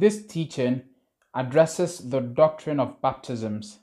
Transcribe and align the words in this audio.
this 0.00 0.26
teaching 0.26 0.82
addresses 1.34 1.98
the 2.10 2.20
doctrine 2.20 2.80
of 2.80 3.00
baptisms. 3.00 3.78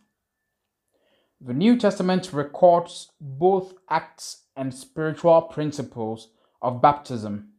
The 1.42 1.54
New 1.54 1.78
Testament 1.78 2.32
records 2.34 3.12
both 3.20 3.74
acts 3.90 4.44
and 4.56 4.74
spiritual 4.74 5.44
principles 5.44 6.30
of 6.62 6.82
baptism. 6.82 7.50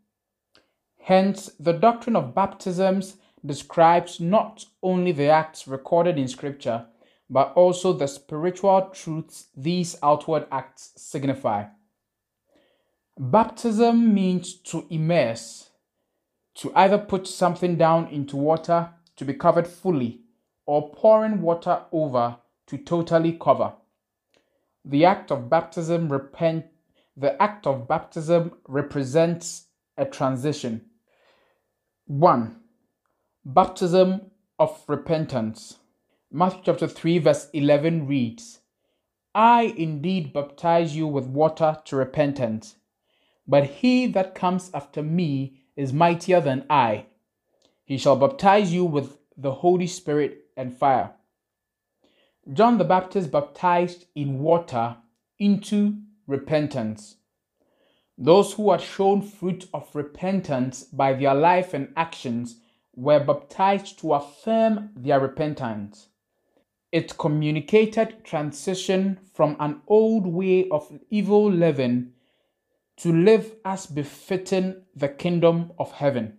Hence, 0.98 1.50
the 1.61 1.72
doctrine 1.72 2.16
of 2.16 2.34
baptisms 2.34 3.16
describes 3.45 4.19
not 4.19 4.64
only 4.82 5.12
the 5.12 5.29
acts 5.29 5.68
recorded 5.68 6.18
in 6.18 6.27
Scripture, 6.27 6.86
but 7.29 7.52
also 7.54 7.93
the 7.93 8.09
spiritual 8.09 8.91
truths 8.93 9.46
these 9.57 9.96
outward 10.02 10.46
acts 10.50 10.93
signify. 10.96 11.64
Baptism 13.18 14.14
means 14.14 14.54
to 14.54 14.86
immerse, 14.91 15.70
to 16.57 16.73
either 16.75 16.98
put 16.98 17.27
something 17.27 17.77
down 17.77 18.09
into 18.09 18.36
water 18.36 18.91
to 19.16 19.25
be 19.25 19.34
covered 19.34 19.66
fully, 19.66 20.20
or 20.67 20.93
pouring 20.93 21.40
water 21.40 21.82
over 21.93 22.36
to 22.67 22.76
totally 22.79 23.32
cover. 23.40 23.72
The 24.84 25.04
act 25.04 25.31
of 25.31 25.48
baptism 25.48 26.12
repent 26.12 26.67
the 27.17 27.40
act 27.43 27.67
of 27.67 27.89
baptism 27.89 28.53
represents 28.68 29.68
a 29.96 30.04
transition. 30.04 30.82
1. 32.06 32.56
Baptism 33.45 34.31
of 34.59 34.83
repentance. 34.86 35.78
Matthew 36.31 36.61
chapter 36.64 36.86
3 36.86 37.19
verse 37.19 37.48
11 37.55 38.06
reads, 38.06 38.61
I 39.34 39.75
indeed 39.78 40.34
baptize 40.34 40.95
you 40.95 41.06
with 41.06 41.27
water 41.27 41.78
to 41.86 41.97
repentance, 41.97 42.77
but 43.48 43.64
he 43.64 44.06
that 44.09 44.34
comes 44.34 44.70
after 44.75 45.03
me 45.03 45.62
is 45.77 45.92
mightier 45.92 46.41
than 46.41 46.64
I. 46.70 47.06
He 47.84 47.98
shall 47.98 48.17
baptize 48.17 48.72
you 48.72 48.84
with 48.84 49.19
the 49.36 49.53
Holy 49.53 49.86
Spirit 49.86 50.47
and 50.56 50.77
fire. 50.77 51.12
John 52.53 52.78
the 52.78 52.84
Baptist 52.84 53.31
baptized 53.31 54.06
in 54.14 54.39
water 54.39 54.97
into 55.39 55.98
repentance. 56.27 57.17
Those 58.19 58.55
who 58.55 58.70
had 58.70 58.81
shown 58.81 59.20
fruit 59.20 59.69
of 59.75 59.95
repentance 59.95 60.84
by 60.84 61.12
their 61.12 61.34
life 61.34 61.75
and 61.75 61.92
actions 61.97 62.61
were 62.95 63.23
baptized 63.23 63.98
to 63.98 64.14
affirm 64.14 64.91
their 64.97 65.20
repentance. 65.20 66.08
It 66.92 67.19
communicated 67.19 68.25
transition 68.25 69.19
from 69.34 69.56
an 69.61 69.83
old 69.86 70.27
way 70.27 70.69
of 70.70 70.91
evil 71.11 71.51
living 71.51 72.12
to 72.98 73.12
live 73.12 73.55
as 73.64 73.86
befitting 73.86 74.83
the 74.94 75.08
kingdom 75.08 75.72
of 75.78 75.92
heaven. 75.92 76.39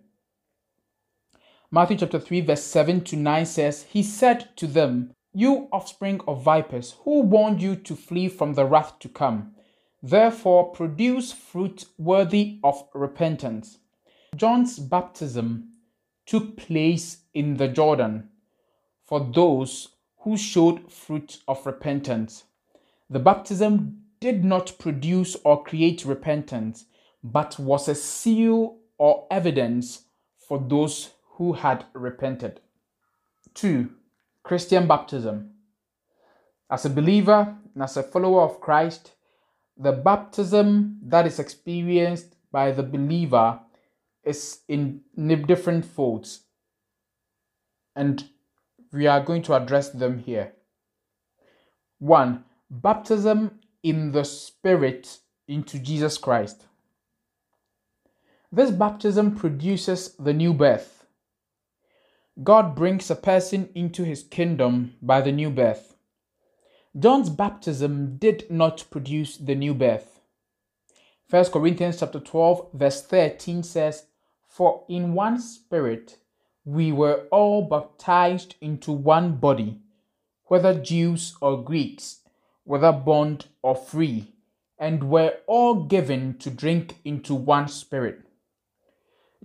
Matthew 1.70 1.98
chapter 1.98 2.18
3, 2.18 2.40
verse 2.40 2.64
7 2.64 3.02
to 3.04 3.16
9 3.16 3.46
says, 3.46 3.82
He 3.84 4.02
said 4.02 4.56
to 4.56 4.66
them, 4.66 5.12
You 5.32 5.68
offspring 5.70 6.20
of 6.26 6.42
vipers, 6.42 6.96
who 7.04 7.20
warned 7.20 7.60
you 7.60 7.76
to 7.76 7.94
flee 7.94 8.28
from 8.28 8.54
the 8.54 8.64
wrath 8.64 8.98
to 9.00 9.08
come? 9.08 9.54
Therefore, 10.02 10.70
produce 10.70 11.32
fruit 11.32 11.84
worthy 11.98 12.58
of 12.64 12.88
repentance. 12.94 13.78
John's 14.34 14.78
baptism 14.78 15.72
took 16.24 16.56
place 16.56 17.18
in 17.34 17.56
the 17.56 17.68
Jordan 17.68 18.28
for 19.04 19.20
those 19.20 19.88
who 20.20 20.36
showed 20.36 20.92
fruit 20.92 21.38
of 21.48 21.64
repentance. 21.66 22.44
The 23.10 23.18
baptism 23.18 24.04
did 24.20 24.44
not 24.44 24.78
produce 24.78 25.36
or 25.44 25.62
create 25.62 26.04
repentance, 26.04 26.86
but 27.22 27.58
was 27.58 27.88
a 27.88 27.94
seal 27.94 28.78
or 28.98 29.26
evidence 29.30 30.02
for 30.38 30.58
those 30.58 31.10
who 31.32 31.52
had 31.52 31.84
repented. 31.94 32.60
2. 33.54 33.90
Christian 34.42 34.86
baptism. 34.86 35.50
As 36.70 36.84
a 36.84 36.90
believer 36.90 37.56
and 37.74 37.82
as 37.82 37.96
a 37.96 38.02
follower 38.02 38.42
of 38.42 38.60
Christ, 38.60 39.12
the 39.76 39.92
baptism 39.92 40.98
that 41.04 41.26
is 41.26 41.38
experienced 41.38 42.34
by 42.50 42.72
the 42.72 42.82
believer 42.82 43.60
is 44.24 44.60
in 44.68 45.02
different 45.46 45.84
folds. 45.84 46.40
And 47.94 48.28
we 48.92 49.06
are 49.06 49.20
going 49.22 49.42
to 49.42 49.54
address 49.54 49.90
them 49.90 50.18
here. 50.18 50.54
One, 51.98 52.44
baptism 52.70 53.60
in 53.82 54.12
the 54.12 54.24
Spirit 54.24 55.18
into 55.46 55.78
Jesus 55.78 56.18
Christ. 56.18 56.66
This 58.50 58.70
baptism 58.70 59.36
produces 59.36 60.14
the 60.16 60.32
new 60.32 60.54
birth. 60.54 61.06
God 62.42 62.74
brings 62.74 63.10
a 63.10 63.16
person 63.16 63.68
into 63.74 64.04
his 64.04 64.22
kingdom 64.22 64.94
by 65.02 65.20
the 65.20 65.32
new 65.32 65.50
birth. 65.50 65.96
John's 66.98 67.30
baptism 67.30 68.16
did 68.16 68.50
not 68.50 68.84
produce 68.90 69.36
the 69.36 69.54
new 69.54 69.74
birth. 69.74 70.20
1 71.30 71.46
Corinthians 71.46 72.00
chapter 72.00 72.20
12 72.20 72.72
verse 72.72 73.02
13 73.02 73.62
says, 73.62 74.06
"For 74.46 74.84
in 74.88 75.12
one 75.12 75.38
spirit 75.40 76.18
we 76.64 76.90
were 76.90 77.28
all 77.30 77.62
baptized 77.62 78.54
into 78.60 78.92
one 78.92 79.36
body, 79.36 79.80
whether 80.46 80.80
Jews 80.80 81.36
or 81.42 81.62
Greeks, 81.62 82.20
whether 82.68 82.92
bond 82.92 83.46
or 83.62 83.74
free, 83.74 84.34
and 84.78 85.10
were 85.10 85.32
all 85.46 85.74
given 85.84 86.36
to 86.38 86.50
drink 86.50 86.96
into 87.04 87.34
one 87.34 87.66
spirit." 87.66 88.20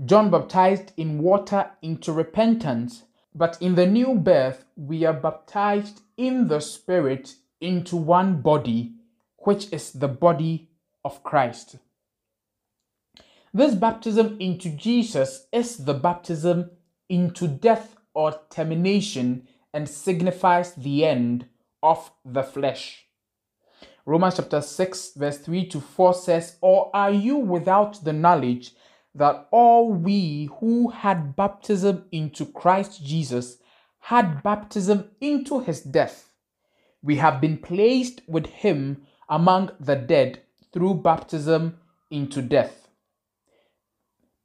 John 0.04 0.30
baptized 0.30 0.92
in 0.98 1.22
water 1.22 1.72
into 1.82 2.12
repentance, 2.12 3.04
but 3.36 3.62
in 3.62 3.76
the 3.76 3.86
new 3.86 4.16
birth 4.16 4.66
we 4.76 5.06
are 5.06 5.14
baptized 5.14 6.02
in 6.18 6.48
the 6.48 6.60
Spirit 6.60 7.36
into 7.62 7.96
one 7.96 8.42
body, 8.42 8.94
which 9.40 9.72
is 9.72 9.92
the 9.92 10.08
body 10.08 10.70
of 11.06 11.24
Christ. 11.24 11.78
This 13.54 13.76
baptism 13.76 14.38
into 14.40 14.70
Jesus 14.70 15.48
is 15.52 15.86
the 15.86 15.94
baptism 15.94 16.72
into 17.08 17.48
death 17.48 17.96
or 18.14 18.40
termination 18.50 19.48
and 19.74 19.88
signifies 19.88 20.74
the 20.74 21.06
end 21.06 21.48
of 21.82 22.12
the 22.26 22.44
flesh. 22.44 23.03
Romans 24.06 24.36
chapter 24.36 24.62
6, 24.62 25.14
verse 25.16 25.38
3 25.38 25.68
to 25.68 25.80
4 25.80 26.14
says, 26.14 26.58
Or 26.62 26.92
are 26.94 27.12
you 27.12 27.38
without 27.38 28.04
the 28.04 28.14
knowledge 28.14 28.74
that 29.16 29.48
all 29.52 29.92
we 29.94 30.50
who 30.60 30.90
had 30.90 31.36
baptism 31.36 32.06
into 32.12 32.46
Christ 32.46 33.04
Jesus 33.04 33.58
had 34.00 34.44
baptism 34.44 35.12
into 35.22 35.60
his 35.60 35.82
death? 35.82 36.34
we 37.04 37.18
have 37.18 37.42
been 37.42 37.58
placed 37.58 38.22
with 38.28 38.48
him 38.48 39.06
among 39.30 39.70
the 39.80 39.96
dead 39.96 40.42
through 40.72 40.96
baptism 40.96 41.78
into 42.10 42.42
death. 42.42 42.88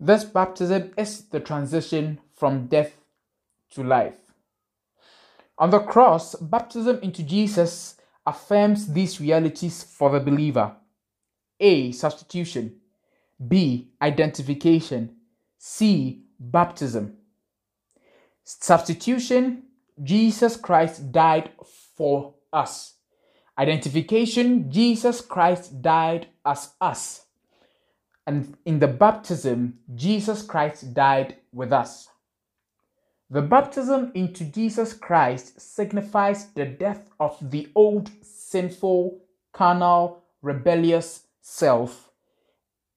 This 0.00 0.24
baptism 0.24 0.92
is 0.98 1.28
the 1.28 1.40
transition 1.40 2.20
from 2.34 2.66
death 2.66 2.96
to 3.70 3.82
life. 3.82 4.18
On 5.58 5.70
the 5.70 5.80
cross, 5.80 6.34
baptism 6.36 6.98
into 7.02 7.22
Jesus 7.22 7.96
affirms 8.28 8.92
these 8.92 9.20
realities 9.20 9.82
for 9.82 10.10
the 10.10 10.20
believer 10.20 10.76
A. 11.58 11.92
Substitution, 11.92 12.76
B. 13.46 13.88
Identification, 14.02 15.16
C. 15.56 16.22
Baptism. 16.38 17.16
Substitution 18.44 19.64
Jesus 20.02 20.56
Christ 20.56 21.10
died 21.10 21.50
for 21.96 22.34
us. 22.52 22.94
Identification 23.58 24.70
Jesus 24.70 25.20
Christ 25.20 25.82
died 25.82 26.28
as 26.46 26.72
us. 26.80 27.26
And 28.26 28.56
in 28.64 28.78
the 28.78 28.86
baptism, 28.86 29.78
Jesus 29.94 30.42
Christ 30.42 30.94
died 30.94 31.36
with 31.52 31.72
us. 31.72 32.08
The 33.30 33.42
baptism 33.42 34.10
into 34.14 34.44
Jesus 34.44 34.94
Christ 34.94 35.60
signifies 35.60 36.46
the 36.52 36.64
death 36.64 37.10
of 37.20 37.36
the 37.50 37.68
old 37.74 38.10
sinful, 38.22 39.20
carnal, 39.52 40.22
rebellious 40.40 41.26
self, 41.42 42.10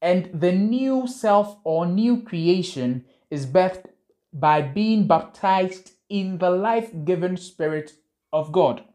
and 0.02 0.30
the 0.34 0.54
new 0.54 1.06
self 1.06 1.58
or 1.66 1.86
new 1.86 2.22
creation 2.22 3.04
is 3.30 3.46
birthed 3.46 3.88
by 4.32 4.62
being 4.62 5.06
baptized 5.06 5.92
in 6.08 6.38
the 6.38 6.50
life 6.50 6.92
giving 7.04 7.36
Spirit 7.36 7.94
of 8.32 8.54
God. 8.54 8.86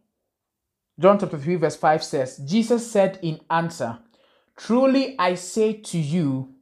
John 0.99 1.19
chapter 1.19 1.37
3, 1.37 1.57
verse 1.57 1.77
5 1.77 2.03
says, 2.03 2.39
Jesus 2.39 2.91
said 2.91 3.19
in 3.21 3.41
answer, 3.51 3.99
Truly 4.57 5.15
I 5.19 5.35
say 5.35 5.75
to 5.75 5.99
you, 5.99 6.55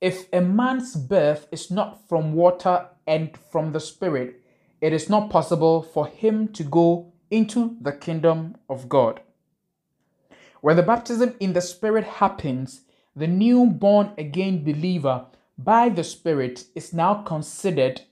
if 0.00 0.26
a 0.32 0.40
man's 0.40 0.96
birth 0.96 1.46
is 1.52 1.70
not 1.70 2.08
from 2.08 2.32
water 2.32 2.88
and 3.06 3.36
from 3.50 3.72
the 3.72 3.80
Spirit, 3.80 4.42
it 4.80 4.92
is 4.92 5.08
not 5.08 5.30
possible 5.30 5.82
for 5.82 6.06
him 6.06 6.48
to 6.48 6.62
go 6.64 7.12
into 7.30 7.76
the 7.80 7.92
kingdom 7.92 8.56
of 8.68 8.88
God. 8.88 9.20
When 10.60 10.76
the 10.76 10.82
baptism 10.82 11.34
in 11.40 11.52
the 11.52 11.60
Spirit 11.60 12.04
happens, 12.04 12.82
the 13.16 13.26
new 13.26 13.66
born 13.66 14.12
again 14.16 14.64
believer 14.64 15.26
by 15.58 15.88
the 15.88 16.04
Spirit 16.04 16.64
is 16.74 16.92
now 16.92 17.14
considered 17.22 18.02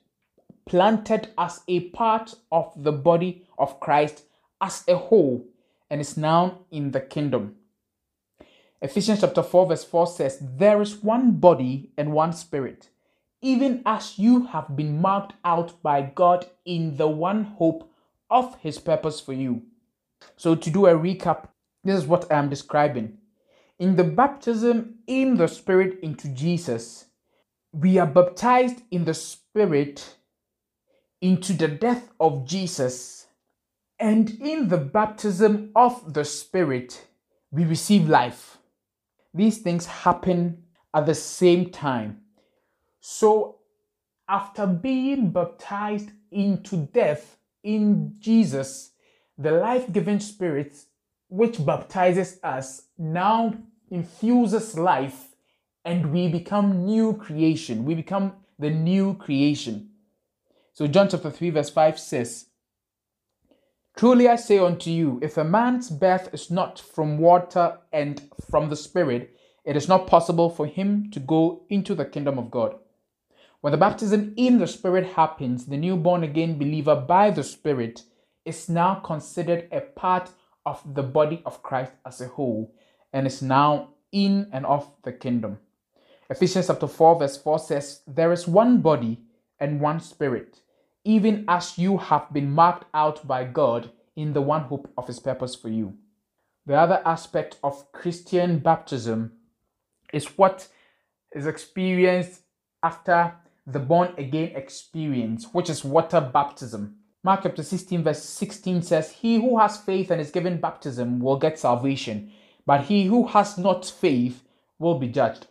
planted 0.66 1.31
as 1.37 1.62
a 1.66 1.88
part 1.90 2.34
of 2.52 2.72
the 2.76 2.92
body 2.92 3.44
of 3.58 3.81
Christ 3.81 4.22
as 4.60 4.84
a 4.87 4.96
whole 4.96 5.44
and 5.90 6.00
is 6.00 6.16
now 6.16 6.60
in 6.70 6.92
the 6.92 7.00
kingdom. 7.00 7.56
Ephesians 8.81 9.20
chapter 9.20 9.42
4, 9.42 9.66
verse 9.66 9.84
4 9.84 10.06
says, 10.06 10.38
There 10.40 10.81
is 10.81 11.02
one 11.02 11.32
body 11.32 11.90
and 11.98 12.12
one 12.12 12.32
spirit, 12.32 12.88
even 13.42 13.82
as 13.87 14.19
you 14.19 14.46
have 14.46 14.76
been 14.76 15.00
marked 15.00 15.34
out 15.44 15.82
by 15.82 16.02
God 16.02 16.46
in 16.64 16.96
the 16.96 17.08
one 17.08 17.44
hope 17.44 17.90
of 18.31 18.56
his 18.60 18.78
purpose 18.78 19.20
for 19.20 19.32
you. 19.32 19.62
So, 20.37 20.54
to 20.54 20.70
do 20.70 20.87
a 20.87 20.94
recap, 20.94 21.48
this 21.82 21.98
is 21.98 22.06
what 22.06 22.31
I 22.31 22.38
am 22.38 22.50
describing. 22.50 23.19
In 23.78 23.96
the 23.96 24.04
baptism 24.04 24.98
in 25.06 25.37
the 25.37 25.48
Spirit 25.48 25.98
into 26.02 26.28
Jesus, 26.28 27.06
we 27.72 27.98
are 27.98 28.06
baptized 28.06 28.82
in 28.90 29.04
the 29.04 29.14
Spirit 29.14 30.16
into 31.20 31.52
the 31.52 31.69
death 31.69 32.10
of 32.20 32.46
Jesus. 32.46 33.26
And 33.98 34.31
in 34.40 34.69
the 34.69 34.78
baptism 34.78 35.70
of 35.75 36.14
the 36.14 36.25
Spirit, 36.25 37.06
we 37.50 37.64
receive 37.64 38.08
life. 38.08 38.58
These 39.32 39.58
things 39.58 39.87
happen 39.87 40.64
at 40.94 41.06
the 41.06 41.14
same 41.14 41.70
time. 41.70 42.19
So, 43.00 43.56
after 44.29 44.67
being 44.67 45.31
baptized 45.32 46.11
into 46.31 46.76
death 46.93 47.38
in 47.62 48.14
Jesus, 48.19 48.93
the 49.37 49.52
life 49.52 49.91
giving 49.91 50.20
Spirit, 50.20 50.76
which 51.29 51.64
baptizes 51.64 52.38
us, 52.43 52.82
now 52.99 53.55
infuses 53.91 54.79
life 54.79 55.29
and 55.85 56.12
we 56.12 56.29
become 56.29 56.85
new 56.85 57.14
creation. 57.14 57.85
We 57.85 57.94
become 57.94 58.35
the 58.58 58.70
new 58.70 59.14
creation. 59.14 59.91
So, 60.73 60.87
John 60.87 61.08
chapter 61.08 61.31
3, 61.31 61.50
verse 61.50 61.70
5 61.70 61.99
says, 61.99 62.47
Truly 63.97 64.29
I 64.29 64.37
say 64.37 64.58
unto 64.58 64.91
you, 64.91 65.19
if 65.23 65.37
a 65.37 65.44
man's 65.44 65.91
birth 65.91 66.32
is 66.32 66.50
not 66.50 66.79
from 66.79 67.19
water 67.19 67.79
and 67.93 68.23
from 68.50 68.69
the 68.69 68.76
Spirit, 68.76 69.37
it 69.64 69.76
is 69.76 69.88
not 69.88 70.06
possible 70.06 70.49
for 70.49 70.67
him 70.67 71.11
to 71.11 71.20
go 71.20 71.64
into 71.69 71.94
the 71.94 72.05
kingdom 72.05 72.38
of 72.38 72.50
God. 72.50 72.76
When 73.61 73.73
the 73.73 73.77
baptism 73.77 74.33
in 74.39 74.59
the 74.59 74.67
Spirit 74.67 75.12
happens, 75.12 75.67
the 75.67 75.77
new 75.77 75.95
born 75.97 76.25
again 76.25 76.59
believer 76.59 76.97
by 76.97 77.31
the 77.31 77.45
Spirit 77.45 78.05
is 78.47 78.71
now 78.71 78.95
considered 78.95 79.69
a 79.71 79.83
part 79.83 80.31
of 80.65 80.83
the 80.95 81.03
body 81.03 81.43
of 81.45 81.62
Christ 81.62 81.93
as 82.07 82.23
a 82.23 82.29
whole 82.29 82.75
and 83.12 83.27
is 83.27 83.43
now 83.43 83.91
in 84.12 84.49
and 84.51 84.65
of 84.65 84.91
the 85.03 85.12
kingdom. 85.12 85.59
Ephesians 86.31 86.69
chapter 86.69 86.87
4, 86.87 87.19
verse 87.19 87.37
4 87.37 87.59
says, 87.59 88.01
There 88.07 88.33
is 88.33 88.49
one 88.49 88.81
body 88.81 89.21
and 89.59 89.79
one 89.79 90.01
spirit, 90.01 90.61
even 91.05 91.45
as 91.47 91.77
you 91.77 91.99
have 91.99 92.33
been 92.33 92.51
marked 92.51 92.87
out 92.95 93.27
by 93.29 93.45
God 93.45 93.91
in 94.17 94.33
the 94.33 94.41
one 94.41 94.62
hope 94.62 94.91
of 94.97 95.07
his 95.07 95.21
purpose 95.21 95.55
for 95.55 95.69
you. 95.69 95.99
The 96.65 96.77
other 96.77 97.03
aspect 97.05 97.59
of 97.62 97.93
Christian 97.93 98.61
baptism 98.61 99.33
is 100.15 100.39
what 100.39 100.69
is 101.33 101.47
experienced 101.47 102.41
after 102.83 103.35
the 103.72 103.78
born 103.78 104.12
again 104.19 104.52
experience, 104.55 105.46
which 105.52 105.70
is 105.70 105.84
water 105.84 106.20
baptism. 106.20 106.96
Mark 107.22 107.43
chapter 107.43 107.62
16, 107.62 108.02
verse 108.02 108.22
16 108.22 108.82
says, 108.82 109.11
He 109.11 109.37
who 109.37 109.58
has 109.58 109.76
faith 109.76 110.11
and 110.11 110.20
is 110.20 110.31
given 110.31 110.61
baptism 110.61 111.20
will 111.20 111.37
get 111.38 111.58
salvation, 111.58 112.32
but 112.67 112.84
he 112.84 113.06
who 113.06 113.26
has 113.28 113.58
not 113.58 113.84
faith 113.84 114.43
will 114.78 114.99
be 114.99 115.08
judged. 115.08 115.46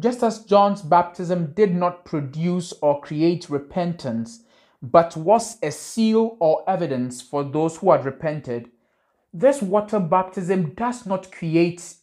Just 0.00 0.22
as 0.22 0.44
John's 0.44 0.82
baptism 0.82 1.52
did 1.54 1.74
not 1.74 2.04
produce 2.04 2.72
or 2.82 3.00
create 3.00 3.48
repentance, 3.48 4.42
but 4.82 5.16
was 5.16 5.56
a 5.62 5.70
seal 5.70 6.36
or 6.40 6.68
evidence 6.68 7.22
for 7.22 7.44
those 7.44 7.78
who 7.78 7.92
had 7.92 8.04
repented, 8.04 8.70
this 9.32 9.62
water 9.62 10.00
baptism 10.00 10.74
does 10.74 11.06
not 11.06 11.32
create 11.32 11.94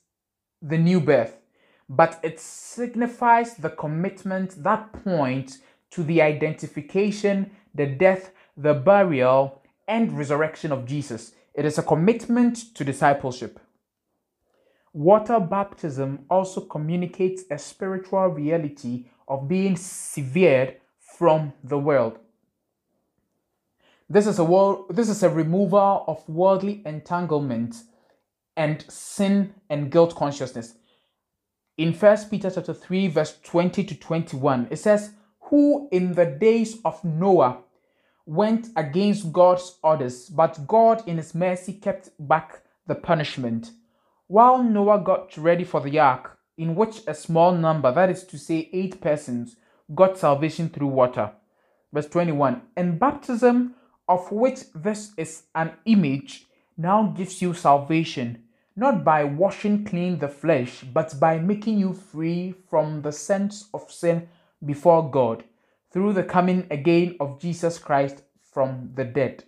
the 0.62 0.78
new 0.78 1.00
birth 1.00 1.43
but 1.96 2.20
it 2.24 2.40
signifies 2.40 3.54
the 3.56 3.70
commitment 3.70 4.64
that 4.64 4.92
points 5.04 5.60
to 5.92 6.04
the 6.04 6.22
identification, 6.24 7.52
the 7.76 7.86
death, 7.86 8.32
the 8.58 8.74
burial, 8.74 9.62
and 9.88 10.18
resurrection 10.18 10.72
of 10.72 10.86
Jesus. 10.86 11.34
It 11.54 11.66
is 11.66 11.78
a 11.78 11.84
commitment 11.84 12.74
to 12.76 12.84
discipleship. 12.84 13.60
Water 14.92 15.40
baptism 15.40 16.26
also 16.30 16.62
communicates 16.62 17.44
a 17.52 17.60
spiritual 17.60 18.28
reality 18.28 19.06
of 19.28 19.48
being 19.48 19.76
severed 19.76 20.78
from 21.00 21.54
the 21.64 21.78
world. 21.78 22.18
This 24.10 24.26
is 24.26 24.40
a 24.40 24.44
world, 24.44 24.86
this 24.90 25.10
is 25.10 25.22
a 25.22 25.30
removal 25.30 26.06
of 26.08 26.28
worldly 26.28 26.82
entanglement 26.88 27.76
and 28.58 28.84
sin 28.90 29.54
and 29.70 29.92
guilt 29.92 30.16
consciousness 30.16 30.76
in 31.78 31.94
First 31.94 32.30
Peter 32.30 32.52
chapter 32.52 32.74
3, 32.74 33.08
verse 33.08 33.38
20 33.44 33.84
to 33.84 33.96
21, 33.96 34.68
it 34.70 34.78
says, 34.78 35.14
Who 35.50 35.90
in 35.92 36.14
the 36.14 36.26
days 36.26 36.78
of 36.86 37.04
Noah 37.04 37.60
went 38.26 38.68
against 38.76 39.34
God's 39.34 39.78
orders, 39.82 40.30
but 40.30 40.68
God 40.68 41.08
in 41.08 41.18
his 41.18 41.34
mercy 41.34 41.74
kept 41.74 42.12
back 42.20 42.62
the 42.86 42.96
punishment. 42.96 43.72
While 44.28 44.64
Noah 44.64 45.00
got 45.00 45.36
ready 45.36 45.64
for 45.64 45.82
the 45.82 46.00
ark, 46.00 46.38
in 46.58 46.76
which 46.76 47.02
a 47.08 47.16
small 47.16 47.54
number, 47.54 47.92
that 47.92 48.10
is 48.10 48.24
to 48.26 48.38
say, 48.38 48.70
eight 48.72 49.02
persons, 49.02 49.56
got 49.96 50.18
salvation 50.18 50.70
through 50.70 50.88
water. 50.88 51.32
Verse 51.92 52.08
21 52.08 52.62
And 52.78 53.00
baptism, 53.00 53.74
of 54.08 54.32
which 54.32 54.62
this 54.76 55.12
is 55.18 55.44
an 55.56 55.72
image, 55.86 56.46
now 56.78 57.14
gives 57.18 57.42
you 57.42 57.54
salvation 57.54 58.44
not 58.76 59.04
by 59.04 59.24
washing 59.24 59.86
clean 59.86 60.20
the 60.20 60.28
flesh, 60.28 60.84
but 60.84 61.20
by 61.20 61.38
making 61.38 61.78
you 61.78 61.94
free 61.94 62.54
from 62.70 63.02
the 63.02 63.12
sense 63.12 63.70
of 63.74 63.92
sin 63.92 64.28
before 64.66 65.10
God 65.10 65.44
through 65.92 66.14
the 66.14 66.24
coming 66.24 66.66
again 66.72 67.16
of 67.20 67.40
Jesus 67.40 67.78
Christ 67.78 68.24
from 68.42 68.92
the 68.96 69.04
dead. 69.04 69.44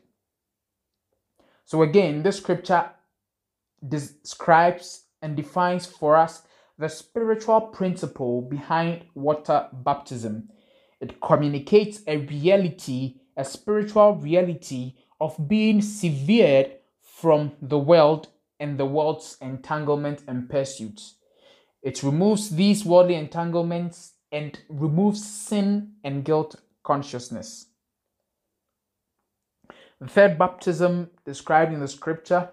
So, 1.65 1.81
again, 1.81 2.21
this 2.21 2.37
scripture 2.37 2.91
describes 3.87 5.05
and 5.21 5.35
defines 5.35 5.87
for 5.87 6.15
us 6.15 6.43
the 6.77 6.89
spiritual 6.89 7.61
principle 7.61 8.41
behind 8.41 9.05
water 9.15 9.67
baptism. 9.73 10.49
It 11.01 11.19
communicates 11.21 12.01
a 12.07 12.17
reality, 12.17 13.15
a 13.35 13.43
spiritual 13.43 14.15
reality 14.15 14.95
of 15.19 15.47
being 15.47 15.81
severed 15.81 16.73
from 17.01 17.53
the 17.61 17.79
world 17.79 18.27
and 18.59 18.77
the 18.77 18.85
world's 18.85 19.37
entanglement 19.41 20.23
and 20.27 20.49
pursuits. 20.49 21.15
It 21.81 22.03
removes 22.03 22.49
these 22.49 22.85
worldly 22.85 23.15
entanglements 23.15 24.13
and 24.31 24.59
removes 24.69 25.25
sin 25.25 25.93
and 26.03 26.25
guilt 26.25 26.55
consciousness. 26.83 27.67
The 29.99 30.07
third 30.07 30.37
baptism 30.37 31.09
described 31.25 31.73
in 31.73 31.79
the 31.79 31.87
scripture 31.87 32.49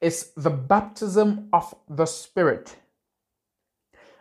is 0.00 0.32
the 0.36 0.50
baptism 0.50 1.48
of 1.52 1.74
the 1.88 2.06
Spirit. 2.06 2.76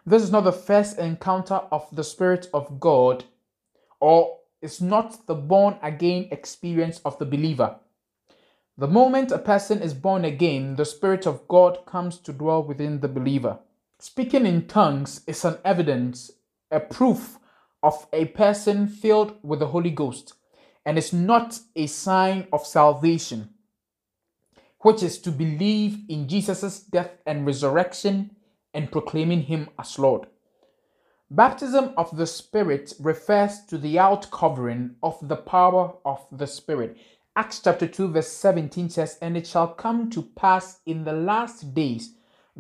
This 0.06 0.24
is 0.24 0.32
not 0.32 0.44
the 0.44 0.52
first 0.52 0.98
encounter 0.98 1.62
of 1.72 1.88
the 1.92 2.04
Spirit 2.04 2.50
of 2.54 2.80
God, 2.80 3.24
or 4.00 4.40
is 4.62 4.82
not 4.82 5.26
the 5.28 5.36
born 5.36 5.78
again 5.82 6.28
experience 6.32 7.00
of 7.06 7.18
the 7.20 7.26
believer. 7.26 7.80
The 8.80 8.88
moment 8.88 9.34
a 9.34 9.38
person 9.38 9.82
is 9.82 9.94
born 9.94 10.24
again, 10.24 10.78
the 10.78 10.86
Spirit 10.86 11.26
of 11.26 11.46
God 11.50 11.86
comes 11.86 12.18
to 12.20 12.32
dwell 12.32 12.64
within 12.64 13.02
the 13.02 13.10
believer. 13.10 13.60
Speaking 14.00 14.46
in 14.46 14.68
tongues 14.68 15.20
is 15.28 15.44
an 15.44 15.58
evidence, 15.66 16.32
a 16.72 16.80
proof 16.80 17.40
of 17.84 18.08
a 18.14 18.28
person 18.28 18.88
filled 18.88 19.34
with 19.44 19.60
the 19.60 19.68
Holy 19.68 19.90
Ghost, 19.90 20.36
and 20.86 20.98
is 20.98 21.12
not 21.12 21.60
a 21.76 21.88
sign 21.88 22.48
of 22.54 22.66
salvation, 22.66 23.50
which 24.80 25.04
is 25.04 25.20
to 25.24 25.32
believe 25.32 26.00
in 26.08 26.30
Jesus' 26.30 26.80
death 26.80 27.18
and 27.26 27.46
resurrection 27.46 28.34
and 28.74 28.94
proclaiming 28.94 29.42
him 29.42 29.68
as 29.78 30.00
Lord. 30.00 30.28
Baptism 31.30 31.94
of 31.98 32.16
the 32.16 32.26
Spirit 32.26 32.94
refers 32.98 33.60
to 33.66 33.78
the 33.78 33.98
outcovering 33.98 34.96
of 35.04 35.18
the 35.22 35.36
power 35.36 35.96
of 36.06 36.26
the 36.32 36.48
Spirit. 36.48 36.96
Acts 37.36 37.62
chapter 37.64 37.88
2, 37.88 38.10
verse 38.10 38.28
17 38.28 38.90
says, 38.90 39.18
And 39.22 39.38
it 39.38 39.48
shall 39.48 39.68
come 39.68 40.10
to 40.10 40.24
pass 40.24 40.80
in 40.86 41.04
the 41.04 41.14
last 41.14 41.74
days, 41.74 42.14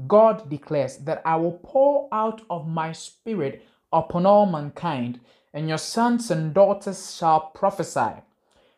God 0.08 0.50
declares, 0.50 0.98
that 0.98 1.22
I 1.26 1.36
will 1.36 1.60
pour 1.64 2.08
out 2.12 2.42
of 2.50 2.68
my 2.68 2.92
spirit 2.92 3.66
upon 3.92 4.26
all 4.26 4.46
mankind, 4.46 5.20
and 5.54 5.68
your 5.68 5.78
sons 5.78 6.32
and 6.32 6.54
daughters 6.54 7.16
shall 7.16 7.52
prophesy. 7.54 8.22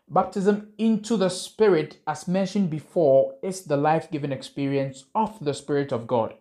Baptism 0.09 0.73
into 0.77 1.15
the 1.15 1.29
Spirit, 1.29 1.99
as 2.05 2.27
mentioned 2.27 2.69
before, 2.69 3.35
is 3.41 3.63
the 3.63 3.77
life 3.77 4.11
giving 4.11 4.33
experience 4.33 5.05
of 5.15 5.37
the 5.39 5.53
Spirit 5.53 5.93
of 5.93 6.05
God. 6.05 6.33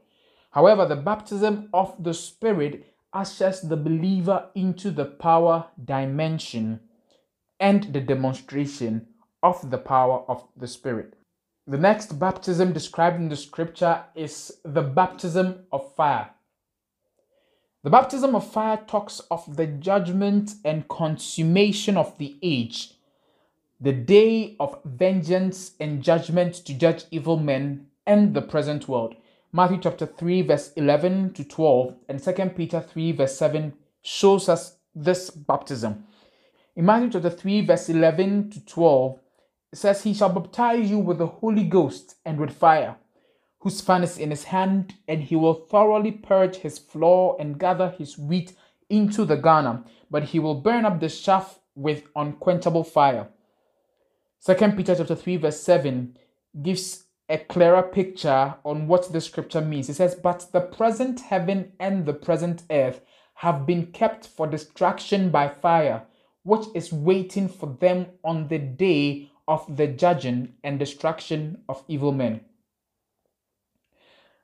However, 0.50 0.86
the 0.86 0.96
baptism 0.96 1.68
of 1.72 1.94
the 2.02 2.14
Spirit 2.14 2.84
ushers 3.12 3.60
the 3.60 3.76
believer 3.76 4.48
into 4.56 4.90
the 4.90 5.04
power 5.04 5.66
dimension 5.84 6.80
and 7.60 7.92
the 7.92 8.00
demonstration 8.00 9.06
of 9.42 9.70
the 9.70 9.78
power 9.78 10.22
of 10.28 10.46
the 10.56 10.68
Spirit. 10.68 11.14
The 11.66 11.78
next 11.78 12.18
baptism 12.18 12.72
described 12.72 13.16
in 13.16 13.28
the 13.28 13.36
scripture 13.36 14.02
is 14.14 14.58
the 14.64 14.82
baptism 14.82 15.66
of 15.70 15.94
fire. 15.94 16.30
The 17.82 17.90
baptism 17.90 18.34
of 18.34 18.50
fire 18.50 18.78
talks 18.86 19.20
of 19.30 19.56
the 19.56 19.66
judgment 19.66 20.54
and 20.64 20.88
consummation 20.88 21.96
of 21.96 22.18
the 22.18 22.36
age, 22.42 22.94
the 23.80 23.92
day 23.92 24.56
of 24.60 24.80
vengeance 24.84 25.72
and 25.80 26.02
judgment 26.02 26.54
to 26.66 26.74
judge 26.74 27.04
evil 27.10 27.38
men 27.38 27.86
and 28.06 28.34
the 28.34 28.42
present 28.42 28.88
world. 28.88 29.14
Matthew 29.52 29.78
chapter 29.80 30.06
3, 30.06 30.42
verse 30.42 30.72
11 30.76 31.32
to 31.34 31.44
12, 31.44 31.94
and 32.08 32.22
2 32.22 32.32
Peter 32.50 32.80
3, 32.80 33.12
verse 33.12 33.36
7 33.36 33.72
shows 34.02 34.48
us 34.48 34.76
this 34.94 35.30
baptism. 35.30 36.04
In 36.76 36.84
Matthew 36.84 37.10
chapter 37.10 37.30
3, 37.30 37.66
verse 37.66 37.88
11 37.88 38.50
to 38.50 38.64
12, 38.66 39.18
it 39.72 39.78
says, 39.78 40.02
He 40.02 40.14
shall 40.14 40.30
baptize 40.30 40.90
you 40.90 40.98
with 40.98 41.18
the 41.18 41.26
Holy 41.26 41.64
Ghost 41.64 42.16
and 42.24 42.38
with 42.38 42.50
fire, 42.56 42.96
whose 43.60 43.80
fan 43.80 44.02
is 44.02 44.18
in 44.18 44.30
his 44.30 44.44
hand, 44.44 44.94
and 45.06 45.22
he 45.22 45.36
will 45.36 45.54
thoroughly 45.54 46.12
purge 46.12 46.56
his 46.56 46.78
floor 46.78 47.36
and 47.38 47.58
gather 47.58 47.90
his 47.90 48.18
wheat 48.18 48.52
into 48.88 49.24
the 49.24 49.36
garner, 49.36 49.84
but 50.10 50.24
he 50.24 50.38
will 50.38 50.56
burn 50.56 50.84
up 50.84 51.00
the 51.00 51.08
chaff 51.08 51.60
with 51.74 52.04
unquenchable 52.16 52.84
fire. 52.84 53.28
Second 54.40 54.76
Peter 54.76 54.94
chapter 54.96 55.14
3, 55.14 55.36
verse 55.36 55.60
7 55.60 56.16
gives 56.62 57.04
a 57.28 57.38
clearer 57.38 57.82
picture 57.82 58.54
on 58.64 58.88
what 58.88 59.12
the 59.12 59.20
scripture 59.20 59.60
means. 59.60 59.88
It 59.88 59.94
says, 59.94 60.16
But 60.16 60.48
the 60.52 60.60
present 60.60 61.20
heaven 61.20 61.72
and 61.78 62.04
the 62.04 62.12
present 62.12 62.64
earth 62.70 63.02
have 63.34 63.66
been 63.66 63.86
kept 63.86 64.26
for 64.26 64.46
destruction 64.46 65.30
by 65.30 65.48
fire, 65.48 66.02
which 66.42 66.66
is 66.74 66.92
waiting 66.92 67.48
for 67.48 67.76
them 67.80 68.06
on 68.24 68.48
the 68.48 68.58
day 68.58 69.29
of 69.50 69.76
the 69.76 69.88
judging 69.88 70.54
and 70.62 70.78
destruction 70.78 71.58
of 71.68 71.82
evil 71.88 72.12
men. 72.12 72.40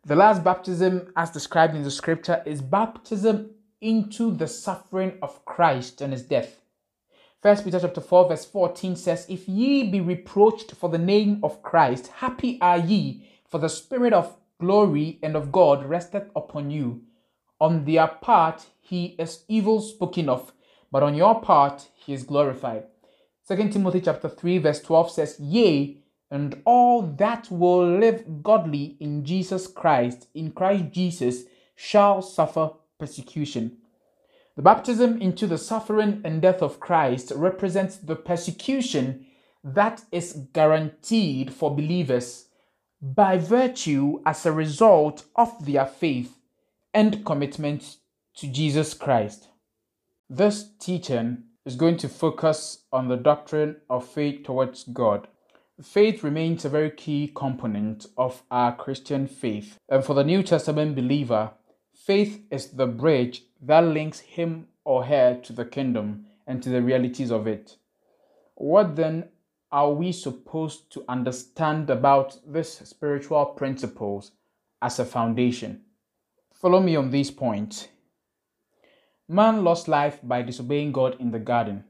The 0.04 0.16
last 0.16 0.42
baptism, 0.42 1.12
as 1.16 1.30
described 1.30 1.76
in 1.76 1.84
the 1.84 1.92
scripture, 1.92 2.42
is 2.44 2.60
baptism 2.60 3.50
into 3.80 4.34
the 4.34 4.48
suffering 4.48 5.18
of 5.22 5.44
Christ 5.44 6.00
and 6.00 6.12
his 6.12 6.22
death. 6.22 6.60
First 7.40 7.64
Peter 7.64 7.78
chapter 7.78 8.00
4, 8.00 8.28
verse 8.28 8.44
14 8.46 8.96
says, 8.96 9.26
If 9.28 9.48
ye 9.48 9.88
be 9.88 10.00
reproached 10.00 10.72
for 10.72 10.90
the 10.90 10.98
name 10.98 11.38
of 11.44 11.62
Christ, 11.62 12.08
happy 12.08 12.58
are 12.60 12.78
ye, 12.78 13.28
for 13.48 13.58
the 13.58 13.68
spirit 13.68 14.12
of 14.12 14.36
glory 14.58 15.20
and 15.22 15.36
of 15.36 15.52
God 15.52 15.86
resteth 15.86 16.30
upon 16.34 16.72
you. 16.72 17.02
On 17.60 17.84
their 17.84 18.08
part 18.08 18.66
he 18.80 19.14
is 19.20 19.44
evil 19.46 19.80
spoken 19.80 20.28
of, 20.28 20.52
but 20.90 21.04
on 21.04 21.14
your 21.14 21.40
part 21.40 21.90
he 21.94 22.12
is 22.12 22.24
glorified. 22.24 22.86
2 23.48 23.68
Timothy 23.68 24.00
chapter 24.00 24.28
3 24.28 24.58
verse 24.58 24.80
12 24.80 25.10
says, 25.10 25.36
Yea, 25.38 25.98
and 26.30 26.60
all 26.64 27.02
that 27.02 27.48
will 27.50 27.98
live 27.98 28.42
godly 28.42 28.96
in 28.98 29.24
Jesus 29.24 29.68
Christ, 29.68 30.26
in 30.34 30.50
Christ 30.50 30.86
Jesus, 30.90 31.44
shall 31.76 32.22
suffer 32.22 32.70
persecution. 32.98 33.78
The 34.56 34.62
baptism 34.62 35.20
into 35.20 35.46
the 35.46 35.58
suffering 35.58 36.22
and 36.24 36.42
death 36.42 36.62
of 36.62 36.80
Christ 36.80 37.30
represents 37.36 37.98
the 37.98 38.16
persecution 38.16 39.26
that 39.62 40.02
is 40.10 40.46
guaranteed 40.52 41.52
for 41.52 41.74
believers 41.74 42.46
by 43.00 43.38
virtue 43.38 44.20
as 44.24 44.44
a 44.44 44.52
result 44.52 45.24
of 45.36 45.64
their 45.64 45.86
faith 45.86 46.38
and 46.94 47.24
commitment 47.24 47.98
to 48.36 48.48
Jesus 48.48 48.94
Christ. 48.94 49.48
This 50.28 50.70
teaching 50.80 51.44
is 51.66 51.74
going 51.74 51.96
to 51.96 52.08
focus 52.08 52.84
on 52.92 53.08
the 53.08 53.16
doctrine 53.16 53.76
of 53.90 54.06
faith 54.06 54.44
towards 54.44 54.84
God. 54.84 55.26
Faith 55.82 56.22
remains 56.22 56.64
a 56.64 56.70
very 56.70 56.90
key 56.90 57.30
component 57.34 58.06
of 58.16 58.42
our 58.50 58.74
Christian 58.74 59.26
faith. 59.26 59.76
And 59.88 60.02
for 60.02 60.14
the 60.14 60.24
New 60.24 60.42
Testament 60.44 60.94
believer, 60.94 61.50
faith 61.92 62.40
is 62.50 62.68
the 62.68 62.86
bridge 62.86 63.42
that 63.60 63.80
links 63.80 64.20
him 64.20 64.68
or 64.84 65.04
her 65.04 65.38
to 65.42 65.52
the 65.52 65.64
kingdom 65.64 66.26
and 66.46 66.62
to 66.62 66.70
the 66.70 66.80
realities 66.80 67.32
of 67.32 67.48
it. 67.48 67.76
What 68.54 68.94
then 68.94 69.28
are 69.72 69.92
we 69.92 70.12
supposed 70.12 70.90
to 70.92 71.04
understand 71.08 71.90
about 71.90 72.38
these 72.46 72.68
spiritual 72.88 73.44
principles 73.44 74.30
as 74.80 75.00
a 75.00 75.04
foundation? 75.04 75.82
Follow 76.54 76.80
me 76.80 76.94
on 76.94 77.10
these 77.10 77.32
points. 77.32 77.88
Man 79.28 79.64
lost 79.64 79.88
life 79.88 80.20
by 80.22 80.42
disobeying 80.42 80.92
God 80.92 81.16
in 81.18 81.32
the 81.32 81.40
garden. 81.40 81.82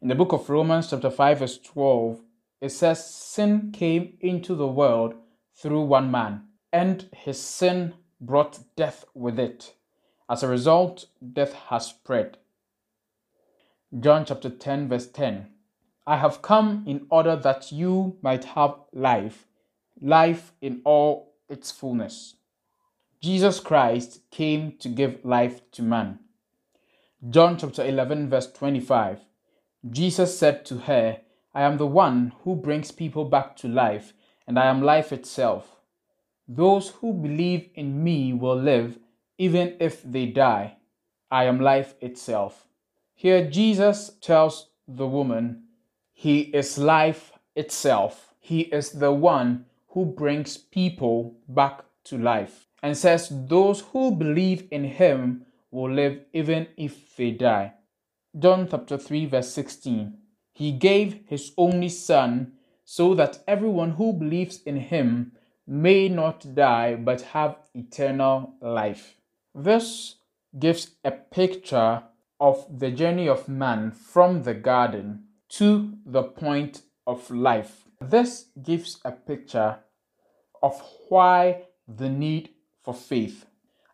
In 0.00 0.06
the 0.06 0.14
book 0.14 0.32
of 0.32 0.48
Romans, 0.48 0.90
chapter 0.90 1.10
5, 1.10 1.40
verse 1.40 1.58
12, 1.58 2.20
it 2.60 2.68
says, 2.68 3.04
Sin 3.04 3.72
came 3.72 4.16
into 4.20 4.54
the 4.54 4.68
world 4.68 5.14
through 5.56 5.82
one 5.82 6.12
man, 6.12 6.44
and 6.72 7.08
his 7.16 7.40
sin 7.40 7.94
brought 8.20 8.60
death 8.76 9.04
with 9.12 9.40
it. 9.40 9.74
As 10.30 10.44
a 10.44 10.48
result, 10.48 11.06
death 11.32 11.52
has 11.52 11.86
spread. 11.86 12.38
John 13.98 14.24
chapter 14.24 14.48
10, 14.48 14.88
verse 14.88 15.08
10 15.08 15.48
I 16.06 16.16
have 16.16 16.42
come 16.42 16.84
in 16.86 17.06
order 17.10 17.34
that 17.34 17.72
you 17.72 18.18
might 18.22 18.44
have 18.44 18.76
life, 18.92 19.48
life 20.00 20.52
in 20.60 20.80
all 20.84 21.34
its 21.48 21.72
fullness. 21.72 22.36
Jesus 23.20 23.58
Christ 23.58 24.20
came 24.30 24.76
to 24.78 24.88
give 24.88 25.24
life 25.24 25.60
to 25.72 25.82
man. 25.82 26.20
John 27.30 27.56
chapter 27.56 27.84
11, 27.84 28.30
verse 28.30 28.50
25. 28.50 29.20
Jesus 29.88 30.36
said 30.36 30.64
to 30.64 30.78
her, 30.78 31.18
I 31.54 31.62
am 31.62 31.76
the 31.76 31.86
one 31.86 32.32
who 32.42 32.56
brings 32.56 32.90
people 32.90 33.26
back 33.26 33.54
to 33.58 33.68
life, 33.68 34.12
and 34.44 34.58
I 34.58 34.66
am 34.66 34.82
life 34.82 35.12
itself. 35.12 35.76
Those 36.48 36.88
who 36.88 37.12
believe 37.12 37.68
in 37.76 38.02
me 38.02 38.32
will 38.32 38.56
live, 38.56 38.98
even 39.38 39.76
if 39.78 40.02
they 40.02 40.26
die. 40.26 40.78
I 41.30 41.44
am 41.44 41.60
life 41.60 41.94
itself. 42.00 42.66
Here, 43.14 43.48
Jesus 43.48 44.10
tells 44.20 44.70
the 44.88 45.06
woman, 45.06 45.62
He 46.12 46.40
is 46.40 46.76
life 46.76 47.30
itself. 47.54 48.34
He 48.40 48.62
is 48.62 48.90
the 48.90 49.12
one 49.12 49.66
who 49.90 50.06
brings 50.06 50.56
people 50.56 51.36
back 51.46 51.84
to 52.04 52.18
life, 52.18 52.66
and 52.82 52.96
says, 52.98 53.28
Those 53.46 53.82
who 53.92 54.10
believe 54.10 54.66
in 54.72 54.82
Him 54.82 55.46
will 55.72 55.92
live 55.92 56.20
even 56.32 56.68
if 56.76 57.16
they 57.16 57.32
die. 57.32 57.72
John 58.38 58.68
chapter 58.70 58.96
3, 58.96 59.26
verse 59.26 59.52
16. 59.52 60.16
He 60.52 60.70
gave 60.70 61.20
his 61.26 61.52
only 61.58 61.88
Son 61.88 62.52
so 62.84 63.14
that 63.14 63.42
everyone 63.48 63.92
who 63.92 64.12
believes 64.12 64.62
in 64.62 64.76
him 64.76 65.32
may 65.66 66.08
not 66.08 66.54
die 66.54 66.94
but 66.94 67.22
have 67.22 67.56
eternal 67.74 68.54
life. 68.60 69.16
This 69.54 70.16
gives 70.58 70.92
a 71.04 71.10
picture 71.10 72.02
of 72.38 72.66
the 72.78 72.90
journey 72.90 73.28
of 73.28 73.48
man 73.48 73.92
from 73.92 74.42
the 74.42 74.54
garden 74.54 75.24
to 75.48 75.94
the 76.04 76.22
point 76.22 76.82
of 77.06 77.30
life. 77.30 77.84
This 78.00 78.46
gives 78.62 78.98
a 79.04 79.12
picture 79.12 79.78
of 80.62 80.80
why 81.08 81.62
the 81.88 82.08
need 82.08 82.50
for 82.82 82.94
faith. 82.94 83.46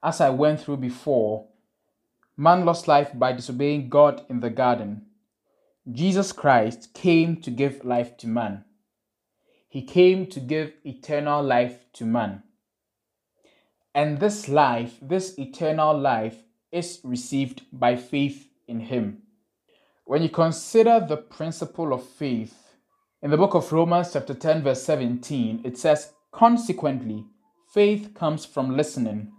As 0.03 0.21
I 0.21 0.31
went 0.31 0.61
through 0.61 0.79
before, 0.79 1.47
Man 2.41 2.65
lost 2.65 2.87
life 2.87 3.11
by 3.15 3.33
disobeying 3.33 3.89
God 3.89 4.23
in 4.29 4.39
the 4.39 4.49
garden. 4.49 5.07
Jesus 5.91 6.31
Christ 6.31 6.95
came 6.95 7.41
to 7.41 7.51
give 7.51 7.85
life 7.85 8.17
to 8.19 8.29
man. 8.29 8.65
He 9.69 9.83
came 9.83 10.29
to 10.29 10.39
give 10.39 10.73
eternal 10.85 11.43
life 11.43 11.87
to 11.95 12.07
man. 12.07 12.45
And 13.93 14.21
this 14.21 14.49
life, 14.49 14.99
this 15.03 15.37
eternal 15.37 15.99
life, 15.99 16.45
is 16.71 17.01
received 17.03 17.63
by 17.73 17.97
faith 17.97 18.49
in 18.69 18.79
Him. 18.79 19.23
When 20.05 20.23
you 20.23 20.29
consider 20.29 21.01
the 21.01 21.17
principle 21.17 21.93
of 21.93 22.07
faith, 22.07 22.77
in 23.21 23.33
the 23.33 23.37
book 23.37 23.55
of 23.55 23.73
Romans, 23.73 24.13
chapter 24.13 24.35
10, 24.35 24.63
verse 24.63 24.85
17, 24.85 25.63
it 25.65 25.77
says, 25.77 26.13
Consequently, 26.31 27.25
faith 27.75 28.15
comes 28.15 28.47
from 28.47 28.77
listening 28.77 29.33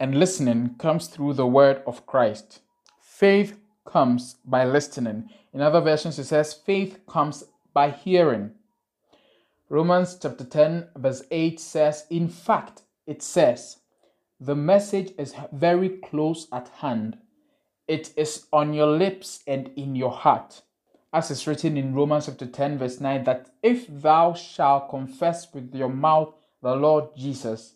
and 0.00 0.18
listening 0.18 0.74
comes 0.78 1.06
through 1.08 1.34
the 1.34 1.46
word 1.46 1.82
of 1.86 2.06
Christ. 2.06 2.60
Faith 2.98 3.60
comes 3.84 4.36
by 4.46 4.64
listening. 4.64 5.28
In 5.52 5.60
other 5.60 5.82
versions, 5.82 6.18
it 6.18 6.24
says 6.24 6.54
faith 6.54 7.00
comes 7.06 7.44
by 7.74 7.90
hearing. 7.90 8.52
Romans 9.68 10.18
chapter 10.20 10.44
10, 10.44 10.88
verse 10.96 11.22
8 11.30 11.60
says, 11.60 12.06
In 12.08 12.28
fact, 12.28 12.82
it 13.06 13.22
says, 13.22 13.76
the 14.40 14.56
message 14.56 15.12
is 15.18 15.34
very 15.52 15.90
close 15.90 16.48
at 16.50 16.68
hand. 16.78 17.18
It 17.86 18.14
is 18.16 18.46
on 18.54 18.72
your 18.72 18.86
lips 18.86 19.42
and 19.46 19.70
in 19.76 19.94
your 19.94 20.12
heart. 20.12 20.62
As 21.12 21.30
is 21.30 21.46
written 21.46 21.76
in 21.76 21.94
Romans 21.94 22.24
chapter 22.24 22.46
10, 22.46 22.78
verse 22.78 23.00
9, 23.00 23.24
that 23.24 23.50
if 23.62 23.86
thou 23.86 24.32
shalt 24.32 24.88
confess 24.88 25.52
with 25.52 25.74
your 25.74 25.90
mouth 25.90 26.32
the 26.62 26.74
Lord 26.74 27.14
Jesus 27.16 27.74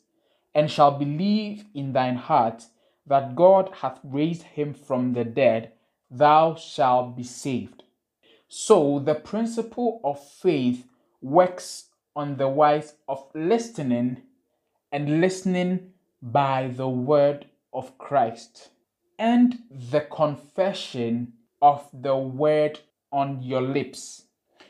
and 0.54 0.70
shall 0.70 0.92
believe 0.92 1.64
in 1.74 1.92
thine 1.92 2.16
heart 2.16 2.66
that 3.06 3.34
God 3.34 3.70
hath 3.80 3.98
raised 4.02 4.42
him 4.42 4.72
from 4.72 5.12
the 5.12 5.24
dead, 5.24 5.72
thou 6.10 6.54
shalt 6.54 7.16
be 7.16 7.24
saved. 7.24 7.82
So 8.48 8.98
the 8.98 9.14
principle 9.14 10.00
of 10.04 10.22
faith 10.22 10.86
works 11.20 11.88
on 12.14 12.36
the 12.36 12.48
wise 12.48 12.94
of 13.08 13.26
listening 13.34 14.22
and 14.92 15.20
listening 15.20 15.92
by 16.22 16.68
the 16.68 16.88
word 16.88 17.46
of 17.72 17.98
Christ 17.98 18.70
and 19.18 19.58
the 19.70 20.00
confession 20.00 21.32
of 21.60 21.88
the 21.92 22.16
word 22.16 22.80
on 23.10 23.42
your 23.42 23.62
lips. 23.62 24.24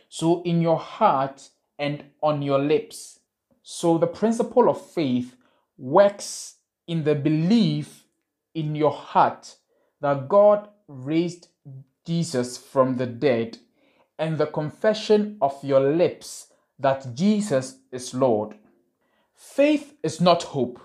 So 0.08 0.42
in 0.42 0.60
your 0.60 0.78
heart 0.78 1.48
and 1.78 2.04
on 2.22 2.42
your 2.42 2.58
lips. 2.58 3.20
So 3.62 3.98
the 3.98 4.06
principle 4.06 4.68
of 4.68 4.80
faith 4.80 5.36
works 5.76 6.56
in 6.86 7.04
the 7.04 7.14
belief 7.14 8.04
in 8.54 8.74
your 8.74 8.92
heart 8.92 9.56
that 10.00 10.28
God 10.28 10.68
raised 10.86 11.48
Jesus 12.06 12.58
from 12.58 12.96
the 12.96 13.06
dead 13.06 13.58
and 14.18 14.38
the 14.38 14.46
confession 14.46 15.38
of 15.40 15.62
your 15.62 15.80
lips 15.80 16.48
that 16.78 17.14
Jesus 17.14 17.78
is 17.90 18.14
Lord. 18.14 18.56
Faith 19.34 19.94
is 20.02 20.20
not 20.20 20.42
hope. 20.42 20.80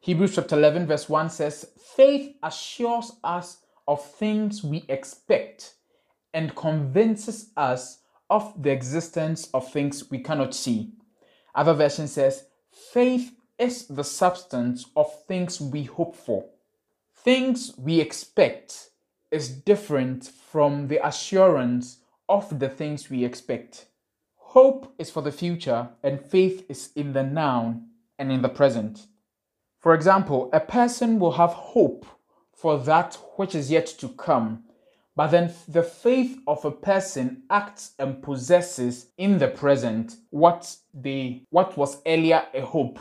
Hebrews 0.00 0.34
chapter 0.34 0.56
11, 0.56 0.86
verse 0.86 1.08
1 1.08 1.30
says, 1.30 1.70
Faith 1.96 2.34
assures 2.42 3.12
us 3.22 3.58
of 3.86 4.04
things 4.04 4.64
we 4.64 4.84
expect 4.88 5.74
and 6.34 6.56
convinces 6.56 7.50
us 7.56 7.98
of 8.30 8.60
the 8.62 8.70
existence 8.70 9.48
of 9.52 9.70
things 9.70 10.10
we 10.10 10.18
cannot 10.18 10.54
see. 10.54 10.92
Other 11.54 11.74
version 11.74 12.08
says, 12.08 12.46
Faith 12.92 13.32
is 13.62 13.86
the 13.86 14.02
substance 14.02 14.86
of 14.96 15.24
things 15.26 15.60
we 15.60 15.84
hope 15.84 16.16
for. 16.16 16.44
Things 17.14 17.72
we 17.78 18.00
expect 18.00 18.90
is 19.30 19.48
different 19.48 20.26
from 20.26 20.88
the 20.88 21.06
assurance 21.06 21.98
of 22.28 22.58
the 22.58 22.68
things 22.68 23.08
we 23.08 23.24
expect. 23.24 23.86
Hope 24.34 24.92
is 24.98 25.10
for 25.10 25.22
the 25.22 25.30
future, 25.30 25.88
and 26.02 26.20
faith 26.20 26.66
is 26.68 26.90
in 26.96 27.12
the 27.12 27.22
now 27.22 27.80
and 28.18 28.32
in 28.32 28.42
the 28.42 28.48
present. 28.48 29.06
For 29.78 29.94
example, 29.94 30.50
a 30.52 30.60
person 30.60 31.20
will 31.20 31.32
have 31.32 31.52
hope 31.52 32.04
for 32.52 32.78
that 32.78 33.14
which 33.36 33.54
is 33.54 33.70
yet 33.70 33.86
to 34.00 34.08
come, 34.08 34.64
but 35.14 35.28
then 35.28 35.54
the 35.68 35.84
faith 35.84 36.38
of 36.48 36.64
a 36.64 36.70
person 36.72 37.44
acts 37.48 37.92
and 37.98 38.22
possesses 38.22 39.06
in 39.16 39.38
the 39.38 39.48
present 39.48 40.16
what 40.30 40.76
they 40.92 41.42
what 41.50 41.76
was 41.76 42.02
earlier 42.04 42.44
a 42.54 42.60
hope. 42.60 42.98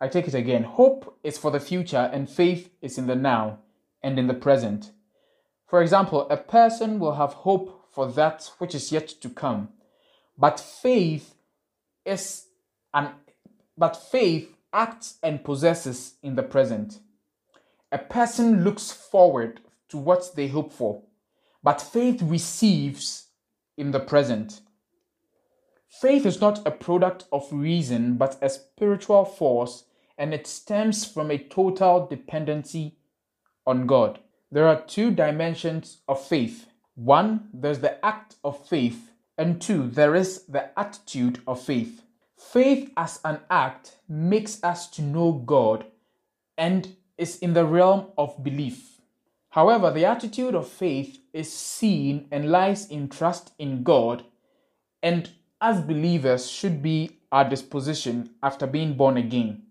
I 0.00 0.08
take 0.08 0.28
it 0.28 0.34
again. 0.34 0.64
Hope 0.64 1.18
is 1.22 1.38
for 1.38 1.50
the 1.50 1.60
future 1.60 2.10
and 2.12 2.28
faith 2.28 2.70
is 2.82 2.98
in 2.98 3.06
the 3.06 3.16
now 3.16 3.60
and 4.02 4.18
in 4.18 4.26
the 4.26 4.34
present. 4.34 4.92
For 5.66 5.82
example, 5.82 6.28
a 6.28 6.36
person 6.36 6.98
will 6.98 7.14
have 7.14 7.32
hope 7.32 7.86
for 7.90 8.10
that 8.12 8.50
which 8.58 8.74
is 8.74 8.92
yet 8.92 9.08
to 9.08 9.28
come, 9.28 9.68
but 10.36 10.60
faith 10.60 11.34
is 12.04 12.46
an 12.92 13.10
but 13.76 13.96
faith 13.96 14.56
acts 14.72 15.18
and 15.22 15.44
possesses 15.44 16.14
in 16.22 16.34
the 16.34 16.42
present. 16.42 17.00
A 17.90 17.98
person 17.98 18.62
looks 18.64 18.90
forward 18.90 19.60
to 19.88 19.96
what 19.96 20.34
they 20.34 20.48
hope 20.48 20.72
for, 20.72 21.02
but 21.62 21.80
faith 21.80 22.20
receives 22.22 23.28
in 23.76 23.92
the 23.92 24.00
present. 24.00 24.60
Faith 26.00 26.26
is 26.26 26.40
not 26.40 26.66
a 26.66 26.70
product 26.72 27.24
of 27.30 27.46
reason, 27.52 28.16
but 28.16 28.36
a 28.42 28.50
spiritual 28.50 29.24
force, 29.24 29.84
and 30.18 30.34
it 30.34 30.46
stems 30.46 31.04
from 31.04 31.30
a 31.30 31.38
total 31.38 32.06
dependency 32.06 32.96
on 33.66 33.86
God. 33.86 34.18
There 34.50 34.66
are 34.66 34.80
two 34.80 35.12
dimensions 35.12 35.98
of 36.08 36.20
faith. 36.20 36.66
One, 36.96 37.48
there's 37.52 37.78
the 37.78 38.04
act 38.04 38.36
of 38.42 38.66
faith, 38.66 39.12
and 39.38 39.60
two, 39.62 39.88
there 39.88 40.14
is 40.14 40.44
the 40.46 40.76
attitude 40.78 41.40
of 41.46 41.62
faith. 41.62 42.02
Faith 42.36 42.90
as 42.96 43.20
an 43.24 43.40
act 43.48 43.96
makes 44.08 44.62
us 44.64 44.88
to 44.90 45.02
know 45.02 45.32
God 45.32 45.86
and 46.58 46.96
is 47.16 47.38
in 47.38 47.54
the 47.54 47.64
realm 47.64 48.06
of 48.18 48.42
belief. 48.42 49.00
However, 49.50 49.92
the 49.92 50.04
attitude 50.04 50.56
of 50.56 50.68
faith 50.68 51.18
is 51.32 51.52
seen 51.52 52.26
and 52.32 52.50
lies 52.50 52.88
in 52.88 53.08
trust 53.08 53.52
in 53.58 53.84
God, 53.84 54.24
and 55.00 55.30
as 55.64 55.80
believers 55.80 56.50
should 56.50 56.82
be 56.82 57.10
our 57.32 57.48
disposition 57.48 58.28
after 58.42 58.66
being 58.66 58.92
born 58.92 59.16
again. 59.16 59.62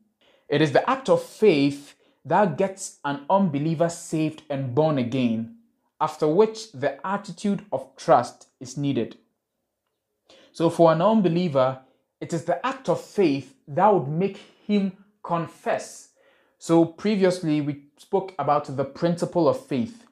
It 0.49 0.59
is 0.59 0.71
the 0.71 0.89
act 0.89 1.07
of 1.07 1.21
faith 1.21 1.93
that 2.25 2.57
gets 2.57 2.97
an 3.05 3.25
unbeliever 3.29 3.89
saved 3.89 4.41
and 4.49 4.73
born 4.73 4.97
again, 4.97 5.57
after 6.01 6.27
which 6.27 6.71
the 6.71 7.05
attitude 7.05 7.63
of 7.71 7.95
trust 7.95 8.47
is 8.59 8.75
needed. 8.75 9.19
So, 10.51 10.71
for 10.71 10.91
an 10.91 11.01
unbeliever, 11.03 11.81
it 12.19 12.33
is 12.33 12.45
the 12.45 12.65
act 12.65 12.89
of 12.89 12.99
faith 12.99 13.53
that 13.67 13.93
would 13.93 14.07
make 14.07 14.37
him 14.65 14.93
confess. 15.21 16.09
So, 16.57 16.85
previously, 16.85 17.61
we 17.61 17.83
spoke 17.97 18.33
about 18.39 18.75
the 18.75 18.85
principle 18.85 19.47
of 19.47 19.63
faith. 19.63 20.07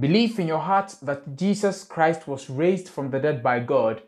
Belief 0.00 0.38
in 0.38 0.48
your 0.48 0.60
heart 0.60 0.96
that 1.02 1.36
Jesus 1.36 1.84
Christ 1.84 2.26
was 2.26 2.48
raised 2.48 2.88
from 2.88 3.10
the 3.10 3.18
dead 3.18 3.42
by 3.42 3.60
God 3.60 4.00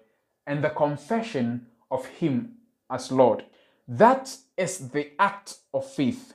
and 0.46 0.62
the 0.62 0.70
confession 0.70 1.66
of 1.90 2.06
Him 2.06 2.56
as 2.90 3.10
Lord. 3.10 3.44
That 3.88 4.36
is 4.56 4.90
the 4.90 5.10
act 5.18 5.58
of 5.72 5.88
faith. 5.88 6.32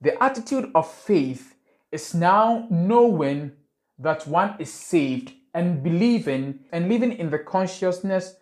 The 0.00 0.20
attitude 0.22 0.70
of 0.74 0.90
faith 0.90 1.54
is 1.92 2.14
now 2.14 2.66
knowing 2.70 3.52
that 3.98 4.26
one 4.26 4.56
is 4.58 4.72
saved 4.72 5.32
and 5.52 5.82
believing 5.82 6.60
and 6.72 6.88
living 6.88 7.12
in 7.12 7.30
the 7.30 7.38
consciousness 7.38 8.36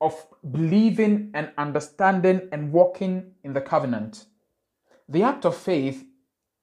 of 0.00 0.26
believing 0.50 1.30
and 1.34 1.50
understanding 1.56 2.48
and 2.52 2.72
walking 2.72 3.32
in 3.44 3.52
the 3.52 3.60
covenant. 3.60 4.26
The 5.08 5.22
act 5.22 5.44
of 5.44 5.56
faith 5.56 6.04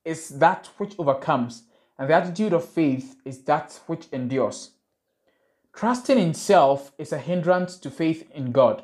is 0.04 0.30
that 0.40 0.70
which 0.78 1.00
overcomes, 1.00 1.64
and 1.98 2.10
the 2.10 2.14
attitude 2.14 2.54
of 2.54 2.66
faith 2.66 3.16
is 3.24 3.44
that 3.44 3.80
which 3.88 4.08
endures. 4.12 4.72
Trusting 5.76 6.20
in 6.20 6.34
self 6.36 6.92
is 7.00 7.12
a 7.12 7.18
hindrance 7.18 7.78
to 7.78 7.90
faith 7.90 8.30
in 8.32 8.52
God. 8.52 8.84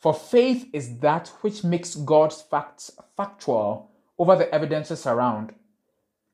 For 0.00 0.14
faith 0.14 0.68
is 0.72 0.98
that 1.00 1.28
which 1.42 1.62
makes 1.62 1.94
God's 1.94 2.40
facts 2.40 2.90
factual 3.16 3.90
over 4.18 4.34
the 4.34 4.52
evidences 4.54 5.06
around. 5.06 5.54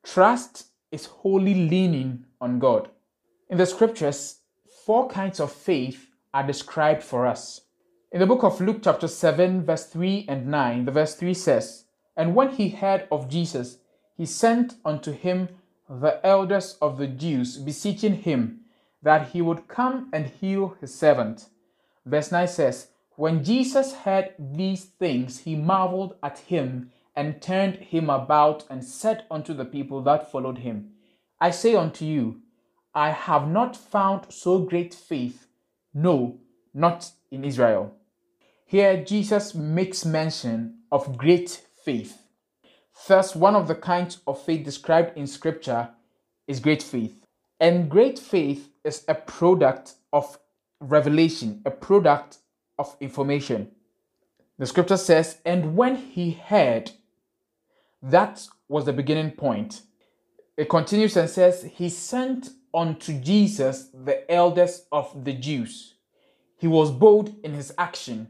Trust 0.05 0.67
is 0.93 1.07
wholly 1.07 1.69
leaning 1.69 2.27
on 2.41 2.59
God. 2.59 2.91
In 3.49 3.59
the 3.59 3.67
scriptures, 3.67 4.39
four 4.85 5.09
kinds 5.09 5.41
of 5.41 5.53
faith 5.53 6.11
are 6.33 6.47
described 6.47 7.03
for 7.03 7.27
us. 7.27 7.63
In 8.13 8.21
the 8.21 8.27
book 8.27 8.45
of 8.45 8.61
Luke, 8.61 8.81
chapter 8.83 9.09
7, 9.09 9.65
verse 9.65 9.87
3 9.87 10.27
and 10.29 10.47
9, 10.47 10.85
the 10.85 10.93
verse 10.93 11.15
3 11.17 11.35
says, 11.35 11.85
And 12.17 12.35
when 12.35 12.51
he 12.51 12.71
heard 12.71 13.07
of 13.11 13.29
Jesus, 13.29 13.79
he 14.17 14.27
sent 14.27 14.75
unto 14.85 15.13
him 15.13 15.49
the 15.89 16.25
elders 16.25 16.77
of 16.81 16.99
the 16.99 17.09
Jews, 17.09 17.57
beseeching 17.57 18.15
him 18.15 18.60
that 19.03 19.29
he 19.29 19.41
would 19.43 19.69
come 19.69 20.09
and 20.13 20.27
heal 20.27 20.77
his 20.81 20.95
servant. 20.95 21.47
Verse 22.05 22.33
9 22.33 22.49
says, 22.49 22.89
When 23.17 23.45
Jesus 23.45 23.95
heard 23.95 24.35
these 24.39 24.85
things, 24.85 25.41
he 25.41 25.55
marveled 25.55 26.17
at 26.23 26.39
him 26.39 26.91
and 27.15 27.43
turned 27.43 27.77
him 27.77 28.09
about 28.09 28.65
and 28.71 28.85
said 28.85 29.25
unto 29.31 29.53
the 29.55 29.65
people 29.65 30.03
that 30.03 30.31
followed 30.31 30.59
him, 30.59 30.91
I 31.41 31.51
say 31.51 31.75
unto 31.75 32.05
you, 32.05 32.41
I 32.95 33.11
have 33.11 33.49
not 33.49 33.77
found 33.77 34.27
so 34.31 34.59
great 34.59 34.93
faith, 34.93 35.47
no, 35.95 36.39
not 36.75 37.11
in 37.31 37.45
Israel. 37.45 37.95
Here, 38.67 39.03
Jesus 39.03 39.55
makes 39.55 40.05
mention 40.05 40.81
of 40.93 41.17
great 41.17 41.67
faith. 41.85 42.23
Thus, 43.09 43.35
one 43.35 43.57
of 43.57 43.69
the 43.69 43.75
kinds 43.75 44.21
of 44.27 44.43
faith 44.43 44.65
described 44.65 45.17
in 45.17 45.27
Scripture 45.27 45.91
is 46.47 46.61
great 46.61 46.83
faith. 46.83 47.20
And 47.61 47.91
great 47.91 48.19
faith 48.19 48.71
is 48.85 49.05
a 49.07 49.15
product 49.15 49.95
of 50.13 50.39
revelation, 50.81 51.61
a 51.67 51.71
product 51.71 52.39
of 52.79 52.97
information. 53.01 53.71
The 54.59 54.67
scripture 54.67 54.97
says, 54.97 55.39
And 55.45 55.77
when 55.77 55.97
he 55.97 56.31
heard, 56.33 56.93
that 58.03 58.47
was 58.69 58.87
the 58.87 58.93
beginning 58.95 59.33
point. 59.33 59.83
It 60.57 60.69
continues 60.71 61.17
and 61.17 61.29
says, 61.29 61.63
He 61.75 61.91
sent 61.91 62.51
unto 62.73 63.19
Jesus 63.21 63.89
the 63.93 64.31
elders 64.31 64.87
of 64.91 65.25
the 65.25 65.35
Jews. 65.35 65.95
He 66.57 66.67
was 66.67 66.91
bold 66.91 67.35
in 67.43 67.55
his 67.55 67.73
action. 67.79 68.29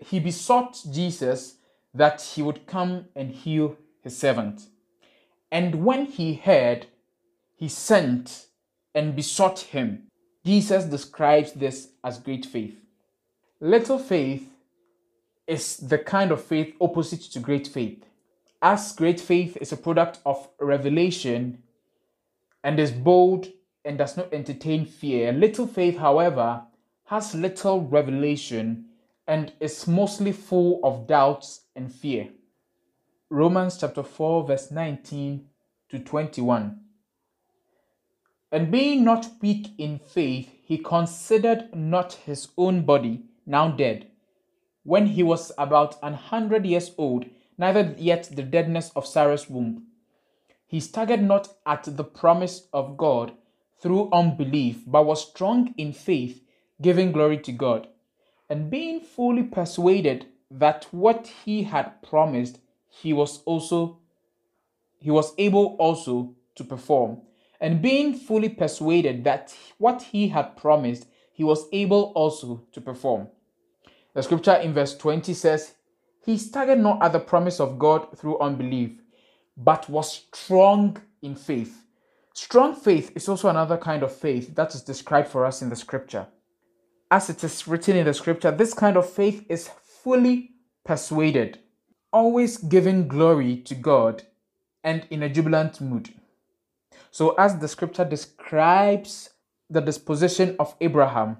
He 0.00 0.20
besought 0.20 0.82
Jesus 0.90 1.56
that 1.94 2.20
he 2.20 2.42
would 2.42 2.66
come 2.66 3.06
and 3.14 3.30
heal 3.30 3.76
his 4.02 4.16
servant. 4.16 4.62
And 5.50 5.84
when 5.84 6.06
he 6.06 6.34
heard, 6.34 6.86
he 7.62 7.68
sent 7.68 8.46
and 8.92 9.14
besought 9.14 9.60
him. 9.60 10.08
Jesus 10.44 10.84
describes 10.84 11.52
this 11.52 11.90
as 12.02 12.18
great 12.18 12.44
faith. 12.44 12.76
Little 13.60 13.98
faith 13.98 14.48
is 15.46 15.76
the 15.76 15.98
kind 15.98 16.32
of 16.32 16.42
faith 16.42 16.74
opposite 16.80 17.22
to 17.32 17.38
great 17.38 17.68
faith 17.68 18.04
as 18.62 18.92
great 18.92 19.20
faith 19.20 19.58
is 19.60 19.72
a 19.72 19.76
product 19.76 20.20
of 20.24 20.48
revelation 20.60 21.62
and 22.62 22.78
is 22.78 22.92
bold 22.92 23.48
and 23.84 23.98
does 23.98 24.16
not 24.16 24.32
entertain 24.32 24.86
fear. 24.86 25.32
Little 25.32 25.66
faith, 25.66 25.98
however, 25.98 26.62
has 27.06 27.34
little 27.34 27.80
revelation 27.80 28.84
and 29.26 29.52
is 29.58 29.88
mostly 29.88 30.30
full 30.30 30.78
of 30.84 31.08
doubts 31.08 31.62
and 31.74 31.92
fear. 31.92 32.28
Romans 33.30 33.78
chapter 33.78 34.04
4, 34.04 34.46
verse 34.46 34.70
19 34.70 35.44
to 35.88 35.98
21. 35.98 36.81
And 38.52 38.70
being 38.70 39.02
not 39.02 39.30
weak 39.40 39.68
in 39.78 39.98
faith, 39.98 40.50
he 40.62 40.76
considered 40.76 41.74
not 41.74 42.12
his 42.12 42.48
own 42.58 42.82
body, 42.82 43.22
now 43.46 43.68
dead, 43.68 44.08
when 44.84 45.06
he 45.06 45.22
was 45.22 45.52
about 45.56 45.96
an 46.02 46.12
hundred 46.12 46.66
years 46.66 46.92
old, 46.98 47.24
neither 47.56 47.94
yet 47.96 48.28
the 48.30 48.42
deadness 48.42 48.90
of 48.94 49.06
Sarah's 49.06 49.48
womb. 49.48 49.86
He 50.66 50.80
staggered 50.80 51.22
not 51.22 51.48
at 51.64 51.84
the 51.96 52.04
promise 52.04 52.68
of 52.74 52.98
God 52.98 53.32
through 53.80 54.10
unbelief, 54.12 54.82
but 54.86 55.06
was 55.06 55.26
strong 55.26 55.74
in 55.78 55.94
faith, 55.94 56.44
giving 56.80 57.10
glory 57.10 57.38
to 57.38 57.52
God, 57.52 57.88
and 58.50 58.70
being 58.70 59.00
fully 59.00 59.44
persuaded 59.44 60.26
that 60.50 60.86
what 60.90 61.26
he 61.44 61.62
had 61.62 62.02
promised, 62.02 62.58
he 62.90 63.14
was 63.14 63.42
also 63.44 63.98
he 64.98 65.10
was 65.10 65.32
able 65.38 65.74
also 65.78 66.34
to 66.54 66.62
perform 66.62 67.22
and 67.62 67.80
being 67.80 68.12
fully 68.12 68.48
persuaded 68.48 69.22
that 69.22 69.54
what 69.78 70.02
he 70.02 70.28
had 70.28 70.56
promised, 70.56 71.06
he 71.32 71.44
was 71.44 71.66
able 71.72 72.12
also 72.16 72.60
to 72.72 72.80
perform. 72.80 73.28
The 74.14 74.22
scripture 74.24 74.56
in 74.56 74.74
verse 74.74 74.96
20 74.98 75.32
says, 75.32 75.74
He 76.26 76.36
staggered 76.36 76.80
not 76.80 77.00
at 77.02 77.12
the 77.12 77.20
promise 77.20 77.60
of 77.60 77.78
God 77.78 78.18
through 78.18 78.40
unbelief, 78.40 79.00
but 79.56 79.88
was 79.88 80.26
strong 80.32 81.00
in 81.22 81.36
faith. 81.36 81.86
Strong 82.34 82.74
faith 82.74 83.12
is 83.14 83.28
also 83.28 83.48
another 83.48 83.78
kind 83.78 84.02
of 84.02 84.12
faith 84.12 84.54
that 84.56 84.74
is 84.74 84.82
described 84.82 85.28
for 85.28 85.46
us 85.46 85.62
in 85.62 85.68
the 85.70 85.76
scripture. 85.76 86.26
As 87.12 87.30
it 87.30 87.44
is 87.44 87.68
written 87.68 87.96
in 87.96 88.06
the 88.06 88.14
scripture, 88.14 88.50
this 88.50 88.74
kind 88.74 88.96
of 88.96 89.08
faith 89.08 89.46
is 89.48 89.68
fully 90.02 90.50
persuaded, 90.84 91.60
always 92.12 92.56
giving 92.56 93.06
glory 93.06 93.58
to 93.58 93.76
God 93.76 94.24
and 94.82 95.06
in 95.10 95.22
a 95.22 95.28
jubilant 95.28 95.80
mood. 95.80 96.12
So, 97.12 97.34
as 97.34 97.58
the 97.58 97.68
scripture 97.68 98.06
describes 98.06 99.28
the 99.68 99.82
disposition 99.82 100.56
of 100.58 100.74
Abraham, 100.80 101.36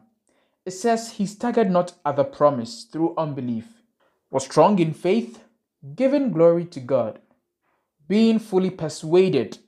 it 0.67 0.73
says 0.73 1.13
he 1.13 1.25
staggered 1.25 1.71
not 1.71 1.95
at 2.05 2.17
the 2.17 2.25
promise 2.25 2.85
through 2.85 3.15
unbelief, 3.17 3.81
was 4.31 4.45
strong 4.45 4.79
in 4.79 4.93
faith, 4.93 5.43
giving 5.95 6.31
glory 6.31 6.67
to 6.67 6.81
God, 6.81 7.21
being 8.07 8.39
fully 8.39 8.69
persuaded 8.69 9.59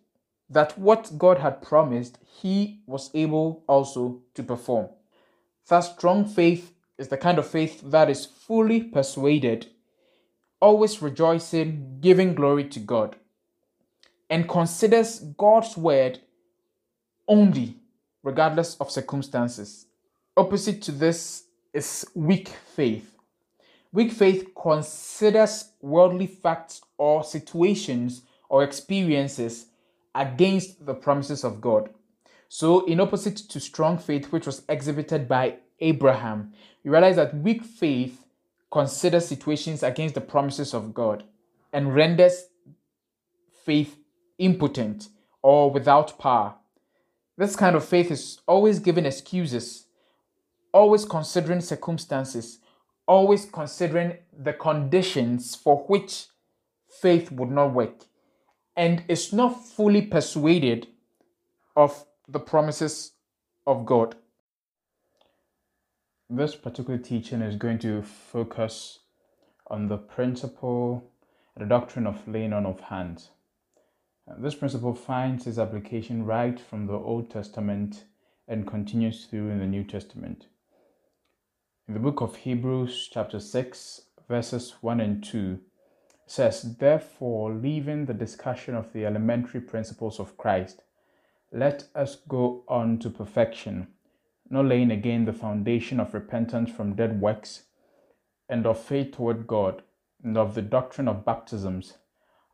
that 0.51 0.79
what 0.79 1.17
God 1.17 1.39
had 1.39 1.63
promised, 1.63 2.19
he 2.23 2.83
was 2.87 3.11
able 3.15 3.65
also 3.67 4.21
to 4.35 4.43
perform. 4.43 4.91
Thus, 5.67 5.95
strong 5.95 6.27
faith 6.27 6.75
is 6.99 7.09
the 7.09 7.17
kind 7.17 7.39
of 7.39 7.47
faith 7.47 7.81
that 7.83 8.11
is 8.11 8.27
fully 8.27 8.83
persuaded, 8.83 9.69
always 10.61 11.01
rejoicing, 11.01 11.97
giving 12.03 12.35
glory 12.35 12.65
to 12.65 12.79
God 12.79 13.17
and 14.35 14.49
considers 14.49 15.21
God's 15.21 15.77
word 15.77 16.19
only, 17.29 17.77
regardless 18.25 18.75
of 18.81 18.91
circumstances. 18.91 19.87
Opposite 20.37 20.83
to 20.83 20.91
this 20.91 21.45
is 21.73 22.05
weak 22.17 22.49
faith. 22.49 23.17
Weak 23.93 24.11
faith 24.11 24.49
considers 24.61 25.71
worldly 25.81 26.27
facts 26.27 26.81
or 26.99 27.23
situations 27.23 28.23
or 28.49 28.65
experiences 28.65 29.67
against 30.17 30.85
the 30.85 30.95
promises 30.95 31.45
of 31.45 31.61
God. 31.61 31.91
So, 32.49 32.85
in 32.87 32.99
opposite 32.99 33.37
to 33.37 33.61
strong 33.61 33.99
faith, 33.99 34.33
which 34.33 34.47
was 34.47 34.65
exhibited 34.69 35.29
by 35.29 35.59
Abraham, 35.79 36.55
you 36.83 36.91
realize 36.91 37.15
that 37.15 37.37
weak 37.37 37.63
faith 37.63 38.27
considers 38.73 39.29
situations 39.29 39.85
against 39.85 40.17
the 40.17 40.21
promises 40.21 40.75
of 40.75 40.93
God 40.93 41.23
and 41.73 41.95
renders 41.95 42.47
faith 43.65 44.01
impotent, 44.39 45.09
or 45.43 45.71
without 45.71 46.19
power. 46.19 46.55
This 47.37 47.57
kind 47.57 47.77
of 47.77 47.85
faith 47.85 48.11
is 48.11 48.41
always 48.47 48.79
giving 48.79 49.07
excuses, 49.07 49.87
always 50.73 51.05
considering 51.05 51.61
circumstances, 51.61 52.59
always 53.07 53.45
considering 53.45 54.19
the 54.37 54.53
conditions 54.53 55.55
for 55.55 55.85
which 55.87 56.27
faith 56.89 57.31
would 57.33 57.51
not 57.51 57.73
work, 57.75 58.05
and 58.77 59.05
is 59.09 59.33
not 59.33 59.65
fully 59.65 60.03
persuaded 60.03 60.87
of 61.77 62.05
the 62.29 62.41
promises 62.41 63.13
of 63.67 63.85
God. 63.85 64.17
This 66.31 66.55
particular 66.55 66.99
teaching 66.99 67.43
is 67.43 67.57
going 67.57 67.79
to 67.81 68.03
focus 68.03 69.01
on 69.67 69.89
the 69.89 69.99
principle, 69.99 71.11
the 71.57 71.67
doctrine 71.67 72.07
of 72.07 72.27
laying 72.27 72.53
on 72.53 72.65
of 72.65 72.81
hands. 72.81 73.31
Uh, 74.27 74.35
this 74.39 74.55
principle 74.55 74.95
finds 74.95 75.47
its 75.47 75.59
application 75.59 76.25
right 76.25 76.59
from 76.59 76.87
the 76.87 76.95
Old 76.95 77.31
Testament 77.31 78.05
and 78.49 78.67
continues 78.67 79.27
through 79.27 79.51
in 79.51 79.59
the 79.59 79.67
New 79.67 79.85
Testament. 79.85 80.47
In 81.87 81.93
the 81.93 82.01
book 82.01 82.23
of 82.23 82.37
Hebrews, 82.37 83.11
chapter 83.13 83.39
6, 83.39 84.01
verses 84.27 84.77
1 84.81 85.01
and 85.01 85.23
2, 85.23 85.61
says, 86.27 86.77
Therefore, 86.79 87.53
leaving 87.53 88.07
the 88.07 88.15
discussion 88.15 88.75
of 88.75 88.95
the 88.95 89.05
elementary 89.05 89.61
principles 89.61 90.19
of 90.19 90.39
Christ, 90.39 90.85
let 91.53 91.89
us 91.95 92.17
go 92.27 92.65
on 92.67 92.99
to 93.01 93.11
perfection, 93.11 93.89
not 94.49 94.65
laying 94.65 94.91
again 94.91 95.27
the 95.27 95.35
foundation 95.35 96.01
of 96.01 96.15
repentance 96.15 96.71
from 96.71 96.95
dead 96.95 97.21
works, 97.21 97.65
and 98.49 98.67
of 98.67 98.81
faith 98.81 99.13
toward 99.13 99.47
God, 99.47 99.83
and 100.23 100.39
of 100.39 100.55
the 100.55 100.63
doctrine 100.63 101.09
of 101.09 101.27
baptisms, 101.27 101.99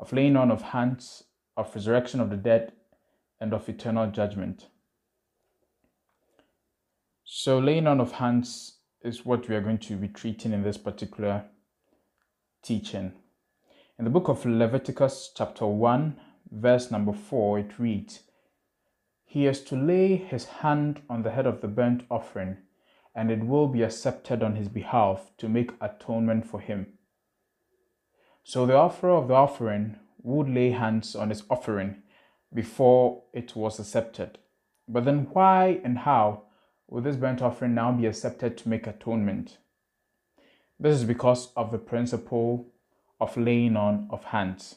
of 0.01 0.13
laying 0.13 0.37
on 0.37 0.51
of 0.51 0.63
hands 0.63 1.25
of 1.61 1.75
resurrection 1.75 2.21
of 2.21 2.31
the 2.31 2.37
dead, 2.37 2.73
and 3.41 3.55
of 3.55 3.69
eternal 3.69 4.11
judgment. 4.11 4.67
So, 7.25 7.59
laying 7.59 7.87
on 7.87 8.01
of 8.01 8.13
hands 8.13 8.79
is 9.03 9.25
what 9.25 9.49
we 9.49 9.55
are 9.55 9.61
going 9.61 9.79
to 9.79 9.97
be 9.97 10.09
treating 10.09 10.53
in 10.53 10.63
this 10.63 10.77
particular 10.77 11.45
teaching. 12.63 13.13
In 13.99 14.05
the 14.05 14.11
book 14.11 14.29
of 14.29 14.45
Leviticus, 14.45 15.33
chapter 15.37 15.67
1, 15.67 16.21
verse 16.51 16.91
number 16.91 17.13
4, 17.13 17.61
it 17.61 17.79
reads 17.79 18.21
He 19.25 19.47
is 19.47 19.63
to 19.65 19.77
lay 19.77 20.17
his 20.17 20.47
hand 20.47 21.03
on 21.09 21.23
the 21.23 21.31
head 21.31 21.47
of 21.47 21.61
the 21.61 21.69
burnt 21.69 22.03
offering, 22.11 22.59
and 23.15 23.31
it 23.31 23.47
will 23.47 23.69
be 23.69 23.83
accepted 23.83 24.43
on 24.43 24.57
his 24.57 24.69
behalf 24.69 25.31
to 25.39 25.49
make 25.49 25.73
atonement 25.81 26.47
for 26.47 26.61
him. 26.61 26.95
So, 28.45 28.67
the 28.67 28.77
offerer 28.77 29.11
of 29.11 29.29
the 29.29 29.35
offering 29.35 29.97
would 30.23 30.49
lay 30.49 30.71
hands 30.71 31.15
on 31.17 31.31
his 31.31 31.43
offering 31.51 32.03
before 32.53 33.23
it 33.33 33.55
was 33.55 33.79
accepted. 33.79 34.39
But 34.89 35.05
then, 35.05 35.29
why 35.33 35.81
and 35.85 35.99
how 35.99 36.45
would 36.89 37.05
this 37.05 37.17
burnt 37.17 37.43
offering 37.43 37.75
now 37.75 37.93
be 37.93 38.07
accepted 38.07 38.59
to 38.59 38.69
make 38.69 38.87
atonement? 38.87 39.59
This 40.79 40.97
is 40.97 41.05
because 41.05 41.53
of 41.57 41.71
the 41.71 41.79
principle 41.79 42.73
of 43.21 43.37
laying 43.37 43.77
on 43.77 44.09
of 44.11 44.25
hands. 44.25 44.77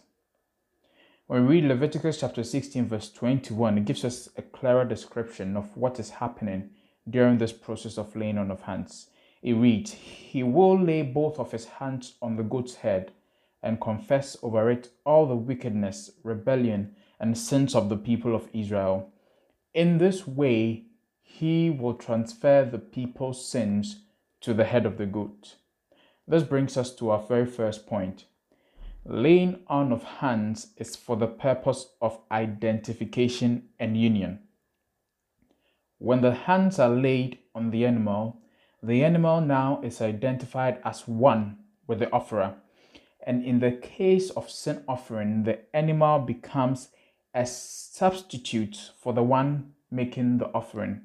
When 1.27 1.47
we 1.47 1.55
read 1.55 1.69
Leviticus 1.69 2.19
chapter 2.19 2.43
16, 2.43 2.87
verse 2.87 3.09
21, 3.11 3.77
it 3.77 3.85
gives 3.85 4.03
us 4.03 4.29
a 4.37 4.41
clearer 4.41 4.85
description 4.85 5.55
of 5.55 5.75
what 5.75 5.99
is 5.99 6.09
happening 6.09 6.71
during 7.09 7.37
this 7.37 7.53
process 7.53 7.97
of 7.97 8.15
laying 8.15 8.37
on 8.37 8.51
of 8.51 8.61
hands. 8.63 9.07
It 9.41 9.53
reads, 9.53 9.93
He 9.93 10.43
will 10.43 10.79
lay 10.79 11.01
both 11.01 11.39
of 11.39 11.51
his 11.51 11.65
hands 11.65 12.15
on 12.21 12.35
the 12.35 12.43
goat's 12.43 12.75
head 12.75 13.11
and 13.63 13.79
confess 13.79 14.35
over 14.43 14.69
it 14.69 14.89
all 15.05 15.25
the 15.25 15.35
wickedness, 15.35 16.11
rebellion, 16.21 16.93
and 17.19 17.37
sins 17.37 17.73
of 17.73 17.87
the 17.87 17.97
people 17.97 18.35
of 18.35 18.49
Israel. 18.53 19.09
In 19.73 19.97
this 19.97 20.27
way, 20.27 20.83
he 21.21 21.69
will 21.69 21.93
transfer 21.93 22.65
the 22.65 22.77
people's 22.77 23.49
sins 23.49 24.01
to 24.41 24.53
the 24.53 24.65
head 24.65 24.85
of 24.85 24.97
the 24.97 25.05
goat. 25.05 25.55
This 26.27 26.43
brings 26.43 26.77
us 26.77 26.93
to 26.95 27.09
our 27.09 27.21
very 27.21 27.45
first 27.45 27.87
point. 27.87 28.25
Laying 29.05 29.61
on 29.67 29.91
of 29.91 30.03
hands 30.03 30.73
is 30.77 30.95
for 30.95 31.15
the 31.15 31.27
purpose 31.27 31.87
of 32.01 32.19
identification 32.31 33.69
and 33.79 33.97
union. 33.97 34.39
When 35.97 36.21
the 36.21 36.33
hands 36.33 36.79
are 36.79 36.89
laid 36.89 37.39
on 37.55 37.71
the 37.71 37.85
animal, 37.85 38.41
the 38.81 39.03
animal 39.03 39.39
now 39.39 39.81
is 39.83 40.01
identified 40.01 40.79
as 40.83 41.07
one 41.07 41.57
with 41.87 41.99
the 41.99 42.11
offerer 42.11 42.55
and 43.25 43.43
in 43.43 43.59
the 43.59 43.71
case 43.71 44.29
of 44.31 44.49
sin 44.49 44.83
offering, 44.87 45.43
the 45.43 45.59
animal 45.75 46.19
becomes 46.19 46.89
a 47.33 47.45
substitute 47.45 48.91
for 48.99 49.13
the 49.13 49.23
one 49.23 49.73
making 49.89 50.37
the 50.37 50.47
offering. 50.53 51.01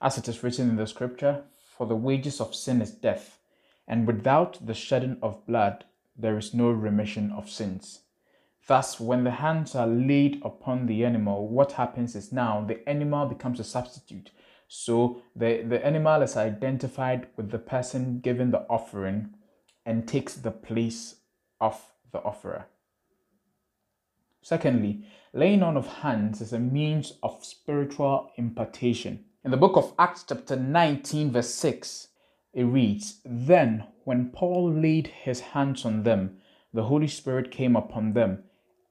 As 0.00 0.18
it 0.18 0.28
is 0.28 0.42
written 0.42 0.70
in 0.70 0.76
the 0.76 0.86
scripture, 0.86 1.44
for 1.76 1.86
the 1.86 1.96
wages 1.96 2.40
of 2.40 2.54
sin 2.54 2.80
is 2.80 2.90
death, 2.90 3.38
and 3.86 4.06
without 4.06 4.66
the 4.66 4.74
shedding 4.74 5.16
of 5.22 5.46
blood, 5.46 5.84
there 6.16 6.36
is 6.36 6.54
no 6.54 6.70
remission 6.70 7.30
of 7.30 7.48
sins. 7.48 8.00
Thus, 8.66 9.00
when 9.00 9.24
the 9.24 9.30
hands 9.30 9.74
are 9.74 9.86
laid 9.86 10.42
upon 10.44 10.86
the 10.86 11.04
animal, 11.04 11.48
what 11.48 11.72
happens 11.72 12.14
is 12.14 12.32
now 12.32 12.64
the 12.64 12.86
animal 12.88 13.26
becomes 13.26 13.60
a 13.60 13.64
substitute. 13.64 14.30
So 14.66 15.22
the, 15.34 15.62
the 15.62 15.84
animal 15.84 16.20
is 16.20 16.36
identified 16.36 17.28
with 17.36 17.50
the 17.50 17.58
person 17.58 18.20
giving 18.20 18.50
the 18.50 18.66
offering 18.68 19.34
and 19.86 20.06
takes 20.06 20.34
the 20.34 20.50
place 20.50 21.14
of 21.60 21.80
the 22.12 22.22
offerer. 22.22 22.66
Secondly, 24.42 25.04
laying 25.32 25.62
on 25.62 25.76
of 25.76 25.86
hands 25.86 26.40
is 26.40 26.52
a 26.52 26.58
means 26.58 27.14
of 27.22 27.44
spiritual 27.44 28.30
impartation. 28.36 29.24
In 29.44 29.50
the 29.50 29.56
book 29.56 29.76
of 29.76 29.92
Acts, 29.98 30.24
chapter 30.28 30.56
19, 30.56 31.32
verse 31.32 31.50
6, 31.50 32.08
it 32.54 32.64
reads 32.64 33.20
Then, 33.24 33.84
when 34.04 34.30
Paul 34.30 34.72
laid 34.72 35.08
his 35.08 35.40
hands 35.40 35.84
on 35.84 36.02
them, 36.02 36.38
the 36.72 36.84
Holy 36.84 37.08
Spirit 37.08 37.50
came 37.50 37.76
upon 37.76 38.14
them 38.14 38.44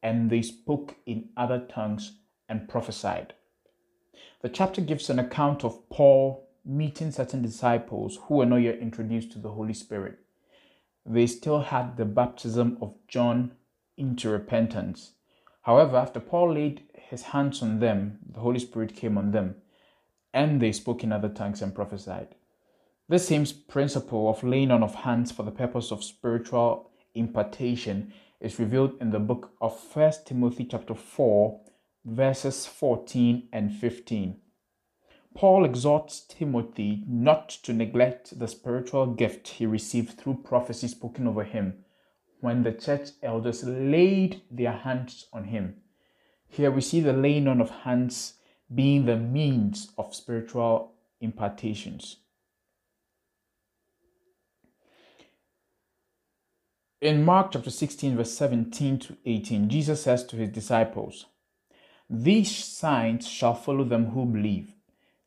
and 0.04 0.30
they 0.30 0.42
spoke 0.42 0.96
in 1.06 1.30
other 1.36 1.60
tongues 1.60 2.20
and 2.48 2.70
prophesied. 2.70 3.34
The 4.42 4.50
chapter 4.50 4.82
gives 4.82 5.10
an 5.10 5.20
account 5.20 5.64
of 5.64 5.90
Paul 5.90 6.48
meeting 6.64 7.12
certain 7.12 7.42
disciples 7.42 8.20
who 8.24 8.36
were 8.36 8.46
not 8.46 8.58
yet 8.58 8.80
introduced 8.80 9.32
to 9.32 9.40
the 9.40 9.52
Holy 9.52 9.74
Spirit. 9.74 10.20
They 11.08 11.26
still 11.28 11.62
had 11.62 11.96
the 11.96 12.06
baptism 12.06 12.78
of 12.82 12.94
John 13.08 13.54
into 13.96 14.30
repentance. 14.30 15.14
However, 15.62 15.96
after 15.96 16.20
Paul 16.20 16.54
laid 16.54 16.84
his 16.94 17.24
hands 17.24 17.62
on 17.62 17.80
them, 17.80 18.20
the 18.30 18.42
Holy 18.42 18.60
Spirit 18.60 18.94
came 18.94 19.18
on 19.18 19.32
them, 19.32 19.56
and 20.34 20.62
they 20.62 20.74
spoke 20.74 21.06
in 21.06 21.14
other 21.14 21.30
tongues 21.30 21.62
and 21.62 21.74
prophesied. 21.74 22.36
This 23.08 23.28
same 23.28 23.46
principle 23.70 24.30
of 24.30 24.44
laying 24.44 24.70
on 24.70 24.84
of 24.84 24.96
hands 24.96 25.32
for 25.32 25.44
the 25.44 25.52
purpose 25.52 25.92
of 25.92 26.04
spiritual 26.04 26.92
impartation 27.16 28.12
is 28.42 28.60
revealed 28.60 28.96
in 29.00 29.12
the 29.12 29.20
book 29.20 29.54
of 29.62 29.80
First 29.80 30.28
Timothy 30.28 30.66
chapter 30.66 30.94
4 30.94 31.62
verses 32.04 32.66
14 32.66 33.48
and 33.54 33.74
15. 33.74 34.42
Paul 35.38 35.66
exhorts 35.66 36.22
Timothy 36.22 37.04
not 37.08 37.50
to 37.62 37.72
neglect 37.72 38.40
the 38.40 38.48
spiritual 38.48 39.06
gift 39.06 39.48
he 39.48 39.68
received 39.68 40.18
through 40.18 40.42
prophecy 40.44 40.88
spoken 40.88 41.28
over 41.28 41.44
him 41.44 41.86
when 42.40 42.64
the 42.64 42.72
church 42.72 43.10
elders 43.22 43.64
laid 43.64 44.42
their 44.50 44.72
hands 44.72 45.28
on 45.32 45.44
him. 45.44 45.76
Here 46.48 46.72
we 46.72 46.82
see 46.82 47.02
the 47.02 47.14
laying 47.14 47.48
on 47.48 47.62
of 47.62 47.70
hands 47.70 48.34
being 48.74 49.06
the 49.06 49.16
means 49.16 49.92
of 49.96 50.16
spiritual 50.16 50.94
impartations. 51.22 52.18
In 57.00 57.24
Mark 57.24 57.52
chapter 57.52 57.70
16, 57.70 58.18
verse 58.18 58.34
17 58.34 58.98
to 58.98 59.18
18, 59.24 59.70
Jesus 59.70 60.02
says 60.02 60.26
to 60.26 60.36
his 60.36 60.50
disciples, 60.50 61.28
These 62.10 62.56
signs 62.56 63.28
shall 63.28 63.54
follow 63.54 63.84
them 63.84 64.08
who 64.08 64.26
believe. 64.26 64.74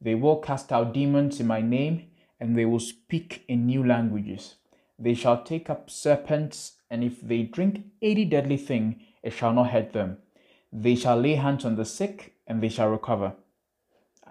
They 0.00 0.14
will 0.14 0.36
cast 0.36 0.72
out 0.72 0.94
demons 0.94 1.40
in 1.40 1.46
my 1.46 1.60
name, 1.60 2.08
and 2.38 2.56
they 2.56 2.64
will 2.64 2.80
speak 2.80 3.44
in 3.48 3.66
new 3.66 3.86
languages. 3.86 4.56
They 4.98 5.14
shall 5.14 5.42
take 5.42 5.68
up 5.68 5.90
serpents, 5.90 6.72
and 6.90 7.04
if 7.04 7.20
they 7.20 7.42
drink 7.42 7.84
any 8.00 8.24
deadly 8.24 8.56
thing, 8.56 9.00
it 9.22 9.32
shall 9.32 9.52
not 9.52 9.70
hurt 9.70 9.92
them. 9.92 10.18
They 10.72 10.94
shall 10.94 11.18
lay 11.20 11.34
hands 11.34 11.64
on 11.64 11.76
the 11.76 11.84
sick, 11.84 12.34
and 12.46 12.62
they 12.62 12.68
shall 12.68 12.88
recover. 12.88 13.34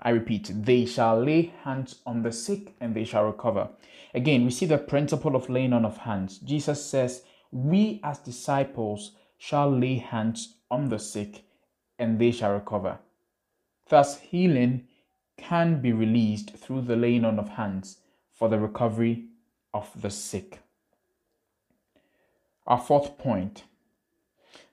I 0.02 0.10
repeat, 0.12 0.52
they 0.54 0.86
shall 0.86 1.22
lay 1.22 1.54
hands 1.64 1.96
on 2.06 2.24
the 2.24 2.32
sick, 2.32 2.76
and 2.80 2.96
they 2.96 3.04
shall 3.04 3.26
recover. 3.26 3.70
Again, 4.14 4.46
we 4.46 4.52
see 4.52 4.66
the 4.66 4.78
principle 4.78 5.36
of 5.36 5.50
laying 5.50 5.74
on 5.74 5.86
of 5.86 5.98
hands. 5.98 6.40
Jesus 6.40 6.84
says, 6.84 7.24
we 7.52 8.00
as 8.04 8.20
disciples 8.20 9.12
shall 9.38 9.72
lay 9.72 9.98
hands 9.98 10.58
on 10.70 10.90
the 10.90 11.00
sick 11.00 11.44
and 11.98 12.20
they 12.20 12.32
shall 12.32 12.54
recover. 12.54 13.00
Thus, 13.90 14.20
healing 14.20 14.88
can 15.40 15.82
be 15.82 15.94
released 15.94 16.52
through 16.56 16.82
the 16.82 16.96
laying 16.96 17.26
on 17.26 17.40
of 17.40 17.50
hands 17.50 17.98
for 18.32 18.50
the 18.50 18.60
recovery 18.60 19.26
of 19.74 19.90
the 20.00 20.10
sick. 20.10 20.60
Our 22.68 22.80
fourth 22.80 23.18
point 23.18 23.64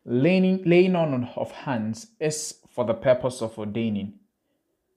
laying, 0.04 0.62
laying 0.64 0.96
on 0.96 1.30
of 1.36 1.50
hands 1.52 2.08
is 2.20 2.56
for 2.68 2.84
the 2.84 2.94
purpose 2.94 3.40
of 3.40 3.58
ordaining. 3.58 4.18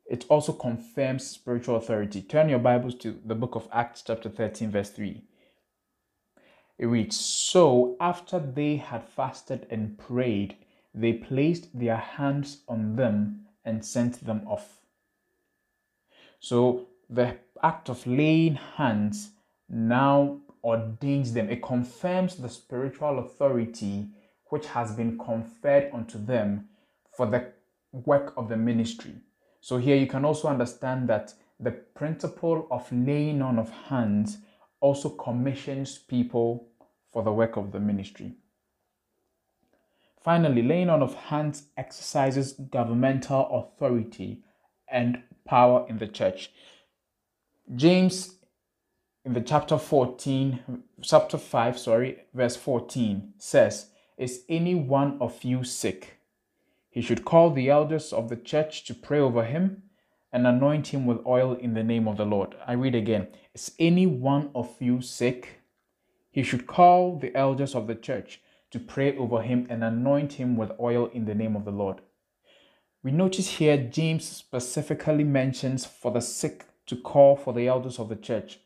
It 0.05 0.25
also 0.27 0.53
confirms 0.53 1.27
spiritual 1.27 1.75
authority. 1.75 2.21
Turn 2.21 2.49
your 2.49 2.59
Bibles 2.59 2.95
to 2.95 3.19
the 3.23 3.35
book 3.35 3.55
of 3.55 3.67
Acts, 3.71 4.03
chapter 4.05 4.27
13, 4.27 4.71
verse 4.71 4.89
3. 4.89 5.21
It 6.79 6.85
reads 6.85 7.19
So 7.19 7.95
after 7.99 8.39
they 8.39 8.77
had 8.77 9.07
fasted 9.07 9.67
and 9.69 9.97
prayed, 9.97 10.55
they 10.93 11.13
placed 11.13 11.77
their 11.77 11.97
hands 11.97 12.63
on 12.67 12.95
them 12.95 13.45
and 13.63 13.85
sent 13.85 14.25
them 14.25 14.41
off. 14.47 14.79
So 16.39 16.87
the 17.09 17.37
act 17.61 17.89
of 17.89 18.05
laying 18.07 18.55
hands 18.55 19.31
now 19.69 20.39
ordains 20.63 21.33
them, 21.33 21.49
it 21.49 21.61
confirms 21.61 22.35
the 22.35 22.49
spiritual 22.49 23.19
authority 23.19 24.07
which 24.49 24.65
has 24.67 24.91
been 24.93 25.17
conferred 25.17 25.91
unto 25.93 26.23
them 26.23 26.67
for 27.15 27.25
the 27.25 27.51
work 27.91 28.33
of 28.37 28.49
the 28.49 28.57
ministry. 28.57 29.15
So 29.61 29.77
here 29.77 29.95
you 29.95 30.07
can 30.07 30.25
also 30.25 30.47
understand 30.47 31.09
that 31.09 31.33
the 31.59 31.71
principle 31.71 32.67
of 32.71 32.91
laying 32.91 33.41
on 33.41 33.59
of 33.59 33.69
hands 33.69 34.37
also 34.79 35.09
commissions 35.09 35.97
people 35.97 36.69
for 37.11 37.23
the 37.23 37.33
work 37.33 37.57
of 37.57 37.71
the 37.71 37.79
ministry. 37.79 38.35
Finally, 40.21 40.61
laying 40.61 40.89
on 40.89 41.01
of 41.01 41.13
hands 41.15 41.63
exercises 41.77 42.53
governmental 42.53 43.47
authority 43.51 44.43
and 44.91 45.21
power 45.45 45.85
in 45.87 45.97
the 45.97 46.07
church. 46.07 46.51
James 47.75 48.35
in 49.25 49.33
the 49.33 49.41
chapter 49.41 49.77
14, 49.77 50.83
chapter 51.01 51.37
5, 51.37 51.77
sorry, 51.77 52.19
verse 52.33 52.55
14 52.55 53.33
says, 53.37 53.87
Is 54.17 54.43
any 54.49 54.75
one 54.75 55.17
of 55.19 55.43
you 55.43 55.63
sick? 55.63 56.19
He 56.89 57.01
should 57.01 57.25
call 57.25 57.51
the 57.51 57.69
elders 57.69 58.11
of 58.11 58.29
the 58.29 58.35
church 58.35 58.85
to 58.85 58.95
pray 58.95 59.19
over 59.19 59.43
him 59.43 59.83
and 60.31 60.47
anoint 60.47 60.87
him 60.87 61.05
with 61.05 61.25
oil 61.25 61.53
in 61.53 61.73
the 61.73 61.83
name 61.83 62.07
of 62.07 62.17
the 62.17 62.25
Lord. 62.25 62.55
I 62.65 62.73
read 62.73 62.95
again. 62.95 63.27
Is 63.53 63.71
any 63.77 64.07
one 64.07 64.51
of 64.55 64.75
you 64.79 65.01
sick? 65.01 65.61
He 66.31 66.43
should 66.43 66.67
call 66.67 67.17
the 67.17 67.35
elders 67.35 67.75
of 67.75 67.87
the 67.87 67.95
church 67.95 68.41
to 68.71 68.79
pray 68.79 69.17
over 69.17 69.41
him 69.41 69.67
and 69.69 69.83
anoint 69.83 70.33
him 70.33 70.55
with 70.55 70.71
oil 70.79 71.07
in 71.07 71.25
the 71.25 71.35
name 71.35 71.55
of 71.55 71.65
the 71.65 71.71
Lord. 71.71 72.01
We 73.01 73.11
notice 73.11 73.47
here 73.57 73.77
James 73.77 74.27
specifically 74.27 75.23
mentions 75.23 75.85
for 75.85 76.11
the 76.11 76.19
sick 76.19 76.65
to 76.87 76.97
call 76.97 77.37
for 77.37 77.53
the 77.53 77.67
elders 77.67 77.97
of 77.97 78.09
the 78.09 78.15
church 78.17 78.59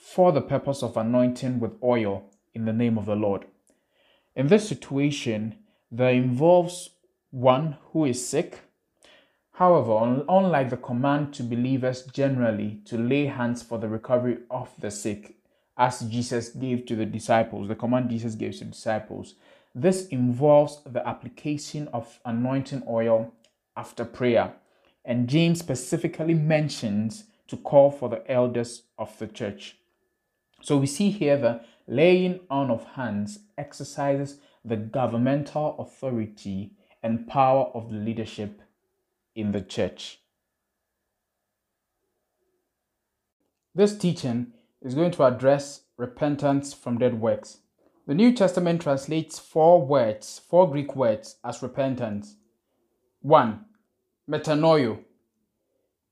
for 0.00 0.32
the 0.32 0.40
purpose 0.40 0.82
of 0.82 0.96
anointing 0.96 1.60
with 1.60 1.72
oil 1.82 2.24
in 2.54 2.64
the 2.64 2.72
name 2.72 2.98
of 2.98 3.06
the 3.06 3.16
Lord. 3.16 3.46
In 4.34 4.46
this 4.46 4.68
situation, 4.68 5.56
there 5.90 6.12
involves 6.12 6.90
one 7.30 7.76
who 7.92 8.04
is 8.04 8.26
sick. 8.26 8.60
However, 9.52 10.24
unlike 10.28 10.70
the 10.70 10.76
command 10.76 11.34
to 11.34 11.42
believers 11.42 12.04
generally 12.04 12.80
to 12.86 12.96
lay 12.96 13.26
hands 13.26 13.62
for 13.62 13.78
the 13.78 13.88
recovery 13.88 14.38
of 14.50 14.70
the 14.78 14.90
sick, 14.90 15.36
as 15.76 16.00
Jesus 16.00 16.50
gave 16.50 16.86
to 16.86 16.96
the 16.96 17.06
disciples, 17.06 17.68
the 17.68 17.74
command 17.74 18.10
Jesus 18.10 18.34
gave 18.34 18.56
to 18.58 18.64
disciples. 18.64 19.34
This 19.74 20.06
involves 20.08 20.80
the 20.84 21.06
application 21.06 21.88
of 21.88 22.20
anointing 22.24 22.84
oil 22.88 23.32
after 23.80 24.04
prayer. 24.04 24.52
And 25.06 25.26
James 25.26 25.58
specifically 25.58 26.34
mentions 26.34 27.24
to 27.48 27.56
call 27.56 27.90
for 27.90 28.10
the 28.10 28.30
elders 28.30 28.82
of 28.98 29.18
the 29.18 29.26
church. 29.26 29.76
So 30.62 30.76
we 30.76 30.86
see 30.86 31.10
here 31.10 31.38
the 31.38 31.62
laying 31.88 32.40
on 32.50 32.70
of 32.70 32.84
hands 32.84 33.38
exercises 33.56 34.36
the 34.62 34.76
governmental 34.76 35.76
authority 35.78 36.72
and 37.02 37.26
power 37.26 37.70
of 37.74 37.90
the 37.90 37.96
leadership 37.96 38.60
in 39.34 39.52
the 39.52 39.62
church. 39.62 40.18
This 43.74 43.96
teaching 43.96 44.52
is 44.82 44.94
going 44.94 45.12
to 45.12 45.24
address 45.24 45.82
repentance 45.96 46.74
from 46.74 46.98
dead 46.98 47.18
works. 47.20 47.58
The 48.06 48.14
New 48.14 48.32
Testament 48.34 48.82
translates 48.82 49.38
four 49.38 49.80
words, 49.86 50.40
four 50.50 50.70
Greek 50.70 50.94
words, 50.94 51.36
as 51.42 51.62
repentance. 51.62 52.36
One, 53.22 53.66
metanoeo. 54.30 55.00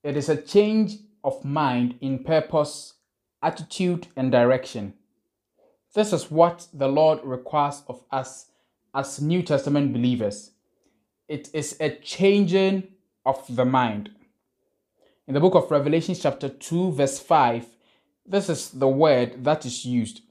It 0.02 0.16
is 0.16 0.28
a 0.28 0.36
change 0.36 0.96
of 1.22 1.44
mind 1.44 1.96
in 2.00 2.24
purpose, 2.24 2.94
attitude, 3.42 4.08
and 4.16 4.32
direction. 4.32 4.94
This 5.94 6.12
is 6.12 6.30
what 6.30 6.66
the 6.72 6.88
Lord 6.88 7.20
requires 7.22 7.82
of 7.88 8.02
us 8.10 8.46
as 8.94 9.20
New 9.20 9.42
Testament 9.42 9.92
believers. 9.92 10.50
It 11.28 11.48
is 11.52 11.76
a 11.80 11.90
changing 11.90 12.88
of 13.24 13.44
the 13.48 13.64
mind. 13.64 14.10
In 15.26 15.34
the 15.34 15.40
book 15.40 15.54
of 15.54 15.70
Revelation, 15.70 16.14
chapter 16.14 16.48
2, 16.48 16.92
verse 16.92 17.18
5, 17.18 17.66
this 18.26 18.48
is 18.48 18.70
the 18.70 18.88
word 18.88 19.44
that 19.44 19.64
is 19.64 19.84
used. 19.84 20.22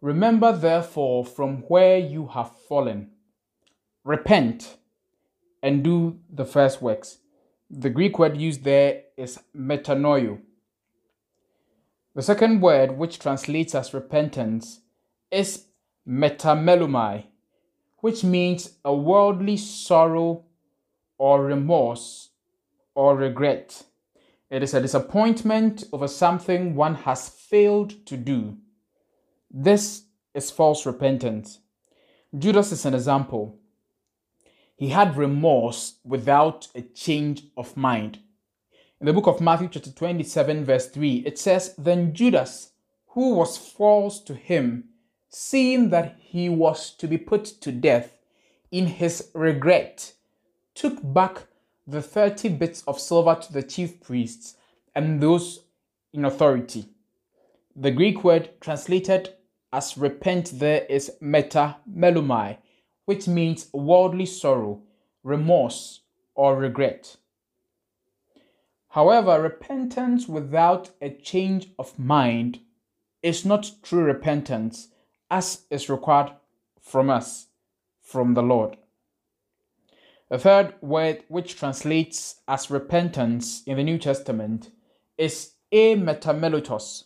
Remember, 0.00 0.52
therefore, 0.52 1.24
from 1.24 1.58
where 1.68 1.98
you 1.98 2.28
have 2.28 2.52
fallen. 2.68 3.10
repent 4.04 4.76
and 5.62 5.82
do 5.82 6.18
the 6.30 6.44
first 6.44 6.82
works. 6.82 7.18
The 7.76 7.90
Greek 7.90 8.20
word 8.20 8.36
used 8.36 8.62
there 8.62 9.02
is 9.16 9.40
metanoeo. 9.52 10.38
The 12.14 12.22
second 12.22 12.60
word, 12.60 12.96
which 12.96 13.18
translates 13.18 13.74
as 13.74 13.92
repentance, 13.92 14.78
is 15.28 15.64
metamelomai, 16.06 17.24
which 17.98 18.22
means 18.22 18.76
a 18.84 18.94
worldly 18.94 19.56
sorrow 19.56 20.44
or 21.18 21.42
remorse 21.44 22.30
or 22.94 23.16
regret. 23.16 23.82
It 24.50 24.62
is 24.62 24.72
a 24.72 24.80
disappointment 24.80 25.82
over 25.92 26.06
something 26.06 26.76
one 26.76 26.94
has 26.94 27.28
failed 27.28 28.06
to 28.06 28.16
do. 28.16 28.56
This 29.50 30.04
is 30.32 30.48
false 30.48 30.86
repentance. 30.86 31.58
Judas 32.38 32.70
is 32.70 32.86
an 32.86 32.94
example. 32.94 33.58
He 34.76 34.88
had 34.88 35.16
remorse 35.16 35.94
without 36.04 36.68
a 36.74 36.82
change 36.82 37.44
of 37.56 37.76
mind. 37.76 38.18
In 39.00 39.06
the 39.06 39.12
book 39.12 39.26
of 39.26 39.40
Matthew, 39.40 39.68
chapter 39.68 39.90
27, 39.90 40.64
verse 40.64 40.88
3, 40.88 41.24
it 41.26 41.38
says, 41.38 41.74
Then 41.76 42.14
Judas, 42.14 42.70
who 43.08 43.34
was 43.34 43.56
false 43.56 44.20
to 44.20 44.34
him, 44.34 44.84
seeing 45.28 45.90
that 45.90 46.16
he 46.18 46.48
was 46.48 46.90
to 46.96 47.06
be 47.06 47.18
put 47.18 47.44
to 47.44 47.70
death, 47.70 48.18
in 48.70 48.86
his 48.86 49.30
regret, 49.34 50.14
took 50.74 50.98
back 51.02 51.46
the 51.86 52.02
30 52.02 52.48
bits 52.50 52.82
of 52.88 52.98
silver 52.98 53.36
to 53.36 53.52
the 53.52 53.62
chief 53.62 54.00
priests 54.00 54.56
and 54.94 55.20
those 55.20 55.60
in 56.12 56.24
authority. 56.24 56.86
The 57.76 57.90
Greek 57.90 58.24
word 58.24 58.50
translated 58.60 59.34
as 59.72 59.98
repent 59.98 60.58
there 60.58 60.84
is 60.88 61.12
meta 61.20 61.76
melomai, 61.92 62.58
which 63.04 63.28
means 63.28 63.68
worldly 63.72 64.26
sorrow, 64.26 64.82
remorse, 65.22 66.00
or 66.34 66.56
regret. 66.56 67.16
However, 68.88 69.42
repentance 69.42 70.28
without 70.28 70.90
a 71.00 71.10
change 71.10 71.70
of 71.78 71.98
mind 71.98 72.60
is 73.22 73.44
not 73.44 73.72
true 73.82 74.04
repentance 74.04 74.88
as 75.30 75.62
is 75.70 75.90
required 75.90 76.32
from 76.80 77.10
us, 77.10 77.46
from 78.02 78.34
the 78.34 78.42
Lord. 78.42 78.76
The 80.28 80.38
third 80.38 80.74
word, 80.80 81.24
which 81.28 81.56
translates 81.56 82.36
as 82.46 82.70
repentance 82.70 83.62
in 83.66 83.76
the 83.76 83.82
New 83.82 83.98
Testament, 83.98 84.70
is 85.18 85.52
ametameletos. 85.72 87.04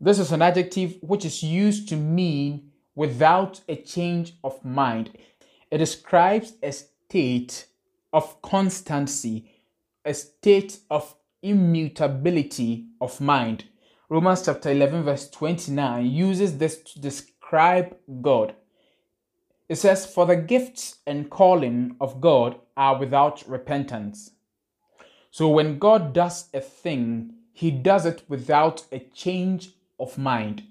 This 0.00 0.18
is 0.18 0.30
an 0.30 0.42
adjective 0.42 0.98
which 1.00 1.24
is 1.24 1.42
used 1.42 1.88
to 1.88 1.96
mean 1.96 2.67
without 2.98 3.60
a 3.68 3.76
change 3.76 4.32
of 4.42 4.64
mind. 4.64 5.16
It 5.70 5.78
describes 5.78 6.54
a 6.64 6.72
state 6.72 7.66
of 8.12 8.42
constancy, 8.42 9.48
a 10.04 10.12
state 10.12 10.80
of 10.90 11.14
immutability 11.40 12.86
of 13.00 13.20
mind. 13.20 13.66
Romans 14.08 14.44
chapter 14.44 14.72
11, 14.72 15.04
verse 15.04 15.30
29 15.30 16.06
uses 16.06 16.58
this 16.58 16.78
to 16.78 17.00
describe 17.00 17.96
God. 18.20 18.56
It 19.68 19.76
says, 19.76 20.04
For 20.04 20.26
the 20.26 20.34
gifts 20.34 20.96
and 21.06 21.30
calling 21.30 21.94
of 22.00 22.20
God 22.20 22.56
are 22.76 22.98
without 22.98 23.48
repentance. 23.48 24.32
So 25.30 25.48
when 25.48 25.78
God 25.78 26.12
does 26.12 26.48
a 26.52 26.60
thing, 26.60 27.34
he 27.52 27.70
does 27.70 28.06
it 28.06 28.24
without 28.26 28.86
a 28.90 28.98
change 28.98 29.70
of 30.00 30.18
mind. 30.18 30.64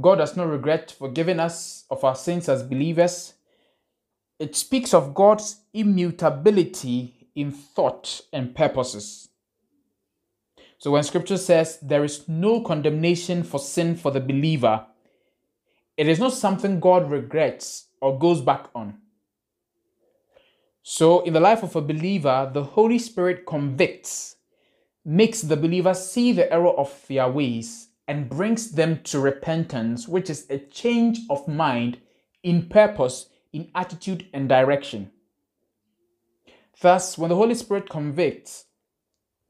God 0.00 0.16
does 0.16 0.36
not 0.36 0.48
regret 0.48 0.90
forgiving 0.90 1.40
us 1.40 1.84
of 1.90 2.02
our 2.04 2.16
sins 2.16 2.48
as 2.48 2.62
believers. 2.62 3.34
It 4.38 4.56
speaks 4.56 4.92
of 4.92 5.14
God's 5.14 5.58
immutability 5.72 7.28
in 7.34 7.52
thought 7.52 8.20
and 8.32 8.54
purposes. 8.54 9.28
So 10.78 10.90
when 10.90 11.04
scripture 11.04 11.38
says 11.38 11.78
there 11.80 12.04
is 12.04 12.28
no 12.28 12.60
condemnation 12.60 13.42
for 13.42 13.58
sin 13.58 13.96
for 13.96 14.10
the 14.10 14.20
believer, 14.20 14.86
it 15.96 16.08
is 16.08 16.18
not 16.18 16.32
something 16.32 16.80
God 16.80 17.10
regrets 17.10 17.86
or 18.00 18.18
goes 18.18 18.40
back 18.40 18.66
on. 18.74 18.98
So, 20.82 21.20
in 21.20 21.32
the 21.32 21.40
life 21.40 21.62
of 21.62 21.76
a 21.76 21.80
believer, 21.80 22.50
the 22.52 22.62
Holy 22.62 22.98
Spirit 22.98 23.46
convicts, 23.46 24.36
makes 25.02 25.40
the 25.40 25.56
believer 25.56 25.94
see 25.94 26.32
the 26.32 26.52
error 26.52 26.68
of 26.68 26.92
their 27.08 27.30
ways, 27.30 27.88
and 28.06 28.28
brings 28.28 28.72
them 28.72 29.00
to 29.04 29.18
repentance, 29.18 30.06
which 30.06 30.28
is 30.28 30.46
a 30.50 30.58
change 30.58 31.20
of 31.30 31.46
mind 31.48 31.98
in 32.42 32.68
purpose, 32.68 33.28
in 33.52 33.70
attitude, 33.74 34.26
and 34.32 34.48
direction. 34.48 35.10
Thus, 36.80 37.16
when 37.16 37.30
the 37.30 37.36
Holy 37.36 37.54
Spirit 37.54 37.88
convicts, 37.88 38.66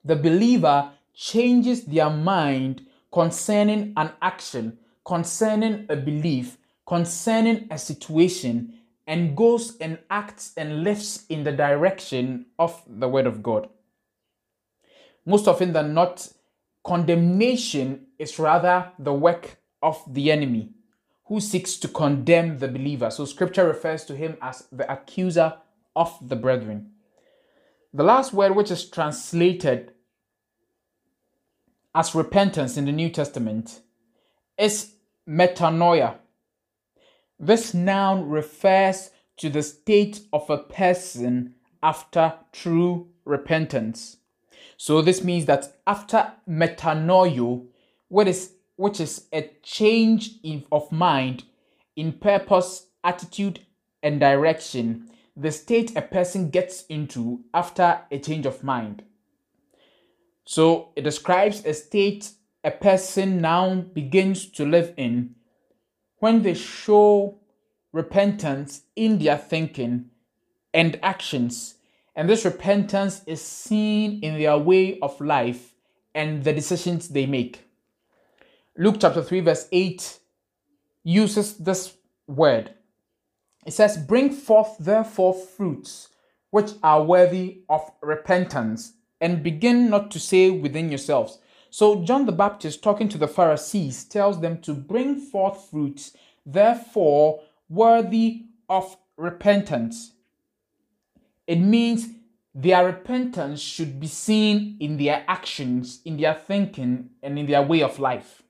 the 0.05 0.17
believer 0.17 0.93
changes 1.15 1.85
their 1.85 2.11
mind 2.11 2.87
concerning 3.11 3.93
an 3.97 4.13
action 4.21 4.79
concerning 5.05 5.87
a 5.89 5.97
belief, 5.97 6.57
concerning 6.87 7.69
a 7.71 7.79
situation, 7.79 8.75
and 9.07 9.37
goes 9.37 9.77
and 9.79 9.99
acts 10.11 10.53
and 10.57 10.83
lives 10.83 11.27
in 11.29 11.45
the 11.45 11.53
direction 11.53 12.47
of 12.59 12.83
the 12.87 13.09
Word 13.09 13.27
of 13.27 13.43
God. 13.43 13.69
Most 15.27 15.47
often 15.47 15.73
than 15.73 15.95
not, 15.95 16.29
condemnation 16.85 18.04
is 18.19 18.39
rather 18.39 18.93
the 18.99 19.13
work 19.13 19.59
of 19.83 20.03
the 20.13 20.31
enemy 20.31 20.71
who 21.27 21.41
seeks 21.41 21.77
to 21.77 21.89
condemn 21.89 22.59
the 22.59 22.69
believer. 22.69 23.11
So, 23.11 23.25
scripture 23.25 23.67
refers 23.67 24.05
to 24.07 24.17
him 24.17 24.37
as 24.43 24.67
the 24.71 24.91
accuser 24.91 25.55
of 25.97 26.17
the 26.21 26.37
brethren. 26.37 26.91
The 27.93 28.03
last 28.03 28.33
word, 28.33 28.57
which 28.57 28.71
is 28.71 28.89
translated 28.89 29.93
as 31.95 32.15
repentance 32.15 32.77
in 32.77 32.87
the 32.87 32.93
New 32.93 33.09
Testament, 33.09 33.81
is 34.59 34.95
metanoia. 35.29 36.17
This 37.39 37.73
noun 37.73 38.29
refers 38.29 39.11
to 39.37 39.49
the 39.49 39.63
state 39.63 40.21
of 40.33 40.49
a 40.51 40.59
person 40.59 41.55
after 41.83 42.35
true 42.53 43.09
repentance. 43.25 44.19
So 44.77 45.03
this 45.03 45.23
means 45.23 45.47
that 45.47 45.77
after 45.87 46.33
metanoeo, 46.49 47.67
what 48.15 48.29
is 48.29 48.53
which 48.77 49.01
is 49.01 49.27
a 49.33 49.51
change 49.63 50.39
in, 50.45 50.65
of 50.71 50.93
mind 50.93 51.43
in 51.97 52.13
purpose, 52.13 52.87
attitude, 53.03 53.59
and 54.05 54.21
direction, 54.21 55.11
the 55.37 55.51
state 55.51 55.97
a 55.97 56.03
person 56.03 56.49
gets 56.49 56.85
into 56.87 57.41
after 57.53 58.03
a 58.13 58.19
change 58.21 58.47
of 58.47 58.63
mind. 58.63 59.03
So 60.45 60.91
it 60.95 61.03
describes 61.03 61.65
a 61.65 61.75
state 61.75 62.31
a 62.63 62.71
person 62.71 63.41
now 63.41 63.75
begins 63.75 64.47
to 64.53 64.65
live 64.65 64.95
in 64.97 65.35
when 66.19 66.43
they 66.43 66.55
show 66.55 67.41
repentance 67.93 68.83
in 68.95 69.19
their 69.19 69.39
thinking 69.39 70.11
and 70.73 71.01
actions. 71.03 71.75
And 72.15 72.29
this 72.29 72.45
repentance 72.45 73.23
is 73.27 73.41
seen 73.41 74.21
in 74.23 74.39
their 74.39 74.57
way 74.57 75.01
of 75.01 75.21
life 75.21 75.75
and 76.15 76.45
the 76.45 76.53
decisions 76.53 77.09
they 77.09 77.27
make. 77.27 77.65
Luke 78.77 78.97
chapter 78.99 79.23
3, 79.23 79.41
verse 79.41 79.69
8 79.71 80.19
uses 81.05 81.59
this 81.59 81.97
word. 82.27 82.75
It 83.65 83.73
says, 83.73 83.97
Bring 83.97 84.33
forth 84.33 84.77
therefore 84.79 85.35
fruits 85.35 86.09
which 86.51 86.73
are 86.83 87.03
worthy 87.03 87.63
of 87.69 87.91
repentance, 88.01 88.93
and 89.21 89.43
begin 89.43 89.91
not 89.91 90.11
to 90.13 90.21
say 90.21 90.51
within 90.51 90.89
yourselves, 90.89 91.39
so 91.71 92.05
John 92.05 92.27
the 92.27 92.31
Baptist, 92.33 92.85
talking 92.85 93.09
to 93.09 93.19
the 93.19 93.27
Pharisees, 93.27 94.05
tells 94.05 94.41
them 94.41 94.61
to 94.61 94.75
bring 94.75 95.19
forth 95.19 95.69
fruits, 95.71 96.13
therefore 96.47 97.43
worthy 97.69 98.45
of 98.69 98.97
repentance. 99.17 100.13
It 101.49 101.57
means 101.57 102.07
their 102.55 102.87
repentance 102.87 103.61
should 103.61 103.99
be 103.99 104.07
seen 104.07 104.77
in 104.79 104.97
their 104.97 105.25
actions, 105.27 106.01
in 106.05 106.17
their 106.17 106.35
thinking, 106.35 107.11
and 107.21 107.37
in 107.37 107.47
their 107.47 107.63
way 107.63 107.83
of 107.83 107.99
life. 107.99 108.44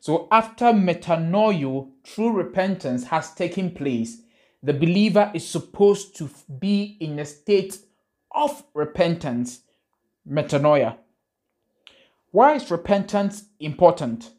So 0.00 0.28
after 0.32 0.66
metanoeo, 0.66 1.90
true 2.04 2.32
repentance 2.32 3.04
has 3.04 3.34
taken 3.34 3.70
place, 3.70 4.22
the 4.62 4.72
believer 4.72 5.30
is 5.34 5.46
supposed 5.46 6.16
to 6.16 6.30
be 6.58 6.96
in 7.00 7.18
a 7.18 7.26
state 7.26 7.78
of 8.34 8.64
repentance, 8.72 9.60
metanoia. 10.28 10.96
Why 12.30 12.54
is 12.54 12.70
repentance 12.70 13.44
important? 13.58 14.30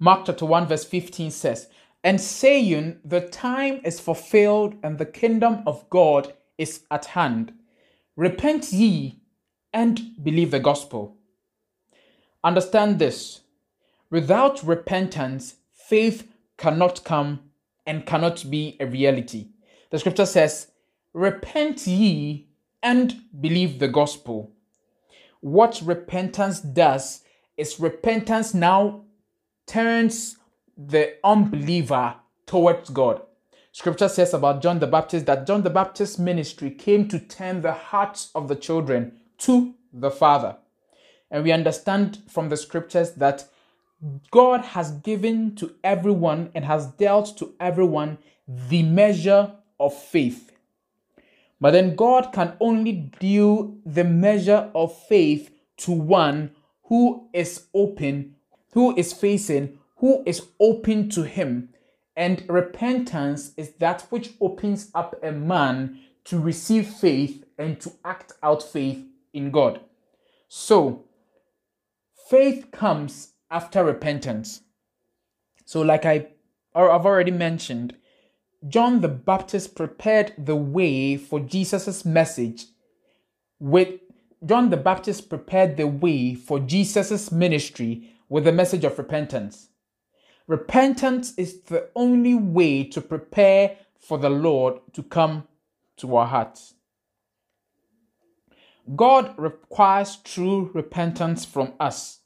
Mark 0.00 0.26
chapter 0.26 0.46
1, 0.46 0.66
verse 0.66 0.84
15 0.84 1.30
says, 1.30 1.68
And 2.02 2.20
saying, 2.20 2.98
The 3.04 3.20
time 3.20 3.80
is 3.84 4.00
fulfilled 4.00 4.74
and 4.82 4.98
the 4.98 5.06
kingdom 5.06 5.62
of 5.66 5.88
God 5.88 6.34
is 6.56 6.82
at 6.90 7.04
hand. 7.06 7.52
Repent 8.16 8.72
ye 8.72 9.20
and 9.72 10.00
believe 10.22 10.50
the 10.50 10.58
gospel. 10.58 11.16
Understand 12.42 12.98
this 12.98 13.42
without 14.10 14.62
repentance, 14.62 15.56
faith 15.72 16.28
cannot 16.56 17.04
come 17.04 17.40
and 17.86 18.06
cannot 18.06 18.50
be 18.50 18.76
a 18.80 18.86
reality. 18.86 19.48
The 19.90 19.98
scripture 19.98 20.26
says, 20.26 20.68
Repent 21.14 21.86
ye 21.86 22.48
and 22.82 23.22
believe 23.40 23.78
the 23.78 23.88
gospel. 23.88 24.52
What 25.40 25.80
repentance 25.84 26.60
does 26.60 27.22
is 27.56 27.80
repentance 27.80 28.54
now 28.54 29.04
turns 29.66 30.36
the 30.76 31.14
unbeliever 31.24 32.14
towards 32.46 32.90
God. 32.90 33.22
Scripture 33.72 34.08
says 34.08 34.34
about 34.34 34.62
John 34.62 34.78
the 34.78 34.86
Baptist 34.86 35.26
that 35.26 35.46
John 35.46 35.62
the 35.62 35.70
Baptist's 35.70 36.18
ministry 36.18 36.70
came 36.70 37.08
to 37.08 37.18
turn 37.18 37.60
the 37.62 37.72
hearts 37.72 38.30
of 38.34 38.48
the 38.48 38.56
children 38.56 39.12
to 39.38 39.74
the 39.92 40.10
Father. 40.10 40.56
And 41.30 41.44
we 41.44 41.52
understand 41.52 42.22
from 42.28 42.48
the 42.48 42.56
scriptures 42.56 43.12
that 43.12 43.44
God 44.30 44.60
has 44.60 44.92
given 44.92 45.56
to 45.56 45.74
everyone 45.82 46.50
and 46.54 46.64
has 46.64 46.86
dealt 46.86 47.36
to 47.38 47.54
everyone 47.58 48.18
the 48.46 48.82
measure 48.82 49.52
of 49.80 49.94
faith. 49.94 50.52
But 51.60 51.72
then 51.72 51.96
God 51.96 52.32
can 52.32 52.56
only 52.60 52.92
deal 52.92 53.76
the 53.84 54.04
measure 54.04 54.70
of 54.74 54.96
faith 55.06 55.50
to 55.78 55.92
one 55.92 56.52
who 56.84 57.28
is 57.32 57.66
open, 57.74 58.36
who 58.72 58.96
is 58.96 59.12
facing, 59.12 59.78
who 59.96 60.22
is 60.24 60.46
open 60.60 61.08
to 61.10 61.22
Him. 61.22 61.70
And 62.16 62.44
repentance 62.48 63.52
is 63.56 63.72
that 63.74 64.02
which 64.10 64.30
opens 64.40 64.90
up 64.94 65.16
a 65.22 65.32
man 65.32 65.98
to 66.24 66.38
receive 66.38 66.86
faith 66.86 67.44
and 67.58 67.80
to 67.80 67.92
act 68.04 68.32
out 68.42 68.62
faith 68.62 69.04
in 69.32 69.50
God. 69.50 69.80
So, 70.48 71.04
faith 72.28 72.70
comes 72.70 73.34
after 73.50 73.84
repentance. 73.84 74.62
So, 75.64 75.82
like 75.82 76.04
I 76.04 76.28
or 76.74 76.90
I've 76.90 77.06
already 77.06 77.30
mentioned, 77.30 77.96
John 78.68 79.00
the 79.00 79.08
Baptist 79.08 79.74
prepared 79.74 80.32
the 80.38 80.56
way 80.56 81.16
for 81.16 81.40
Jesus' 81.40 82.04
message 82.04 82.66
with 83.58 84.00
John 84.44 84.70
the 84.70 84.76
Baptist 84.76 85.28
prepared 85.28 85.76
the 85.76 85.86
way 85.86 86.34
for 86.34 86.60
Jesus' 86.60 87.32
ministry 87.32 88.10
with 88.28 88.44
the 88.44 88.52
message 88.52 88.84
of 88.84 88.98
repentance. 88.98 89.68
Repentance 90.46 91.34
is 91.36 91.60
the 91.62 91.88
only 91.96 92.34
way 92.34 92.84
to 92.84 93.00
prepare 93.00 93.76
for 93.98 94.16
the 94.18 94.30
Lord 94.30 94.80
to 94.92 95.02
come 95.02 95.46
to 95.96 96.16
our 96.16 96.26
hearts. 96.26 96.74
God 98.94 99.34
requires 99.36 100.16
true 100.16 100.70
repentance 100.72 101.44
from 101.44 101.74
us. 101.78 102.17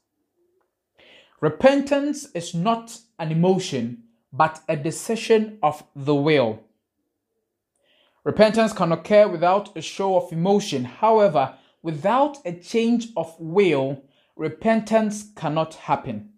Repentance 1.43 2.31
is 2.33 2.53
not 2.53 2.97
an 3.19 3.29
emotion, 3.29 4.03
but 4.31 4.61
a 4.69 4.77
decision 4.77 5.59
of 5.61 5.83
the 5.93 6.15
will. 6.15 6.61
Repentance 8.23 8.71
can 8.71 8.93
occur 8.93 9.27
without 9.27 9.75
a 9.75 9.81
show 9.81 10.15
of 10.15 10.31
emotion. 10.31 10.85
However, 10.85 11.53
without 11.81 12.37
a 12.45 12.53
change 12.53 13.09
of 13.17 13.35
will, 13.37 14.05
repentance 14.37 15.31
cannot 15.35 15.73
happen. 15.73 16.29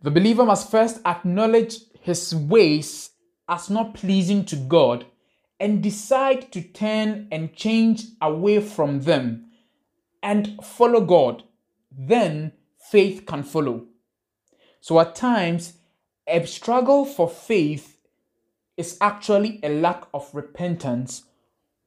The 0.00 0.10
believer 0.10 0.46
must 0.46 0.70
first 0.70 1.02
acknowledge 1.04 1.76
his 2.00 2.34
ways 2.34 3.10
as 3.46 3.68
not 3.68 3.92
pleasing 3.92 4.46
to 4.46 4.56
God 4.56 5.04
and 5.60 5.82
decide 5.82 6.50
to 6.52 6.62
turn 6.62 7.28
and 7.30 7.54
change 7.54 8.04
away 8.22 8.60
from 8.60 9.00
them 9.02 9.50
and 10.22 10.58
follow 10.64 11.02
God 11.02 11.42
then 11.90 12.52
faith 12.78 13.26
can 13.26 13.42
follow. 13.42 13.86
So 14.80 15.00
at 15.00 15.14
times, 15.14 15.74
a 16.26 16.44
struggle 16.46 17.04
for 17.04 17.28
faith 17.28 17.98
is 18.76 18.96
actually 19.00 19.60
a 19.62 19.68
lack 19.68 20.04
of 20.14 20.32
repentance 20.34 21.24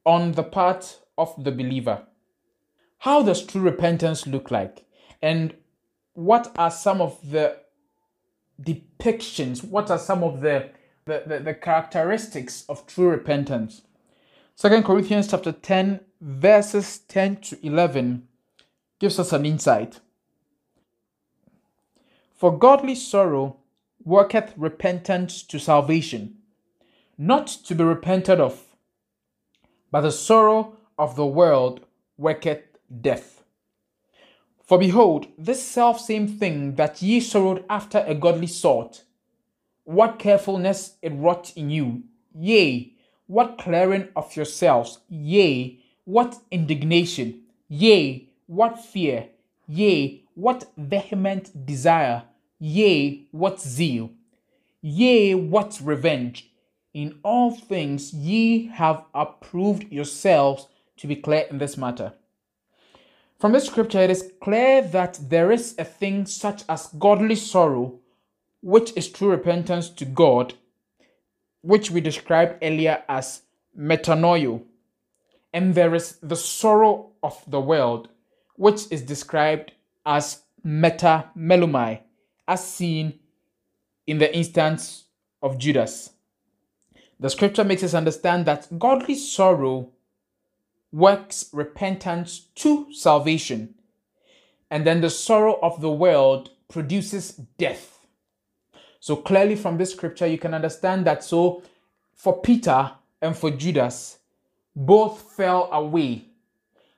on 0.04 0.32
the 0.32 0.42
part 0.42 1.00
of 1.16 1.32
the 1.42 1.52
believer. 1.52 2.02
How 2.98 3.22
does 3.22 3.44
true 3.44 3.62
repentance 3.62 4.26
look 4.26 4.50
like? 4.50 4.84
And 5.20 5.54
what 6.14 6.52
are 6.56 6.70
some 6.70 7.00
of 7.00 7.18
the 7.30 7.56
depictions? 8.60 9.64
What 9.64 9.90
are 9.90 9.98
some 9.98 10.22
of 10.22 10.40
the, 10.40 10.70
the, 11.06 11.22
the, 11.26 11.38
the 11.38 11.54
characteristics 11.54 12.64
of 12.68 12.86
true 12.86 13.08
repentance? 13.08 13.82
Second 14.54 14.84
Corinthians 14.84 15.28
chapter 15.28 15.52
10, 15.52 16.00
verses 16.20 16.98
10 17.08 17.36
to 17.36 17.66
11 17.66 18.28
gives 19.02 19.18
us 19.18 19.32
an 19.32 19.44
insight. 19.44 19.98
For 22.36 22.56
godly 22.56 22.94
sorrow 22.94 23.56
worketh 24.04 24.54
repentance 24.56 25.42
to 25.42 25.58
salvation, 25.58 26.36
not 27.18 27.48
to 27.48 27.74
be 27.74 27.82
repented 27.82 28.38
of, 28.38 28.62
but 29.90 30.02
the 30.02 30.12
sorrow 30.12 30.76
of 30.96 31.16
the 31.16 31.26
world 31.26 31.80
worketh 32.16 32.62
death. 33.00 33.42
For 34.64 34.78
behold, 34.78 35.26
this 35.36 35.60
self 35.60 35.98
same 35.98 36.28
thing 36.28 36.76
that 36.76 37.02
ye 37.02 37.18
sorrowed 37.18 37.64
after 37.68 38.04
a 38.06 38.14
godly 38.14 38.46
sort, 38.46 39.02
what 39.82 40.20
carefulness 40.20 40.94
it 41.02 41.12
wrought 41.12 41.52
in 41.56 41.70
you, 41.70 42.04
yea, 42.32 42.94
what 43.26 43.58
clearing 43.58 44.10
of 44.14 44.36
yourselves, 44.36 45.00
yea, 45.08 45.80
what 46.04 46.38
indignation, 46.52 47.40
yea, 47.68 48.28
what 48.52 48.78
fear, 48.78 49.28
yea, 49.66 50.22
what 50.34 50.70
vehement 50.76 51.64
desire, 51.64 52.22
yea, 52.58 53.26
what 53.30 53.58
zeal, 53.58 54.10
yea, 54.82 55.34
what 55.34 55.80
revenge. 55.82 56.50
In 56.92 57.18
all 57.22 57.50
things 57.50 58.12
ye 58.12 58.66
have 58.66 59.04
approved 59.14 59.90
yourselves 59.90 60.68
to 60.98 61.06
be 61.06 61.16
clear 61.16 61.46
in 61.50 61.56
this 61.56 61.78
matter. 61.78 62.12
From 63.38 63.52
this 63.52 63.66
scripture, 63.66 64.00
it 64.00 64.10
is 64.10 64.30
clear 64.42 64.82
that 64.82 65.18
there 65.30 65.50
is 65.50 65.74
a 65.78 65.84
thing 65.84 66.26
such 66.26 66.62
as 66.68 66.88
godly 66.98 67.36
sorrow, 67.36 68.00
which 68.60 68.92
is 68.94 69.08
true 69.08 69.30
repentance 69.30 69.88
to 69.88 70.04
God, 70.04 70.52
which 71.62 71.90
we 71.90 72.02
described 72.02 72.58
earlier 72.62 73.02
as 73.08 73.40
metanoia. 73.76 74.62
And 75.54 75.74
there 75.74 75.94
is 75.94 76.18
the 76.22 76.36
sorrow 76.36 77.12
of 77.22 77.42
the 77.46 77.60
world, 77.60 78.10
which 78.62 78.82
is 78.92 79.02
described 79.02 79.72
as 80.06 80.42
metamelomai, 80.64 81.98
as 82.46 82.64
seen 82.64 83.18
in 84.06 84.18
the 84.18 84.32
instance 84.32 85.06
of 85.42 85.58
Judas. 85.58 86.10
The 87.18 87.28
scripture 87.28 87.64
makes 87.64 87.82
us 87.82 87.92
understand 87.92 88.46
that 88.46 88.78
godly 88.78 89.16
sorrow 89.16 89.90
works 90.92 91.50
repentance 91.52 92.38
to 92.54 92.86
salvation, 92.92 93.74
and 94.70 94.86
then 94.86 95.00
the 95.00 95.10
sorrow 95.10 95.58
of 95.60 95.80
the 95.80 95.90
world 95.90 96.50
produces 96.68 97.32
death. 97.58 98.06
So 99.00 99.16
clearly, 99.16 99.56
from 99.56 99.76
this 99.76 99.90
scripture, 99.90 100.28
you 100.28 100.38
can 100.38 100.54
understand 100.54 101.04
that. 101.06 101.24
So, 101.24 101.64
for 102.14 102.40
Peter 102.40 102.92
and 103.20 103.36
for 103.36 103.50
Judas, 103.50 104.18
both 104.76 105.32
fell 105.32 105.68
away. 105.72 106.26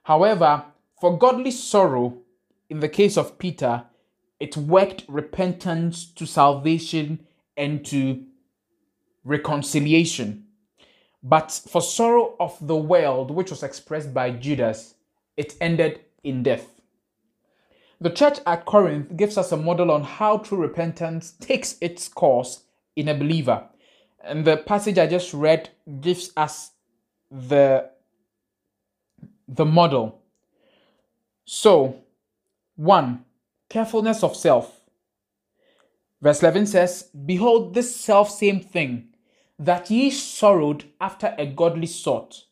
However, 0.03 0.65
for 1.05 1.19
godly 1.19 1.51
sorrow, 1.51 2.17
in 2.71 2.81
the 2.81 2.89
case 2.89 3.19
of 3.19 3.37
Peter, 3.39 3.85
it 4.41 4.57
worked 4.57 5.05
repentance 5.07 6.07
to 6.07 6.25
salvation 6.25 7.27
and 7.59 7.85
to 7.85 8.25
reconciliation. 9.23 10.47
But 11.23 11.61
for 11.71 11.83
sorrow 11.83 12.35
of 12.41 12.57
the 12.67 12.77
world, 12.77 13.31
which 13.31 13.51
was 13.51 13.63
expressed 13.63 14.15
by 14.15 14.31
Judas, 14.31 14.95
it 15.37 15.57
ended 15.61 16.01
in 16.23 16.43
death. 16.43 16.81
The 18.01 18.09
church 18.09 18.39
at 18.47 18.65
Corinth 18.65 19.15
gives 19.15 19.37
us 19.37 19.53
a 19.53 19.59
model 19.59 19.91
on 19.91 20.05
how 20.05 20.39
true 20.39 20.57
repentance 20.57 21.33
takes 21.33 21.77
its 21.83 22.09
course 22.09 22.63
in 22.97 23.11
a 23.11 23.15
believer. 23.15 23.63
And 24.23 24.47
the 24.47 24.57
passage 24.57 24.97
I 24.97 25.07
just 25.07 25.35
read 25.35 25.69
gives 26.01 26.31
us 26.35 26.71
the, 27.31 27.91
the 29.47 29.67
model. 29.67 30.23
So, 31.45 32.01
one, 32.77 33.25
carefulness 33.69 34.23
of 34.23 34.37
self. 34.37 34.81
Verse 36.23 36.43
11 36.43 36.67
says, 36.67 37.11
Behold, 37.27 37.75
this 37.75 37.95
self 37.95 38.31
same 38.31 38.61
thing, 38.61 39.09
that 39.59 39.91
ye 39.91 40.11
sorrowed 40.11 40.85
after 41.01 41.35
a 41.39 41.47
godly 41.47 41.87
sort. 41.87 42.45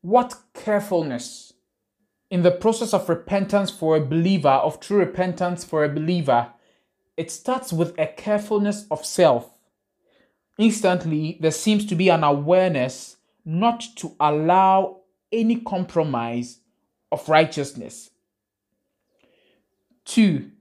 What 0.00 0.34
carefulness! 0.54 1.52
In 2.30 2.42
the 2.42 2.50
process 2.50 2.94
of 2.94 3.08
repentance 3.08 3.70
for 3.70 3.96
a 3.96 4.04
believer, 4.04 4.48
of 4.48 4.80
true 4.80 4.98
repentance 4.98 5.64
for 5.64 5.84
a 5.84 5.88
believer, 5.88 6.48
it 7.16 7.30
starts 7.30 7.72
with 7.72 7.98
a 7.98 8.06
carefulness 8.06 8.86
of 8.90 9.04
self. 9.04 9.58
Instantly, 10.58 11.38
there 11.40 11.50
seems 11.50 11.84
to 11.86 11.94
be 11.94 12.08
an 12.08 12.24
awareness 12.24 13.16
not 13.44 13.80
to 13.96 14.14
allow 14.20 15.00
any 15.32 15.56
compromise 15.56 16.60
of 17.10 17.28
righteousness. 17.28 18.10
Two, 20.08 20.52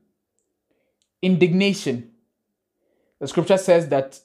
indignation. 1.21 2.11
The 3.21 3.29
scripture 3.29 3.57
says 3.57 3.87
that 3.87 4.19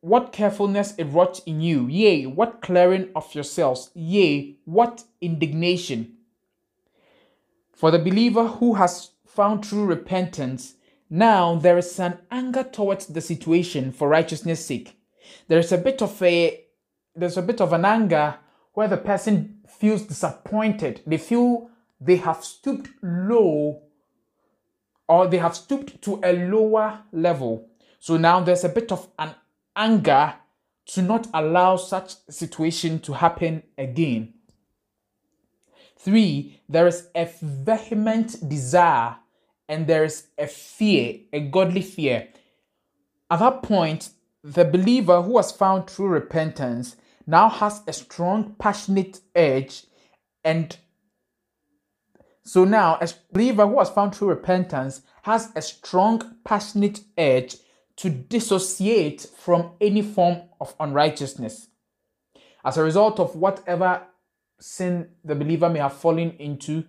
what 0.00 0.32
carefulness 0.32 0.94
it 0.96 1.06
wrought 1.06 1.40
in 1.44 1.60
you, 1.60 1.88
yea, 1.88 2.26
what 2.26 2.62
clearing 2.62 3.08
of 3.16 3.34
yourselves, 3.34 3.90
yea, 3.94 4.56
what 4.64 5.02
indignation. 5.20 6.18
For 7.72 7.90
the 7.90 7.98
believer 7.98 8.46
who 8.46 8.74
has 8.74 9.10
found 9.26 9.64
true 9.64 9.84
repentance, 9.84 10.74
now 11.10 11.56
there 11.56 11.76
is 11.76 11.98
an 11.98 12.18
anger 12.30 12.62
towards 12.62 13.06
the 13.06 13.20
situation 13.20 13.90
for 13.90 14.08
righteousness' 14.08 14.64
sake. 14.64 14.96
There 15.48 15.58
is 15.58 15.72
a 15.72 15.78
bit 15.78 16.00
of 16.00 16.22
a 16.22 16.64
there's 17.16 17.36
a 17.36 17.42
bit 17.42 17.60
of 17.60 17.72
an 17.72 17.84
anger 17.84 18.36
where 18.74 18.86
the 18.86 18.98
person 18.98 19.62
feels 19.66 20.02
disappointed. 20.02 21.02
They 21.08 21.18
feel 21.18 21.70
they 22.00 22.16
have 22.16 22.44
stooped 22.44 22.90
low 23.02 23.82
or 25.08 25.26
they 25.26 25.38
have 25.38 25.56
stooped 25.56 26.00
to 26.02 26.20
a 26.22 26.32
lower 26.32 27.00
level. 27.12 27.68
So 27.98 28.16
now 28.16 28.40
there's 28.40 28.64
a 28.64 28.68
bit 28.68 28.92
of 28.92 29.08
an 29.18 29.34
anger 29.74 30.34
to 30.86 31.02
not 31.02 31.26
allow 31.34 31.76
such 31.76 32.14
situation 32.28 33.00
to 33.00 33.12
happen 33.14 33.62
again. 33.76 34.34
Three, 35.98 36.60
there 36.68 36.86
is 36.86 37.08
a 37.14 37.28
vehement 37.42 38.48
desire 38.48 39.16
and 39.68 39.86
there 39.86 40.04
is 40.04 40.28
a 40.38 40.46
fear, 40.46 41.18
a 41.32 41.40
godly 41.40 41.82
fear. 41.82 42.28
At 43.30 43.40
that 43.40 43.62
point, 43.62 44.10
the 44.42 44.64
believer 44.64 45.20
who 45.20 45.36
has 45.36 45.52
found 45.52 45.88
true 45.88 46.06
repentance 46.06 46.96
now 47.26 47.50
has 47.50 47.82
a 47.86 47.92
strong, 47.92 48.54
passionate 48.58 49.20
urge. 49.36 49.84
And 50.44 50.76
so 52.48 52.64
now, 52.64 52.96
a 52.98 53.08
believer 53.30 53.66
who 53.66 53.78
has 53.78 53.90
found 53.90 54.14
true 54.14 54.28
repentance 54.28 55.02
has 55.20 55.52
a 55.54 55.60
strong, 55.60 56.36
passionate 56.44 57.02
urge 57.18 57.56
to 57.96 58.08
dissociate 58.08 59.20
from 59.36 59.72
any 59.82 60.00
form 60.00 60.40
of 60.58 60.74
unrighteousness. 60.80 61.68
As 62.64 62.78
a 62.78 62.82
result 62.82 63.20
of 63.20 63.36
whatever 63.36 64.00
sin 64.58 65.10
the 65.22 65.34
believer 65.34 65.68
may 65.68 65.80
have 65.80 65.92
fallen 65.92 66.30
into, 66.38 66.84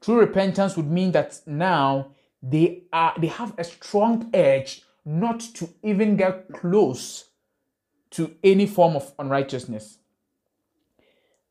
true 0.00 0.18
repentance 0.18 0.76
would 0.76 0.90
mean 0.90 1.12
that 1.12 1.38
now 1.46 2.10
they 2.42 2.82
are 2.92 3.14
they 3.16 3.28
have 3.28 3.54
a 3.58 3.62
strong 3.62 4.28
urge 4.34 4.82
not 5.04 5.38
to 5.38 5.68
even 5.84 6.16
get 6.16 6.52
close 6.52 7.28
to 8.10 8.34
any 8.42 8.66
form 8.66 8.96
of 8.96 9.12
unrighteousness. 9.20 9.98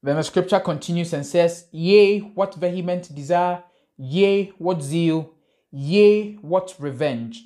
Then 0.06 0.18
the 0.18 0.24
scripture 0.24 0.60
continues 0.60 1.14
and 1.14 1.26
says, 1.26 1.66
Yea, 1.72 2.20
what 2.20 2.53
vehement 2.53 3.14
desire, 3.16 3.64
yea, 3.97 4.53
what 4.60 4.84
zeal, 4.84 5.34
yea, 5.72 6.36
what 6.43 6.76
revenge. 6.78 7.45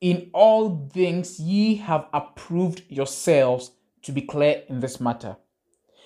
In 0.00 0.30
all 0.32 0.88
things 0.90 1.38
ye 1.38 1.74
have 1.74 2.06
approved 2.14 2.82
yourselves 2.88 3.72
to 4.04 4.12
be 4.12 4.22
clear 4.22 4.62
in 4.70 4.80
this 4.80 4.98
matter. 4.98 5.36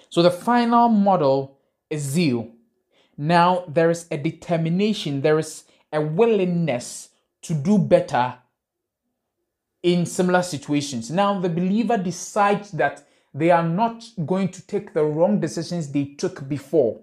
So 0.08 0.22
the 0.22 0.30
final 0.32 0.88
model 0.88 1.60
is 1.88 2.02
zeal. 2.02 2.48
Now 3.16 3.62
there 3.68 3.90
is 3.90 4.08
a 4.10 4.16
determination, 4.16 5.20
there 5.20 5.38
is 5.38 5.66
a 5.92 6.00
willingness 6.00 7.10
to 7.42 7.54
do 7.54 7.78
better 7.78 8.38
in 9.84 10.04
similar 10.04 10.42
situations. 10.42 11.12
Now, 11.12 11.38
the 11.38 11.48
believer 11.48 11.96
decides 11.96 12.72
that 12.72 13.06
they 13.32 13.50
are 13.50 13.66
not 13.66 14.04
going 14.26 14.48
to 14.48 14.66
take 14.66 14.92
the 14.92 15.04
wrong 15.04 15.40
decisions 15.40 15.90
they 15.90 16.04
took 16.04 16.48
before. 16.48 17.00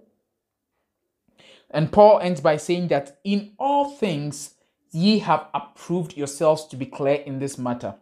And 1.70 1.92
Paul 1.92 2.20
ends 2.20 2.40
by 2.40 2.56
saying 2.56 2.88
that 2.88 3.18
in 3.24 3.52
all 3.58 3.90
things 3.90 4.54
ye 4.90 5.18
have 5.18 5.46
approved 5.54 6.16
yourselves 6.16 6.66
to 6.66 6.76
be 6.76 6.86
clear 6.86 7.16
in 7.16 7.38
this 7.38 7.58
matter. 7.58 7.94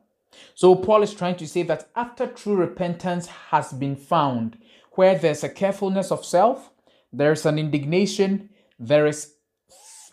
So, 0.55 0.75
Paul 0.75 1.03
is 1.03 1.15
trying 1.15 1.37
to 1.37 1.47
say 1.47 1.63
that 1.63 1.89
after 1.97 2.27
true 2.27 2.57
repentance 2.57 3.27
has 3.27 3.73
been 3.73 3.97
found, 3.97 4.59
where 4.93 5.19
there's 5.19 5.43
a 5.43 5.49
carefulness 5.49 6.11
of 6.11 6.25
self, 6.25 6.71
there's 7.13 7.47
an 7.47 7.59
indignation, 7.59 8.51
there 8.79 9.07
is 9.07 9.35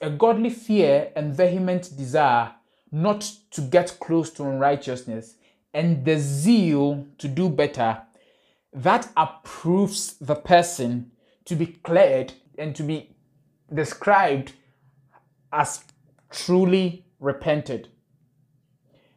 a 0.01 0.09
godly 0.09 0.49
fear 0.49 1.11
and 1.15 1.35
vehement 1.35 1.95
desire 1.97 2.51
not 2.91 3.31
to 3.51 3.61
get 3.61 3.97
close 3.99 4.29
to 4.29 4.43
unrighteousness 4.43 5.35
and 5.73 6.05
the 6.05 6.17
zeal 6.17 7.07
to 7.17 7.27
do 7.27 7.49
better, 7.49 8.01
that 8.73 9.09
approves 9.17 10.15
the 10.17 10.35
person 10.35 11.11
to 11.45 11.55
be 11.55 11.67
cleared 11.67 12.33
and 12.57 12.75
to 12.75 12.83
be 12.83 13.15
described 13.73 14.53
as 15.51 15.83
truly 16.29 17.05
repented. 17.19 17.89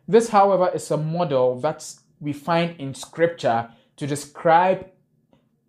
This, 0.08 0.28
however, 0.28 0.70
is 0.74 0.90
a 0.90 0.96
model 0.96 1.60
that 1.60 1.94
we 2.20 2.32
find 2.32 2.78
in 2.80 2.94
scripture 2.94 3.70
to 3.96 4.06
describe 4.06 4.86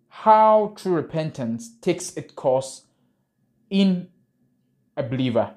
how 0.08 0.74
true 0.76 0.94
repentance 0.94 1.78
takes 1.80 2.16
its 2.16 2.32
course 2.34 2.86
in 3.70 4.08
a 4.96 5.02
believer. 5.02 5.54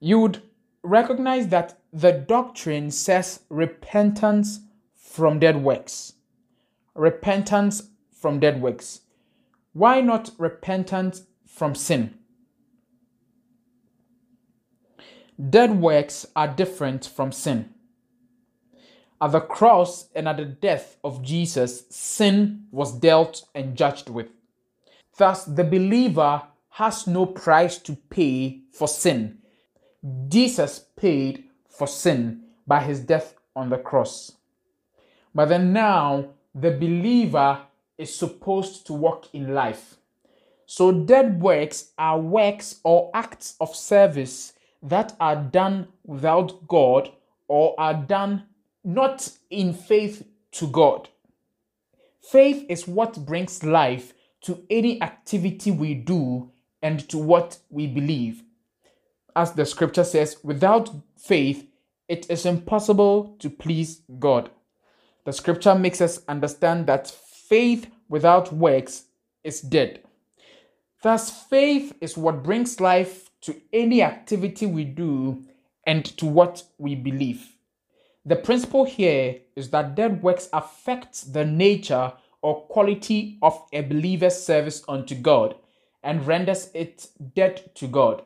You 0.00 0.20
would 0.20 0.42
recognize 0.82 1.48
that 1.48 1.78
the 1.96 2.12
doctrine 2.12 2.90
says 2.90 3.40
repentance 3.48 4.60
from 4.94 5.38
dead 5.38 5.62
works. 5.62 6.12
Repentance 6.94 7.88
from 8.12 8.38
dead 8.38 8.60
works. 8.60 9.00
Why 9.72 10.02
not 10.02 10.30
repentance 10.36 11.22
from 11.46 11.74
sin? 11.74 12.12
Dead 15.38 15.80
works 15.80 16.26
are 16.36 16.48
different 16.48 17.06
from 17.06 17.32
sin. 17.32 17.70
At 19.18 19.32
the 19.32 19.40
cross 19.40 20.10
and 20.14 20.28
at 20.28 20.36
the 20.36 20.44
death 20.44 20.98
of 21.02 21.22
Jesus, 21.22 21.84
sin 21.88 22.66
was 22.70 22.92
dealt 22.92 23.48
and 23.54 23.74
judged 23.74 24.10
with. 24.10 24.28
Thus, 25.16 25.46
the 25.46 25.64
believer 25.64 26.42
has 26.72 27.06
no 27.06 27.24
price 27.24 27.78
to 27.78 27.96
pay 28.10 28.60
for 28.70 28.86
sin. 28.86 29.38
Jesus 30.28 30.84
paid 30.94 31.45
for 31.76 31.86
sin 31.86 32.42
by 32.66 32.80
his 32.80 33.00
death 33.00 33.34
on 33.54 33.70
the 33.70 33.78
cross. 33.78 34.32
But 35.34 35.46
then 35.46 35.72
now, 35.72 36.30
the 36.54 36.70
believer 36.70 37.60
is 37.98 38.14
supposed 38.14 38.86
to 38.86 38.92
walk 38.92 39.28
in 39.34 39.54
life. 39.54 39.96
So, 40.66 40.90
dead 40.90 41.40
works 41.40 41.90
are 41.98 42.18
works 42.18 42.80
or 42.82 43.10
acts 43.14 43.54
of 43.60 43.76
service 43.76 44.54
that 44.82 45.14
are 45.20 45.36
done 45.36 45.88
without 46.04 46.66
God 46.66 47.10
or 47.48 47.78
are 47.78 47.94
done 47.94 48.44
not 48.82 49.30
in 49.50 49.74
faith 49.74 50.26
to 50.52 50.66
God. 50.68 51.08
Faith 52.20 52.66
is 52.68 52.88
what 52.88 53.24
brings 53.24 53.62
life 53.62 54.12
to 54.42 54.64
any 54.70 55.00
activity 55.02 55.70
we 55.70 55.94
do 55.94 56.50
and 56.82 57.08
to 57.08 57.18
what 57.18 57.58
we 57.70 57.86
believe. 57.86 58.42
As 59.36 59.52
the 59.52 59.66
scripture 59.66 60.02
says, 60.02 60.38
without 60.42 60.90
faith, 61.18 61.68
it 62.08 62.30
is 62.30 62.46
impossible 62.46 63.36
to 63.38 63.50
please 63.50 64.00
God. 64.18 64.48
The 65.26 65.32
scripture 65.34 65.74
makes 65.74 66.00
us 66.00 66.22
understand 66.26 66.86
that 66.86 67.10
faith 67.10 67.90
without 68.08 68.50
works 68.50 69.04
is 69.44 69.60
dead. 69.60 70.00
Thus, 71.02 71.30
faith 71.30 71.92
is 72.00 72.16
what 72.16 72.42
brings 72.42 72.80
life 72.80 73.28
to 73.42 73.60
any 73.74 74.02
activity 74.02 74.64
we 74.64 74.84
do 74.84 75.44
and 75.86 76.06
to 76.16 76.24
what 76.24 76.62
we 76.78 76.94
believe. 76.94 77.56
The 78.24 78.36
principle 78.36 78.86
here 78.86 79.40
is 79.54 79.68
that 79.70 79.96
dead 79.96 80.22
works 80.22 80.48
affects 80.54 81.20
the 81.20 81.44
nature 81.44 82.10
or 82.40 82.66
quality 82.68 83.38
of 83.42 83.62
a 83.74 83.82
believer's 83.82 84.42
service 84.42 84.82
unto 84.88 85.14
God 85.14 85.56
and 86.02 86.26
renders 86.26 86.70
it 86.72 87.08
dead 87.34 87.74
to 87.74 87.86
God. 87.86 88.22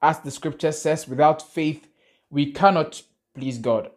As 0.00 0.20
the 0.20 0.30
scripture 0.30 0.72
says, 0.72 1.08
without 1.08 1.42
faith, 1.42 1.88
we 2.30 2.52
cannot 2.52 3.02
please 3.34 3.58
God. 3.58 3.90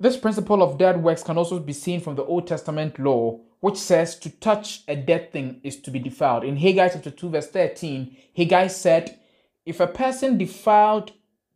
This 0.00 0.16
principle 0.16 0.62
of 0.62 0.78
dead 0.78 1.02
works 1.02 1.22
can 1.22 1.38
also 1.38 1.58
be 1.58 1.72
seen 1.72 2.00
from 2.00 2.16
the 2.16 2.24
Old 2.24 2.46
Testament 2.46 2.98
law, 2.98 3.40
which 3.60 3.76
says 3.76 4.18
to 4.18 4.30
touch 4.30 4.82
a 4.88 4.96
dead 4.96 5.32
thing 5.32 5.60
is 5.62 5.80
to 5.82 5.90
be 5.90 6.00
defiled. 6.00 6.44
In 6.44 6.56
Haggai 6.56 6.88
chapter 6.88 7.10
2, 7.10 7.30
verse 7.30 7.48
13, 7.48 8.16
Haggai 8.34 8.66
said, 8.66 9.20
If 9.64 9.78
a 9.78 9.86
person 9.86 10.38
defiled 10.38 11.12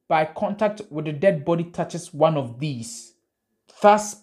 by 0.06 0.26
contact 0.26 0.82
with 0.90 1.08
a 1.08 1.12
dead 1.12 1.44
body 1.44 1.64
touches 1.64 2.14
one 2.14 2.36
of 2.36 2.60
these, 2.60 3.14
thus 3.82 4.22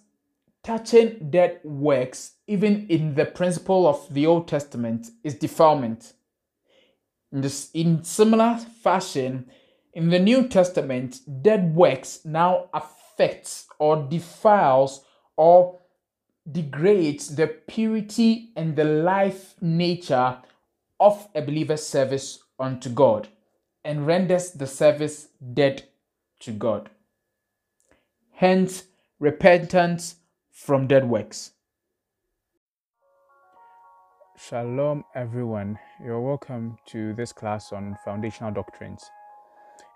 touching 0.64 1.30
dead 1.30 1.60
works, 1.64 2.36
even 2.48 2.88
in 2.88 3.16
the 3.16 3.26
principle 3.26 3.86
of 3.86 4.14
the 4.14 4.26
Old 4.26 4.48
Testament, 4.48 5.08
is 5.24 5.36
defilement. 5.36 6.14
In, 7.34 8.04
similar 8.04 8.58
fashion, 8.58 9.50
in 9.94 10.10
the 10.10 10.20
New 10.20 10.48
Testament, 10.48 11.20
dead 11.42 11.76
works 11.76 12.20
now 12.24 12.70
affects 12.74 13.66
or 13.80 14.08
defiles 14.08 15.04
or 15.36 15.80
degrades 16.50 17.36
the 17.36 17.48
purity 17.48 18.52
and 18.56 18.76
the 18.76 18.84
life 18.84 19.56
nature 19.62 20.38
of 21.00 21.28
a 21.34 21.42
believer's 21.42 21.86
service 21.86 22.40
unto 22.60 22.90
God 22.90 23.30
and 23.84 24.06
renders 24.06 24.52
the 24.52 24.68
service 24.68 25.30
dead 25.54 25.84
to 26.42 26.52
God. 26.52 26.90
Hence, 28.34 28.84
repentance 29.20 30.18
from 30.52 30.88
dead 30.88 31.10
works. 31.10 31.53
Shalom, 34.50 35.06
everyone. 35.16 35.80
You're 36.04 36.20
welcome 36.20 36.78
to 36.88 37.14
this 37.14 37.32
class 37.32 37.72
on 37.72 37.98
foundational 38.04 38.52
doctrines. 38.52 39.10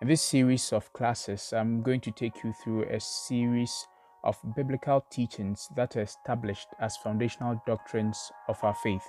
In 0.01 0.07
this 0.07 0.21
series 0.21 0.71
of 0.71 0.93
classes, 0.93 1.51
I'm 1.51 1.81
going 1.81 1.99
to 2.01 2.11
take 2.11 2.45
you 2.45 2.53
through 2.53 2.83
a 2.83 2.97
series 3.01 3.87
of 4.23 4.37
biblical 4.55 5.03
teachings 5.09 5.67
that 5.75 5.97
are 5.97 6.03
established 6.03 6.69
as 6.79 6.95
foundational 6.95 7.61
doctrines 7.67 8.31
of 8.47 8.63
our 8.63 8.75
faith. 8.75 9.03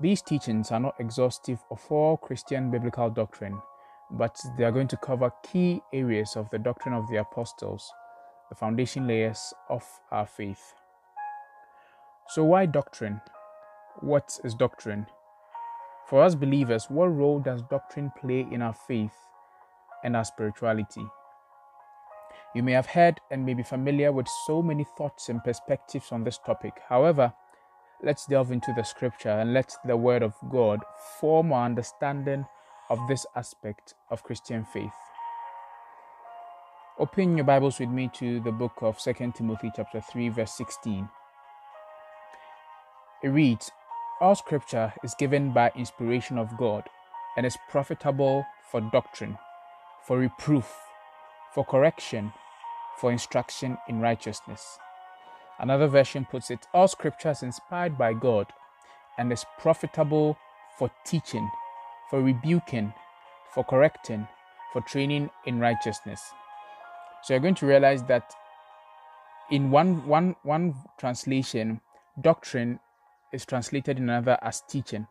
These 0.00 0.22
teachings 0.22 0.72
are 0.72 0.80
not 0.80 0.96
exhaustive 0.98 1.60
of 1.70 1.80
all 1.88 2.16
Christian 2.16 2.72
biblical 2.72 3.10
doctrine, 3.10 3.62
but 4.10 4.36
they 4.58 4.64
are 4.64 4.72
going 4.72 4.88
to 4.88 4.96
cover 4.96 5.30
key 5.44 5.82
areas 5.92 6.34
of 6.34 6.50
the 6.50 6.58
doctrine 6.58 6.96
of 6.96 7.08
the 7.10 7.18
apostles, 7.18 7.92
the 8.48 8.56
foundation 8.56 9.06
layers 9.06 9.54
of 9.70 9.84
our 10.10 10.26
faith. 10.26 10.74
So, 12.30 12.42
why 12.42 12.66
doctrine? 12.66 13.20
What 14.00 14.40
is 14.42 14.54
doctrine? 14.54 15.06
For 16.08 16.22
us 16.22 16.34
believers, 16.34 16.86
what 16.90 17.06
role 17.06 17.38
does 17.38 17.62
doctrine 17.62 18.10
play 18.20 18.46
in 18.50 18.60
our 18.60 18.74
faith 18.74 19.14
and 20.02 20.16
our 20.16 20.24
spirituality? 20.24 21.06
You 22.54 22.64
may 22.64 22.72
have 22.72 22.86
heard 22.86 23.20
and 23.30 23.46
may 23.46 23.54
be 23.54 23.62
familiar 23.62 24.10
with 24.10 24.26
so 24.46 24.62
many 24.62 24.84
thoughts 24.98 25.28
and 25.28 25.42
perspectives 25.42 26.10
on 26.10 26.24
this 26.24 26.38
topic. 26.38 26.74
However, 26.88 27.32
let's 28.02 28.26
delve 28.26 28.50
into 28.50 28.72
the 28.76 28.82
scripture 28.82 29.30
and 29.30 29.54
let 29.54 29.74
the 29.86 29.96
word 29.96 30.22
of 30.22 30.34
God 30.50 30.80
form 31.20 31.52
our 31.52 31.64
understanding 31.64 32.46
of 32.90 32.98
this 33.08 33.24
aspect 33.36 33.94
of 34.10 34.24
Christian 34.24 34.64
faith. 34.64 34.92
Open 36.98 37.36
your 37.36 37.46
Bibles 37.46 37.78
with 37.78 37.88
me 37.88 38.10
to 38.14 38.40
the 38.40 38.52
book 38.52 38.74
of 38.82 38.98
2 38.98 39.32
Timothy 39.36 39.70
chapter 39.74 40.00
3 40.00 40.28
verse 40.30 40.52
16. 40.52 41.08
It 43.22 43.28
reads, 43.28 43.70
All 44.20 44.34
scripture 44.34 44.94
is 45.04 45.14
given 45.18 45.52
by 45.52 45.72
inspiration 45.76 46.38
of 46.38 46.56
God 46.58 46.84
and 47.36 47.46
is 47.46 47.56
profitable 47.70 48.46
for 48.70 48.80
doctrine, 48.80 49.38
for 50.06 50.18
reproof, 50.18 50.72
for 51.54 51.64
correction, 51.64 52.32
for 53.00 53.12
instruction 53.12 53.78
in 53.88 54.00
righteousness 54.00 54.78
Another 55.58 55.86
version 55.86 56.26
puts 56.30 56.50
it 56.50 56.66
All 56.74 56.88
scripture 56.88 57.30
is 57.30 57.42
inspired 57.42 57.96
by 57.96 58.12
God 58.14 58.48
and 59.18 59.32
is 59.32 59.44
profitable 59.58 60.36
for 60.78 60.90
teaching, 61.04 61.48
for 62.10 62.20
rebuking, 62.22 62.92
for 63.54 63.64
correcting, 63.64 64.26
for 64.72 64.82
training 64.82 65.30
in 65.46 65.60
righteousness. 65.60 66.32
So 67.22 67.34
you're 67.34 67.40
going 67.40 67.54
to 67.56 67.66
realize 67.66 68.02
that 68.04 68.34
in 69.50 69.70
one, 69.70 70.06
one, 70.06 70.36
one 70.42 70.74
translation, 70.98 71.80
doctrine 72.20 72.80
is 73.34 73.44
translated 73.44 73.98
in 73.98 74.04
another 74.04 74.38
as 74.42 74.62
teaching. 74.68 75.06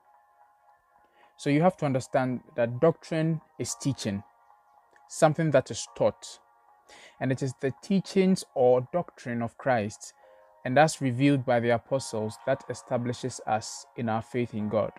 So 1.38 1.50
you 1.50 1.62
have 1.62 1.78
to 1.78 1.86
understand 1.86 2.42
that 2.56 2.80
doctrine 2.80 3.42
is 3.60 3.76
teaching, 3.76 4.24
something 5.10 5.52
that 5.52 5.70
is 5.70 5.88
taught. 5.96 6.40
And 7.20 7.32
it 7.32 7.42
is 7.42 7.54
the 7.62 7.74
teachings 7.84 8.44
or 8.56 8.88
doctrine 8.92 9.42
of 9.42 9.58
Christ 9.58 10.14
and 10.66 10.78
that's 10.78 11.02
revealed 11.02 11.46
by 11.46 11.60
the 11.60 11.72
apostles 11.72 12.38
that 12.46 12.64
establishes 12.70 13.42
us 13.46 13.86
in 13.98 14.10
our 14.10 14.22
faith 14.22 14.54
in 14.54 14.70
God. 14.70 14.92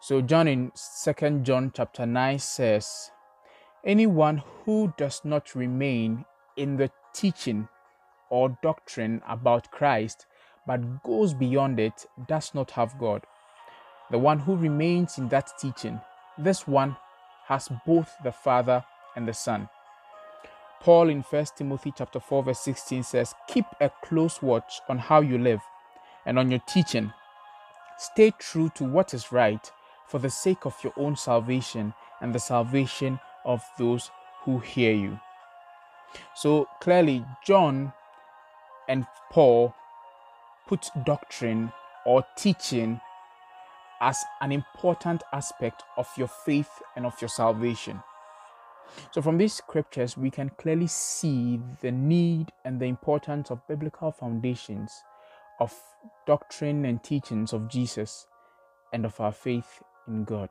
So 0.00 0.20
John 0.20 0.48
in 0.48 0.72
2 1.04 1.40
John 1.40 1.72
chapter 1.74 2.04
9 2.04 2.38
says, 2.38 3.10
anyone 3.86 4.42
who 4.64 4.92
does 4.98 5.20
not 5.24 5.54
remain 5.54 6.24
in 6.56 6.76
the 6.76 6.90
teaching 7.14 7.68
or 8.28 8.58
doctrine 8.62 9.22
about 9.28 9.70
Christ 9.70 10.26
but 10.66 11.02
goes 11.02 11.34
beyond 11.34 11.78
it 11.78 12.06
does 12.26 12.54
not 12.54 12.70
have 12.72 12.98
God. 12.98 13.22
The 14.10 14.18
one 14.18 14.40
who 14.40 14.56
remains 14.56 15.18
in 15.18 15.28
that 15.28 15.52
teaching, 15.58 16.00
this 16.38 16.66
one 16.66 16.96
has 17.46 17.68
both 17.86 18.14
the 18.22 18.32
Father 18.32 18.84
and 19.16 19.26
the 19.28 19.34
Son. 19.34 19.68
Paul 20.80 21.08
in 21.08 21.22
1 21.22 21.46
Timothy 21.56 21.92
chapter 21.96 22.20
4 22.20 22.42
verse 22.42 22.60
16 22.60 23.02
says, 23.02 23.34
"Keep 23.48 23.66
a 23.80 23.90
close 24.02 24.42
watch 24.42 24.80
on 24.88 24.98
how 24.98 25.20
you 25.20 25.38
live 25.38 25.62
and 26.26 26.38
on 26.38 26.50
your 26.50 26.60
teaching. 26.60 27.12
Stay 27.96 28.32
true 28.32 28.68
to 28.70 28.84
what 28.84 29.14
is 29.14 29.32
right 29.32 29.72
for 30.06 30.18
the 30.18 30.30
sake 30.30 30.66
of 30.66 30.82
your 30.84 30.92
own 30.96 31.16
salvation 31.16 31.94
and 32.20 32.34
the 32.34 32.38
salvation 32.38 33.18
of 33.44 33.64
those 33.78 34.10
who 34.42 34.58
hear 34.58 34.92
you." 34.92 35.18
So 36.34 36.68
clearly 36.80 37.24
John 37.44 37.92
and 38.88 39.06
Paul 39.30 39.74
put 40.66 40.90
doctrine 41.04 41.72
or 42.06 42.24
teaching 42.36 43.00
as 44.00 44.22
an 44.40 44.52
important 44.52 45.22
aspect 45.32 45.82
of 45.96 46.08
your 46.16 46.28
faith 46.28 46.82
and 46.96 47.06
of 47.06 47.14
your 47.20 47.28
salvation. 47.28 48.02
So, 49.10 49.22
from 49.22 49.38
these 49.38 49.54
scriptures, 49.54 50.16
we 50.16 50.30
can 50.30 50.50
clearly 50.50 50.86
see 50.86 51.60
the 51.80 51.90
need 51.90 52.52
and 52.64 52.78
the 52.78 52.86
importance 52.86 53.50
of 53.50 53.66
biblical 53.66 54.12
foundations, 54.12 54.92
of 55.58 55.74
doctrine 56.26 56.84
and 56.84 57.02
teachings 57.02 57.52
of 57.52 57.68
Jesus, 57.68 58.26
and 58.92 59.04
of 59.04 59.18
our 59.20 59.32
faith 59.32 59.82
in 60.06 60.24
God. 60.24 60.50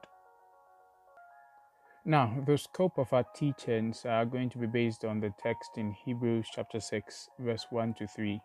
Now, 2.06 2.36
the 2.46 2.58
scope 2.58 2.98
of 2.98 3.14
our 3.14 3.24
teachings 3.36 4.06
are 4.06 4.26
going 4.26 4.50
to 4.50 4.58
be 4.58 4.68
based 4.68 5.06
on 5.06 5.22
the 5.22 5.34
text 5.42 5.78
in 5.78 5.94
Hebrews 6.06 6.48
chapter 6.54 6.82
6, 6.82 7.30
verse 7.40 7.68
1 7.70 7.94
to 7.94 8.08
3. 8.08 8.42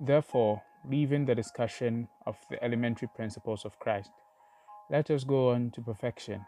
Therefore, 0.00 0.62
leaving 0.88 1.24
the 1.24 1.34
discussion 1.34 2.08
of 2.24 2.36
the 2.50 2.62
elementary 2.62 3.08
principles 3.08 3.64
of 3.64 3.78
Christ, 3.80 4.10
let 4.90 5.10
us 5.10 5.24
go 5.24 5.50
on 5.50 5.72
to 5.72 5.80
perfection, 5.80 6.46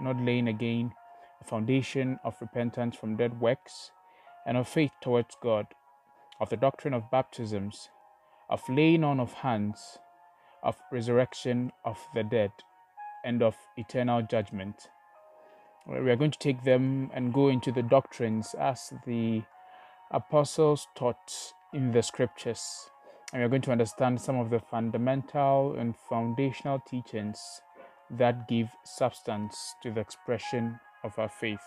not 0.00 0.20
laying 0.20 0.48
again 0.48 0.92
a 1.40 1.44
foundation 1.44 2.18
of 2.24 2.36
repentance 2.40 2.94
from 2.96 3.16
dead 3.16 3.40
works, 3.40 3.90
and 4.46 4.56
of 4.56 4.68
faith 4.68 4.92
towards 5.00 5.34
God, 5.42 5.66
of 6.40 6.50
the 6.50 6.58
doctrine 6.58 6.92
of 6.92 7.10
baptisms, 7.10 7.88
of 8.50 8.68
laying 8.68 9.02
on 9.02 9.18
of 9.18 9.32
hands, 9.32 9.98
of 10.62 10.76
resurrection 10.92 11.72
of 11.84 11.98
the 12.14 12.22
dead, 12.22 12.52
and 13.24 13.42
of 13.42 13.56
eternal 13.78 14.20
judgment. 14.20 14.90
We 15.86 16.10
are 16.10 16.16
going 16.16 16.32
to 16.32 16.38
take 16.38 16.64
them 16.64 17.10
and 17.14 17.32
go 17.32 17.48
into 17.48 17.72
the 17.72 17.82
doctrines 17.82 18.54
as 18.54 18.92
the 19.06 19.42
apostles 20.10 20.86
taught 20.94 21.54
in 21.72 21.92
the 21.92 22.02
scriptures. 22.02 22.90
And 23.32 23.40
we 23.40 23.46
are 23.46 23.48
going 23.48 23.62
to 23.62 23.72
understand 23.72 24.20
some 24.20 24.36
of 24.36 24.50
the 24.50 24.58
fundamental 24.58 25.76
and 25.78 25.94
foundational 26.08 26.80
teachings 26.88 27.38
that 28.10 28.48
give 28.48 28.68
substance 28.84 29.74
to 29.82 29.90
the 29.90 30.00
expression 30.00 30.80
of 31.04 31.18
our 31.18 31.28
faith. 31.28 31.60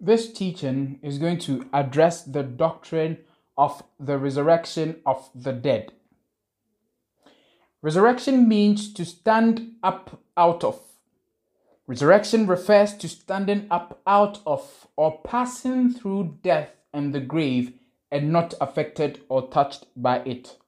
This 0.00 0.32
teaching 0.32 1.00
is 1.02 1.18
going 1.18 1.38
to 1.40 1.68
address 1.72 2.22
the 2.22 2.42
doctrine 2.42 3.18
of 3.56 3.82
the 3.98 4.16
resurrection 4.16 5.00
of 5.04 5.28
the 5.34 5.52
dead. 5.52 5.92
Resurrection 7.80 8.48
means 8.48 8.92
to 8.92 9.04
stand 9.04 9.74
up 9.84 10.20
out 10.36 10.64
of. 10.64 10.80
Resurrection 11.86 12.46
refers 12.46 12.94
to 12.96 13.08
standing 13.08 13.68
up 13.70 14.00
out 14.06 14.40
of 14.44 14.88
or 14.96 15.20
passing 15.22 15.90
through 15.92 16.38
death 16.42 16.72
and 16.92 17.14
the 17.14 17.20
grave 17.20 17.72
and 18.10 18.32
not 18.32 18.52
affected 18.60 19.20
or 19.28 19.48
touched 19.48 19.86
by 19.96 20.18
it. 20.20 20.58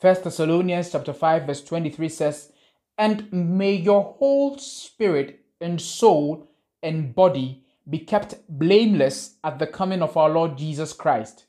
1 0.00 0.22
Thessalonians 0.24 0.92
chapter 0.92 1.12
5 1.12 1.46
verse 1.46 1.62
23 1.62 2.08
says, 2.08 2.52
"And 2.96 3.30
may 3.32 3.74
your 3.74 4.02
whole 4.02 4.56
spirit 4.56 5.44
and 5.60 5.80
soul 5.80 6.48
and 6.82 7.14
body 7.14 7.64
be 7.88 7.98
kept 7.98 8.36
blameless 8.48 9.36
at 9.44 9.58
the 9.58 9.66
coming 9.66 10.00
of 10.00 10.16
our 10.16 10.30
Lord 10.30 10.56
Jesus 10.56 10.92
Christ." 10.94 11.46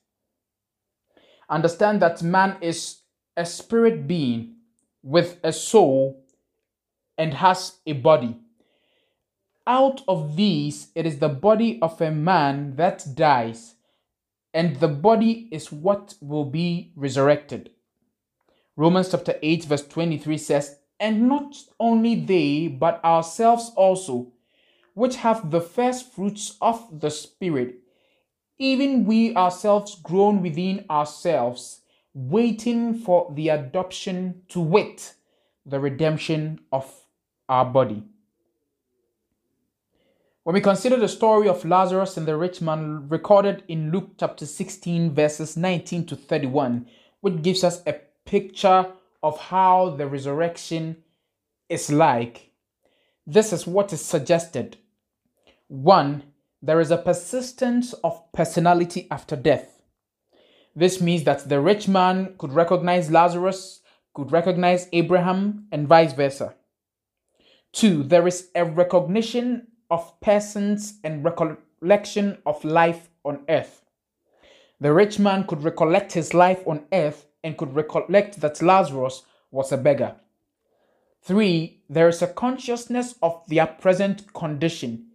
Understand 1.49 2.01
that 2.01 2.21
man 2.21 2.57
is 2.61 3.03
a 3.37 3.45
spirit 3.45 4.07
being 4.07 4.55
with 5.03 5.39
a 5.43 5.53
soul 5.53 6.23
and 7.17 7.33
has 7.35 7.79
a 7.85 7.93
body. 7.93 8.37
Out 9.67 10.01
of 10.07 10.35
these, 10.35 10.89
it 10.95 11.05
is 11.05 11.19
the 11.19 11.29
body 11.29 11.79
of 11.81 12.01
a 12.01 12.11
man 12.11 12.75
that 12.75 13.05
dies 13.15 13.75
and 14.53 14.77
the 14.77 14.87
body 14.87 15.47
is 15.51 15.71
what 15.71 16.15
will 16.21 16.45
be 16.45 16.91
resurrected. 16.95 17.69
Romans 18.75 19.11
chapter 19.11 19.35
8, 19.41 19.65
verse 19.65 19.87
23 19.87 20.37
says, 20.37 20.77
And 20.99 21.27
not 21.27 21.55
only 21.79 22.15
they, 22.15 22.67
but 22.67 23.03
ourselves 23.03 23.71
also, 23.75 24.31
which 24.93 25.17
have 25.17 25.51
the 25.51 25.61
first 25.61 26.11
fruits 26.13 26.57
of 26.61 26.99
the 26.99 27.11
Spirit, 27.11 27.75
even 28.57 29.05
we 29.05 29.35
ourselves 29.35 29.95
groan 30.01 30.41
within 30.41 30.85
ourselves, 30.89 31.81
waiting 32.13 32.93
for 32.95 33.31
the 33.35 33.49
adoption 33.49 34.41
to 34.49 34.59
wit, 34.59 35.13
the 35.65 35.79
redemption 35.79 36.59
of 36.71 36.91
our 37.47 37.65
body. 37.65 38.03
When 40.43 40.53
we 40.55 40.61
consider 40.61 40.97
the 40.97 41.07
story 41.07 41.47
of 41.47 41.63
Lazarus 41.65 42.17
and 42.17 42.27
the 42.27 42.35
rich 42.35 42.61
man 42.61 43.07
recorded 43.07 43.63
in 43.67 43.91
Luke 43.91 44.11
chapter 44.19 44.45
16, 44.45 45.13
verses 45.13 45.55
19 45.55 46.07
to 46.07 46.15
31, 46.15 46.87
which 47.21 47.41
gives 47.43 47.63
us 47.63 47.83
a 47.85 47.99
picture 48.25 48.87
of 49.21 49.37
how 49.37 49.91
the 49.91 50.07
resurrection 50.07 50.97
is 51.67 51.91
like, 51.91 52.51
this 53.27 53.53
is 53.53 53.67
what 53.67 53.93
is 53.93 54.03
suggested. 54.03 54.77
One, 55.67 56.23
there 56.63 56.79
is 56.79 56.89
a 56.89 56.97
persistence 56.97 57.93
of 58.03 58.31
personality 58.31 59.07
after 59.11 59.35
death. 59.35 59.78
This 60.79 61.01
means 61.01 61.25
that 61.25 61.49
the 61.49 61.59
rich 61.59 61.89
man 61.89 62.35
could 62.37 62.53
recognize 62.53 63.11
Lazarus, 63.11 63.81
could 64.13 64.31
recognize 64.31 64.87
Abraham, 64.93 65.67
and 65.73 65.89
vice 65.89 66.13
versa. 66.13 66.55
Two, 67.73 68.01
there 68.01 68.25
is 68.25 68.47
a 68.55 68.63
recognition 68.63 69.67
of 69.91 70.17
persons 70.21 70.99
and 71.03 71.25
recollection 71.25 72.37
of 72.45 72.63
life 72.63 73.09
on 73.25 73.43
earth. 73.49 73.83
The 74.79 74.93
rich 74.93 75.19
man 75.19 75.45
could 75.47 75.65
recollect 75.65 76.13
his 76.13 76.33
life 76.33 76.65
on 76.65 76.85
earth 76.93 77.25
and 77.43 77.57
could 77.57 77.75
recollect 77.75 78.39
that 78.39 78.61
Lazarus 78.61 79.23
was 79.51 79.73
a 79.73 79.77
beggar. 79.77 80.15
Three, 81.21 81.83
there 81.89 82.07
is 82.07 82.21
a 82.21 82.27
consciousness 82.27 83.15
of 83.21 83.43
their 83.49 83.67
present 83.67 84.31
condition. 84.33 85.08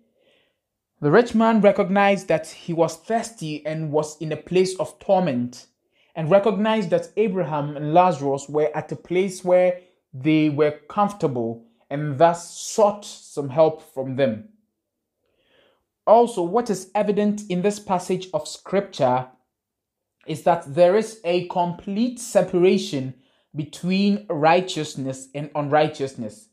The 1.04 1.10
rich 1.10 1.34
man 1.34 1.60
recognized 1.60 2.28
that 2.28 2.46
he 2.46 2.72
was 2.72 2.96
thirsty 2.96 3.66
and 3.66 3.92
was 3.92 4.16
in 4.22 4.32
a 4.32 4.38
place 4.38 4.74
of 4.80 4.98
torment, 5.00 5.66
and 6.16 6.30
recognized 6.30 6.88
that 6.88 7.10
Abraham 7.18 7.76
and 7.76 7.92
Lazarus 7.92 8.48
were 8.48 8.74
at 8.74 8.90
a 8.90 8.96
place 8.96 9.44
where 9.44 9.80
they 10.14 10.48
were 10.48 10.80
comfortable 10.88 11.66
and 11.90 12.16
thus 12.16 12.58
sought 12.58 13.04
some 13.04 13.50
help 13.50 13.82
from 13.92 14.16
them. 14.16 14.48
Also, 16.06 16.42
what 16.42 16.70
is 16.70 16.90
evident 16.94 17.42
in 17.50 17.60
this 17.60 17.78
passage 17.78 18.28
of 18.32 18.48
scripture 18.48 19.28
is 20.26 20.44
that 20.44 20.74
there 20.74 20.96
is 20.96 21.20
a 21.22 21.46
complete 21.48 22.18
separation 22.18 23.12
between 23.54 24.24
righteousness 24.30 25.28
and 25.34 25.50
unrighteousness. 25.54 26.48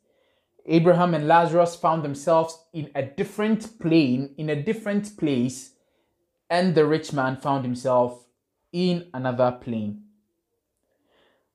Abraham 0.66 1.14
and 1.14 1.28
Lazarus 1.28 1.76
found 1.76 2.04
themselves 2.04 2.58
in 2.74 2.90
a 2.96 3.02
different 3.02 3.80
plane, 3.80 4.34
in 4.38 4.50
a 4.50 4.62
different 4.62 5.18
place, 5.18 5.72
and 6.50 6.76
the 6.76 6.86
rich 6.86 7.14
man 7.14 7.38
found 7.38 7.66
himself 7.66 8.26
in 8.72 9.08
another 9.14 9.52
plane. 9.52 10.04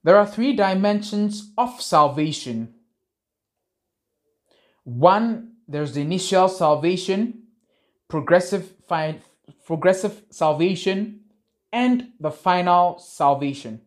There 0.02 0.16
are 0.16 0.26
three 0.26 0.54
dimensions 0.54 1.52
of 1.58 1.80
salvation. 1.80 2.74
One, 4.84 5.52
there's 5.66 5.94
the 5.94 6.00
initial 6.00 6.48
salvation, 6.48 7.42
progressive, 8.08 8.72
fi- 8.86 9.20
progressive 9.64 10.22
salvation, 10.30 11.20
and 11.72 12.12
the 12.20 12.30
final 12.30 12.98
salvation. 12.98 13.80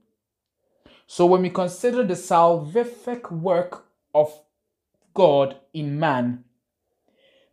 So 1.07 1.26
when 1.26 1.41
we 1.41 1.49
consider 1.49 2.03
the 2.03 2.13
salvific 2.13 3.32
work 3.32 3.86
of 4.13 4.32
God 5.20 5.57
in 5.74 5.99
man, 5.99 6.45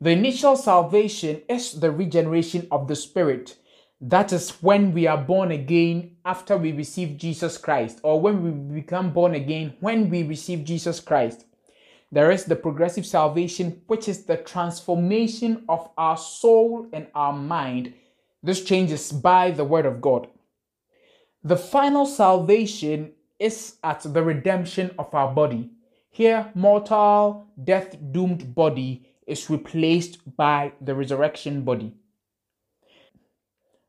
the 0.00 0.10
initial 0.10 0.56
salvation 0.56 1.42
is 1.48 1.72
the 1.72 1.90
regeneration 1.90 2.68
of 2.70 2.86
the 2.86 2.94
spirit. 2.94 3.56
That 4.00 4.32
is 4.32 4.50
when 4.62 4.92
we 4.92 5.08
are 5.08 5.18
born 5.18 5.50
again 5.50 6.16
after 6.24 6.56
we 6.56 6.70
receive 6.70 7.16
Jesus 7.16 7.58
Christ, 7.58 7.98
or 8.04 8.20
when 8.20 8.44
we 8.44 8.80
become 8.80 9.12
born 9.12 9.34
again 9.34 9.74
when 9.80 10.08
we 10.10 10.22
receive 10.22 10.64
Jesus 10.64 11.00
Christ. 11.00 11.44
There 12.12 12.30
is 12.30 12.44
the 12.44 12.54
progressive 12.54 13.04
salvation, 13.04 13.82
which 13.88 14.06
is 14.08 14.26
the 14.26 14.36
transformation 14.36 15.64
of 15.68 15.90
our 15.98 16.16
soul 16.16 16.86
and 16.92 17.08
our 17.16 17.32
mind. 17.32 17.94
This 18.44 18.62
changes 18.62 19.10
by 19.10 19.50
the 19.50 19.64
word 19.64 19.86
of 19.86 20.00
God. 20.00 20.28
The 21.42 21.56
final 21.56 22.06
salvation 22.06 23.10
is 23.40 23.74
at 23.82 24.02
the 24.02 24.22
redemption 24.22 24.94
of 25.00 25.12
our 25.12 25.34
body. 25.34 25.70
Here, 26.16 26.50
mortal, 26.54 27.46
death 27.62 27.94
doomed 28.10 28.54
body 28.54 29.06
is 29.26 29.50
replaced 29.50 30.34
by 30.34 30.72
the 30.80 30.94
resurrection 30.94 31.60
body. 31.60 31.92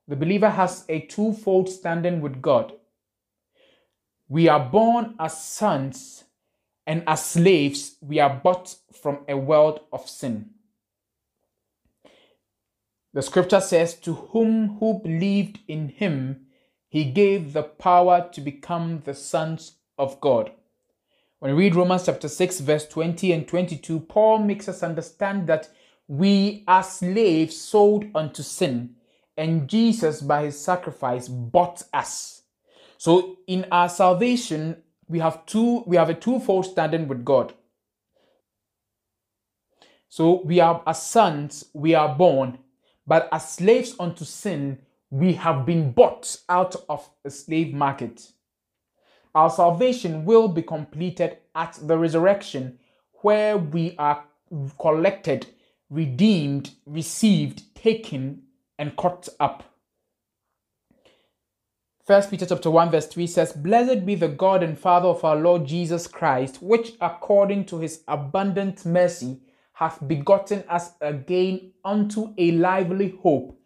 The 0.10 0.18
believer 0.18 0.50
has 0.50 0.84
a 0.90 1.00
twofold 1.06 1.70
standing 1.70 2.20
with 2.20 2.42
God. 2.42 2.74
We 4.28 4.50
are 4.50 4.60
born 4.60 5.16
as 5.18 5.42
sons, 5.42 6.26
and 6.86 7.02
as 7.08 7.24
slaves, 7.24 7.96
we 8.02 8.20
are 8.20 8.42
bought 8.44 8.76
from 8.92 9.20
a 9.30 9.38
world 9.38 9.80
of 9.94 10.10
sin. 10.10 10.50
The 13.14 13.22
scripture 13.22 13.62
says, 13.62 13.94
To 14.02 14.16
whom 14.16 14.80
who 14.80 15.00
believed 15.02 15.60
in 15.70 15.88
him, 15.88 16.48
he 16.90 17.06
gave 17.06 17.54
the 17.54 17.64
power 17.64 18.28
to 18.34 18.42
become 18.42 19.04
the 19.06 19.14
sons 19.14 19.78
of 19.98 20.20
God. 20.20 20.52
When 21.40 21.56
we 21.56 21.66
read 21.66 21.76
Romans 21.76 22.06
chapter 22.06 22.28
6, 22.28 22.62
verse 22.62 22.88
20 22.88 23.32
and 23.32 23.48
22, 23.48 24.00
Paul 24.02 24.40
makes 24.40 24.68
us 24.68 24.82
understand 24.82 25.46
that 25.48 25.70
we 26.08 26.64
are 26.68 26.82
slaves 26.82 27.56
sold 27.56 28.06
unto 28.16 28.42
sin, 28.42 28.96
and 29.38 29.68
Jesus, 29.68 30.22
by 30.22 30.46
his 30.46 30.60
sacrifice, 30.60 31.28
bought 31.28 31.84
us. 31.94 32.42
So 32.98 33.38
in 33.46 33.68
our 33.72 33.88
salvation, 33.88 34.78
we 35.08 35.20
have 35.20 35.46
two 35.46 35.84
we 35.86 35.96
have 35.96 36.10
a 36.10 36.16
twofold 36.16 36.66
standing 36.66 37.08
with 37.08 37.24
God. 37.24 37.54
So 40.10 40.42
we 40.42 40.60
are 40.60 40.82
as 40.88 41.04
sons, 41.04 41.66
we 41.74 41.94
are 41.94 42.16
born, 42.16 42.58
but 43.06 43.30
as 43.32 43.54
slaves 43.54 43.96
unto 44.00 44.26
sin, 44.26 44.80
we 45.12 45.34
have 45.34 45.68
been 45.68 45.92
bought 45.92 46.38
out 46.50 46.76
of 46.90 47.08
a 47.24 47.30
slave 47.30 47.76
market. 47.76 48.32
Our 49.38 49.52
salvation 49.52 50.26
will 50.26 50.48
be 50.48 50.64
completed 50.64 51.38
at 51.54 51.78
the 51.80 51.96
resurrection, 51.96 52.80
where 53.22 53.56
we 53.56 53.94
are 54.00 54.24
collected, 54.80 55.46
redeemed, 55.92 56.72
received, 56.88 57.76
taken, 57.76 58.42
and 58.80 58.96
caught 58.96 59.30
up. 59.40 59.76
First 62.04 62.32
Peter 62.32 62.48
chapter 62.48 62.72
1 62.72 62.90
verse 62.90 63.06
3 63.06 63.28
says, 63.28 63.54
Blessed 63.54 64.08
be 64.08 64.16
the 64.16 64.28
God 64.28 64.64
and 64.64 64.76
Father 64.76 65.10
of 65.10 65.24
our 65.24 65.36
Lord 65.36 65.68
Jesus 65.68 66.08
Christ, 66.08 66.64
which 66.64 66.94
according 67.00 67.66
to 67.66 67.78
his 67.78 68.02
abundant 68.08 68.88
mercy 68.88 69.42
hath 69.74 70.00
begotten 70.08 70.64
us 70.68 70.94
again 71.00 71.74
unto 71.86 72.34
a 72.40 72.54
lively 72.54 73.16
hope 73.22 73.62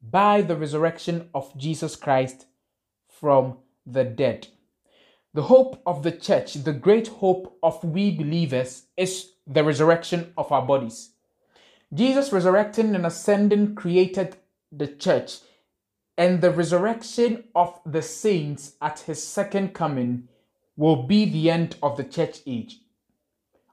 by 0.00 0.40
the 0.42 0.54
resurrection 0.54 1.30
of 1.34 1.52
Jesus 1.58 1.96
Christ 1.96 2.46
from 3.08 3.58
the 3.84 4.04
dead. 4.04 4.46
The 5.36 5.42
hope 5.42 5.82
of 5.84 6.02
the 6.02 6.12
church, 6.12 6.54
the 6.54 6.72
great 6.72 7.08
hope 7.08 7.58
of 7.62 7.84
we 7.84 8.10
believers, 8.10 8.84
is 8.96 9.32
the 9.46 9.62
resurrection 9.62 10.32
of 10.38 10.50
our 10.50 10.62
bodies. 10.62 11.10
Jesus 11.92 12.32
resurrecting 12.32 12.94
and 12.94 13.04
ascending 13.04 13.74
created 13.74 14.38
the 14.72 14.86
church, 14.86 15.40
and 16.16 16.40
the 16.40 16.50
resurrection 16.50 17.44
of 17.54 17.78
the 17.84 18.00
saints 18.00 18.76
at 18.80 19.00
his 19.00 19.22
second 19.22 19.74
coming 19.74 20.26
will 20.74 21.02
be 21.02 21.26
the 21.26 21.50
end 21.50 21.76
of 21.82 21.98
the 21.98 22.04
church 22.04 22.38
age. 22.46 22.80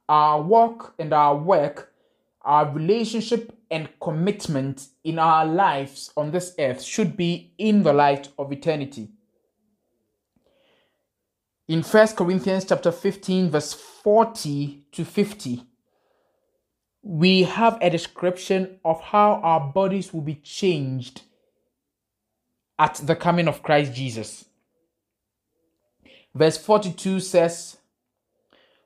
Our 0.09 0.41
work 0.41 0.95
and 0.99 1.13
our 1.13 1.37
work, 1.37 1.93
our 2.41 2.69
relationship 2.73 3.57
and 3.71 3.87
commitment 4.01 4.87
in 5.05 5.17
our 5.17 5.45
lives 5.45 6.11
on 6.17 6.31
this 6.31 6.55
earth 6.59 6.81
should 6.81 7.15
be 7.15 7.53
in 7.57 7.83
the 7.83 7.93
light 7.93 8.27
of 8.37 8.51
eternity. 8.51 9.12
In 11.67 11.81
1 11.81 12.07
Corinthians 12.09 12.65
chapter 12.65 12.91
15 12.91 13.49
verse 13.49 13.73
40 13.73 14.87
to 14.91 15.05
50, 15.05 15.63
we 17.01 17.43
have 17.43 17.77
a 17.81 17.89
description 17.89 18.79
of 18.83 18.99
how 19.01 19.35
our 19.43 19.71
bodies 19.71 20.13
will 20.13 20.21
be 20.21 20.35
changed 20.35 21.21
at 22.77 22.95
the 22.95 23.15
coming 23.15 23.47
of 23.47 23.63
Christ 23.63 23.93
Jesus. 23.93 24.45
Verse 26.35 26.57
42 26.57 27.21
says, 27.21 27.77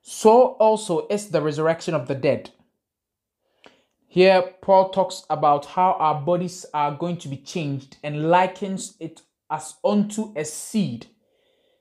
So 0.02 0.50
also 0.60 1.08
is 1.08 1.30
the 1.30 1.42
resurrection 1.42 1.96
of 1.96 2.08
the 2.08 2.16
dead. 2.16 2.52
Here, 4.08 4.54
Paul 4.62 4.90
talks 4.90 5.24
about 5.30 5.66
how 5.66 5.94
our 5.94 6.22
bodies 6.22 6.66
are 6.74 6.92
going 6.96 7.18
to 7.18 7.28
be 7.28 7.38
changed 7.38 7.98
and 8.04 8.30
likens 8.30 8.96
it 9.00 9.22
as 9.50 9.76
unto 9.84 10.34
a 10.36 10.46
seed. 10.46 11.08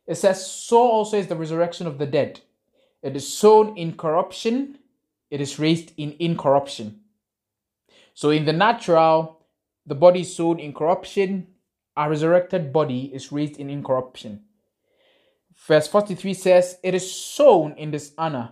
It 0.06 0.16
says, 0.16 0.50
So 0.50 0.78
also 0.78 1.18
is 1.18 1.26
the 1.26 1.36
resurrection 1.36 1.86
of 1.86 1.98
the 1.98 2.06
dead. 2.06 2.40
It 3.02 3.16
is 3.16 3.32
sown 3.32 3.76
in 3.76 3.96
corruption, 3.96 4.78
it 5.30 5.40
is 5.40 5.58
raised 5.58 5.92
in 5.96 6.16
incorruption. 6.18 7.00
So, 8.14 8.30
in 8.30 8.44
the 8.44 8.52
natural, 8.52 9.46
the 9.84 9.94
body 9.94 10.20
is 10.20 10.34
sown 10.34 10.58
in 10.58 10.72
corruption, 10.72 11.48
our 11.96 12.10
resurrected 12.10 12.72
body 12.72 13.10
is 13.14 13.32
raised 13.32 13.58
in 13.58 13.70
incorruption. 13.70 14.42
Verse 15.54 15.86
43 15.88 16.34
says, 16.34 16.78
It 16.82 16.94
is 16.94 17.10
sown 17.10 17.72
in 17.72 17.90
dishonor, 17.90 18.50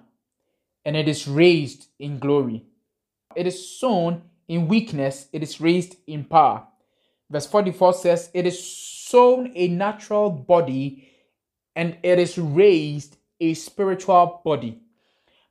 and 0.85 0.97
it 0.97 1.09
is 1.09 1.29
raised 1.29 1.87
in 1.99 2.19
glory. 2.19 2.65
It 3.35 3.47
is 3.47 3.79
sown 3.79 4.23
in 4.49 4.69
weakness, 4.69 5.29
it 5.33 5.43
is 5.43 5.61
raised 5.61 5.97
in 6.07 6.25
power. 6.25 6.67
Verse 7.31 7.47
44 7.47 7.95
says, 7.95 8.31
It 8.35 8.47
is 8.47 8.63
sown 8.63 9.53
a 9.55 9.69
natural 9.69 10.31
body, 10.31 11.11
and 11.77 11.97
it 12.03 12.18
is 12.18 12.39
raised 12.39 13.16
a 13.41 13.55
spiritual 13.55 14.41
body. 14.45 14.81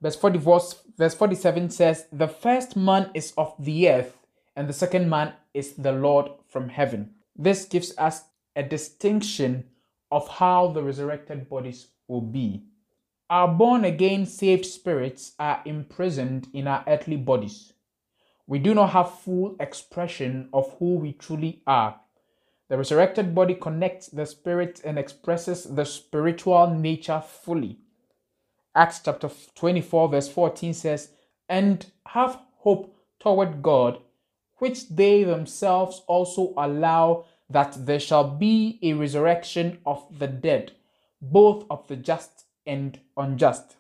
Verse 0.01 0.15
44, 0.15 0.61
verse 0.97 1.15
47 1.15 1.69
says, 1.69 2.05
The 2.11 2.27
first 2.27 2.75
man 2.75 3.11
is 3.13 3.33
of 3.37 3.53
the 3.59 3.89
earth, 3.89 4.17
and 4.55 4.67
the 4.67 4.73
second 4.73 5.09
man 5.09 5.33
is 5.53 5.73
the 5.73 5.91
Lord 5.91 6.29
from 6.49 6.69
heaven. 6.69 7.11
This 7.35 7.65
gives 7.65 7.97
us 7.97 8.23
a 8.55 8.63
distinction 8.63 9.65
of 10.11 10.27
how 10.27 10.67
the 10.67 10.83
resurrected 10.83 11.49
bodies 11.49 11.87
will 12.07 12.21
be. 12.21 12.63
Our 13.29 13.47
born 13.47 13.85
again 13.85 14.25
saved 14.25 14.65
spirits 14.65 15.33
are 15.39 15.61
imprisoned 15.65 16.49
in 16.53 16.67
our 16.67 16.83
earthly 16.85 17.15
bodies. 17.15 17.73
We 18.45 18.59
do 18.59 18.73
not 18.73 18.91
have 18.91 19.19
full 19.19 19.55
expression 19.59 20.49
of 20.53 20.75
who 20.77 20.95
we 20.95 21.13
truly 21.13 21.61
are. 21.65 21.99
The 22.69 22.77
resurrected 22.77 23.35
body 23.35 23.55
connects 23.55 24.07
the 24.07 24.25
spirit 24.25 24.81
and 24.83 24.97
expresses 24.97 25.63
the 25.63 25.85
spiritual 25.85 26.67
nature 26.67 27.21
fully. 27.21 27.79
Acts 28.75 29.01
chapter 29.03 29.29
24, 29.55 30.09
verse 30.09 30.29
14 30.29 30.73
says, 30.73 31.09
And 31.47 31.85
have 32.07 32.39
hope 32.57 32.95
toward 33.19 33.61
God, 33.61 33.99
which 34.57 34.89
they 34.89 35.23
themselves 35.23 36.01
also 36.07 36.53
allow 36.57 37.25
that 37.49 37.85
there 37.85 37.99
shall 37.99 38.23
be 38.23 38.79
a 38.81 38.93
resurrection 38.93 39.79
of 39.85 40.05
the 40.17 40.27
dead, 40.27 40.71
both 41.21 41.65
of 41.69 41.87
the 41.87 41.95
just 41.95 42.45
and 42.65 42.99
unjust. 43.17 43.75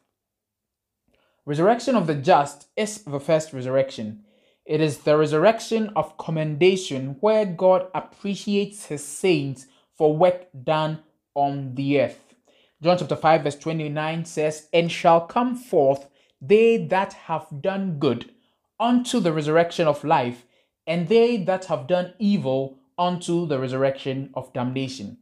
Resurrection 1.45 1.95
of 1.95 2.07
the 2.07 2.15
just 2.15 2.67
is 2.77 3.03
the 3.03 3.19
first 3.19 3.51
resurrection. 3.51 4.22
It 4.65 4.79
is 4.79 4.99
the 4.99 5.17
resurrection 5.17 5.91
of 5.95 6.17
commendation 6.17 7.17
where 7.19 7.45
God 7.45 7.87
appreciates 7.93 8.85
his 8.85 9.03
saints 9.03 9.67
for 9.97 10.15
work 10.15 10.47
done 10.63 10.99
on 11.35 11.75
the 11.75 11.99
earth. 11.99 12.35
John 12.81 12.97
chapter 12.97 13.15
5, 13.15 13.43
verse 13.43 13.55
29 13.57 14.25
says, 14.25 14.67
And 14.71 14.91
shall 14.91 15.21
come 15.21 15.55
forth 15.55 16.07
they 16.41 16.77
that 16.87 17.13
have 17.13 17.47
done 17.61 17.99
good 17.99 18.31
unto 18.79 19.19
the 19.19 19.31
resurrection 19.31 19.87
of 19.87 20.03
life, 20.03 20.45
and 20.85 21.07
they 21.07 21.37
that 21.37 21.65
have 21.65 21.87
done 21.87 22.13
evil 22.19 22.77
unto 22.97 23.45
the 23.45 23.59
resurrection 23.59 24.29
of 24.33 24.51
damnation. 24.53 25.17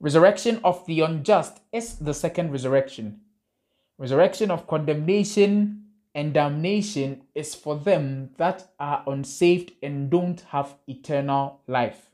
Resurrection 0.00 0.60
of 0.62 0.84
the 0.86 1.00
unjust 1.00 1.60
is 1.72 1.96
the 1.96 2.12
second 2.12 2.52
resurrection. 2.52 3.20
Resurrection 3.96 4.50
of 4.50 4.66
condemnation 4.66 5.83
and 6.14 6.32
damnation 6.32 7.22
is 7.34 7.54
for 7.54 7.76
them 7.76 8.30
that 8.36 8.72
are 8.78 9.02
unsaved 9.06 9.72
and 9.82 10.10
don't 10.10 10.40
have 10.50 10.76
eternal 10.86 11.60
life. 11.66 12.10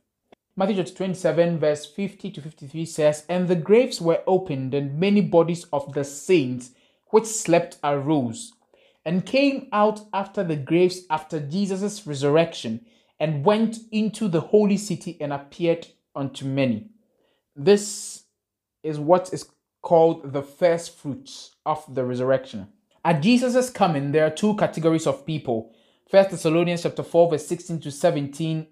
Matthew 0.57 0.77
chapter 0.77 0.95
27, 0.95 1.59
verse 1.59 1.87
50 1.87 2.31
to 2.33 2.41
53 2.41 2.85
says, 2.87 3.25
And 3.29 3.47
the 3.47 3.57
graves 3.57 4.01
were 4.01 4.23
opened, 4.27 4.75
and 4.75 4.99
many 4.99 5.21
bodies 5.21 5.65
of 5.73 5.93
the 5.93 6.05
saints 6.05 6.71
which 7.09 7.27
slept 7.27 7.79
arose, 7.85 8.53
and 9.05 9.27
came 9.27 9.69
out 9.73 10.01
after 10.13 10.43
the 10.43 10.57
graves 10.57 11.03
after 11.09 11.41
Jesus' 11.41 12.07
resurrection, 12.07 12.85
and 13.19 13.45
went 13.45 13.79
into 13.93 14.29
the 14.29 14.41
holy 14.41 14.77
city 14.77 15.17
and 15.21 15.33
appeared 15.33 15.87
unto 16.17 16.47
many. 16.47 16.89
This 17.55 18.25
is 18.83 18.99
what 18.99 19.33
is 19.33 19.49
called 19.83 20.33
the 20.33 20.43
first 20.43 20.97
fruits 20.97 21.55
of 21.65 21.85
the 21.95 22.05
resurrection. 22.05 22.69
At 23.05 23.23
Jesus' 23.23 23.71
coming, 23.71 24.13
there 24.13 24.27
are 24.27 24.31
two 24.31 24.57
categories 24.57 25.07
of 25.07 25.25
people. 25.25 25.73
First 26.11 26.31
Thessalonians 26.31 26.83
chapter 26.83 27.03
4, 27.03 27.31
verse 27.31 27.47
16 27.47 27.81
to 27.81 27.91
17 27.91 28.67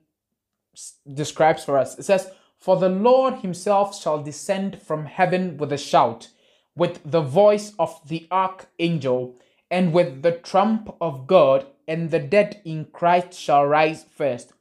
describes 1.14 1.64
for 1.64 1.78
us. 1.78 1.98
It 1.98 2.04
says, 2.04 2.30
For 2.58 2.76
the 2.76 2.90
Lord 2.90 3.36
himself 3.36 3.98
shall 4.00 4.22
descend 4.22 4.82
from 4.82 5.06
heaven 5.06 5.56
with 5.56 5.72
a 5.72 5.78
shout, 5.78 6.28
with 6.76 7.00
the 7.04 7.22
voice 7.22 7.72
of 7.78 8.00
the 8.06 8.28
archangel, 8.30 9.36
and 9.70 9.92
with 9.92 10.22
the 10.22 10.32
trump 10.32 10.94
of 11.00 11.26
God, 11.26 11.66
and 11.86 12.10
the 12.10 12.18
dead 12.18 12.60
in 12.64 12.86
Christ 12.92 13.32
shall 13.32 13.64
rise 13.64 14.04
first. 14.04 14.52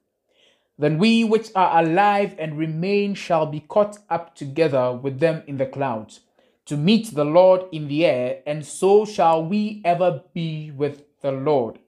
Then 0.79 0.97
we 0.97 1.23
which 1.23 1.49
are 1.55 1.83
alive 1.83 2.35
and 2.37 2.57
remain 2.57 3.15
shall 3.15 3.47
be 3.47 3.61
caught 3.61 3.97
up 4.09 4.35
together 4.35 4.93
with 4.93 5.19
them 5.19 5.43
in 5.47 5.57
the 5.57 5.65
clouds, 5.65 6.21
to 6.67 6.77
meet 6.77 7.13
the 7.13 7.25
Lord 7.25 7.63
in 7.71 7.87
the 7.87 8.05
air, 8.05 8.41
and 8.45 8.65
so 8.65 9.05
shall 9.05 9.43
we 9.43 9.81
ever 9.83 10.23
be 10.33 10.71
with 10.71 11.03
the 11.21 11.31
Lord. 11.31 11.79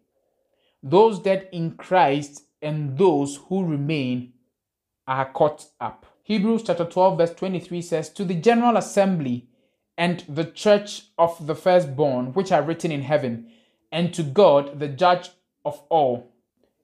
Those 0.82 1.20
dead 1.20 1.50
in 1.52 1.72
Christ 1.72 2.44
and 2.62 2.98
those 2.98 3.36
who 3.48 3.66
remain 3.66 4.34
are 5.08 5.32
caught 5.32 5.66
up. 5.80 6.06
Hebrews 6.24 6.64
chapter 6.64 6.86
12, 6.86 7.18
verse 7.18 7.34
23 7.34 7.82
says, 7.82 8.10
To 8.10 8.24
the 8.24 8.36
general 8.36 8.78
assembly 8.78 9.50
and 9.98 10.24
the 10.30 10.46
church 10.46 11.08
of 11.18 11.46
the 11.46 11.56
firstborn, 11.56 12.34
which 12.34 12.52
are 12.52 12.62
written 12.62 12.92
in 12.92 13.02
heaven, 13.02 13.52
and 13.92 14.14
to 14.14 14.24
God, 14.24 14.80
the 14.80 14.88
judge 14.88 15.30
of 15.66 15.82
all, 15.90 16.32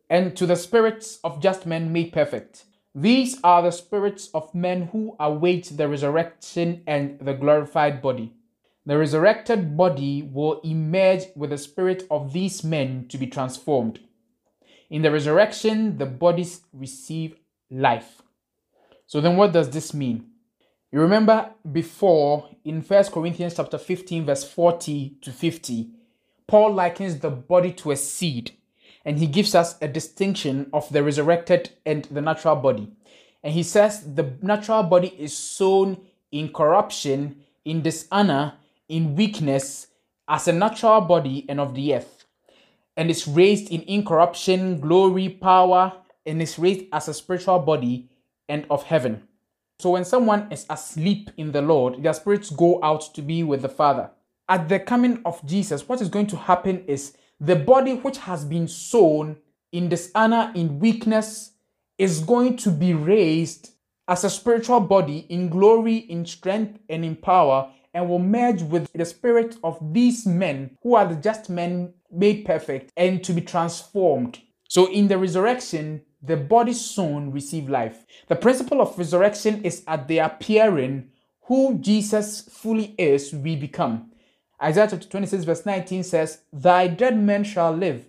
and 0.09 0.35
to 0.35 0.45
the 0.45 0.55
spirits 0.57 1.19
of 1.23 1.41
just 1.41 1.65
men 1.65 1.93
made 1.93 2.11
perfect. 2.11 2.65
These 2.97 3.37
are 3.43 3.61
the 3.61 3.71
spirits 3.71 4.29
of 4.33 4.55
men 4.55 4.83
who 4.93 5.17
await 5.19 5.65
the 5.75 5.89
resurrection 5.89 6.81
and 6.87 7.19
the 7.19 7.33
glorified 7.33 8.01
body. 8.01 8.33
The 8.85 8.97
resurrected 8.97 9.75
body 9.75 10.21
will 10.21 10.61
emerge 10.61 11.23
with 11.35 11.49
the 11.49 11.57
spirit 11.57 12.03
of 12.09 12.31
these 12.31 12.63
men 12.63 13.07
to 13.09 13.17
be 13.17 13.27
transformed. 13.27 13.99
In 14.89 15.01
the 15.01 15.11
resurrection, 15.11 15.97
the 15.97 16.05
bodies 16.05 16.61
receive 16.71 17.35
life. 17.69 18.21
So 19.07 19.19
then 19.19 19.35
what 19.35 19.51
does 19.51 19.71
this 19.71 19.93
mean? 19.93 20.27
You 20.89 21.01
remember 21.01 21.49
before 21.69 22.49
in 22.63 22.81
First 22.81 23.11
Corinthians 23.11 23.55
chapter 23.55 23.77
15 23.77 24.25
verse 24.25 24.45
40 24.45 25.17
to 25.21 25.31
50, 25.33 25.89
Paul 26.47 26.73
likens 26.73 27.19
the 27.19 27.29
body 27.29 27.73
to 27.73 27.91
a 27.91 27.97
seed 27.97 28.51
and 29.05 29.19
he 29.19 29.27
gives 29.27 29.55
us 29.55 29.75
a 29.81 29.87
distinction 29.87 30.69
of 30.73 30.89
the 30.89 31.03
resurrected 31.03 31.69
and 31.85 32.05
the 32.05 32.21
natural 32.21 32.55
body. 32.55 32.91
And 33.43 33.53
he 33.53 33.63
says 33.63 34.15
the 34.15 34.33
natural 34.41 34.83
body 34.83 35.15
is 35.17 35.37
sown 35.37 36.01
in 36.31 36.51
corruption, 36.51 37.43
in 37.63 37.83
dishonor, 37.83 38.53
in 38.89 39.15
weakness 39.15 39.87
as 40.27 40.47
a 40.47 40.53
natural 40.53 41.01
body 41.01 41.45
and 41.47 41.59
of 41.59 41.75
the 41.75 41.95
earth 41.95 42.25
and 42.97 43.09
is 43.09 43.27
raised 43.27 43.71
in 43.71 43.81
incorruption, 43.83 44.79
glory, 44.79 45.29
power, 45.29 45.93
and 46.25 46.41
is 46.41 46.57
raised 46.57 46.85
as 46.93 47.07
a 47.07 47.13
spiritual 47.13 47.59
body 47.59 48.09
and 48.47 48.65
of 48.69 48.83
heaven. 48.83 49.23
So 49.79 49.91
when 49.91 50.05
someone 50.05 50.51
is 50.51 50.65
asleep 50.69 51.29
in 51.37 51.51
the 51.51 51.61
Lord, 51.61 52.01
their 52.01 52.13
spirits 52.13 52.49
go 52.49 52.81
out 52.81 53.13
to 53.13 53.21
be 53.21 53.43
with 53.43 53.61
the 53.61 53.69
Father. 53.69 54.09
At 54.47 54.69
the 54.69 54.79
coming 54.79 55.21
of 55.25 55.45
Jesus, 55.45 55.87
what 55.87 56.01
is 56.01 56.09
going 56.09 56.27
to 56.27 56.37
happen 56.37 56.85
is 56.85 57.17
the 57.39 57.55
body 57.55 57.93
which 57.93 58.17
has 58.19 58.45
been 58.45 58.67
sown 58.67 59.37
in 59.71 59.89
dishonor, 59.89 60.51
in 60.55 60.79
weakness, 60.79 61.51
is 61.97 62.19
going 62.21 62.57
to 62.57 62.71
be 62.71 62.93
raised 62.93 63.71
as 64.07 64.23
a 64.23 64.29
spiritual 64.29 64.79
body 64.79 65.25
in 65.29 65.49
glory, 65.49 65.97
in 65.97 66.25
strength, 66.25 66.79
and 66.89 67.03
in 67.03 67.15
power, 67.15 67.71
and 67.93 68.09
will 68.09 68.19
merge 68.19 68.61
with 68.61 68.91
the 68.93 69.05
spirit 69.05 69.55
of 69.63 69.93
these 69.93 70.25
men 70.25 70.77
who 70.83 70.95
are 70.95 71.07
the 71.07 71.15
just 71.15 71.49
men 71.49 71.93
made 72.11 72.45
perfect 72.45 72.91
and 72.97 73.23
to 73.23 73.33
be 73.33 73.41
transformed. 73.41 74.39
So 74.67 74.91
in 74.91 75.07
the 75.07 75.17
resurrection, 75.17 76.01
the 76.21 76.37
body 76.37 76.73
soon 76.73 77.31
receive 77.31 77.69
life. 77.69 78.05
The 78.27 78.35
principle 78.35 78.81
of 78.81 78.97
resurrection 78.97 79.63
is 79.63 79.83
at 79.87 80.07
the 80.07 80.19
appearing 80.19 81.09
who 81.43 81.77
Jesus 81.79 82.41
fully 82.41 82.95
is, 82.97 83.33
we 83.33 83.55
become. 83.55 84.11
Isaiah 84.61 84.87
chapter 84.89 85.07
26, 85.07 85.43
verse 85.43 85.65
19 85.65 86.03
says, 86.03 86.39
Thy 86.51 86.87
dead 86.87 87.17
men 87.17 87.43
shall 87.43 87.71
live. 87.71 88.05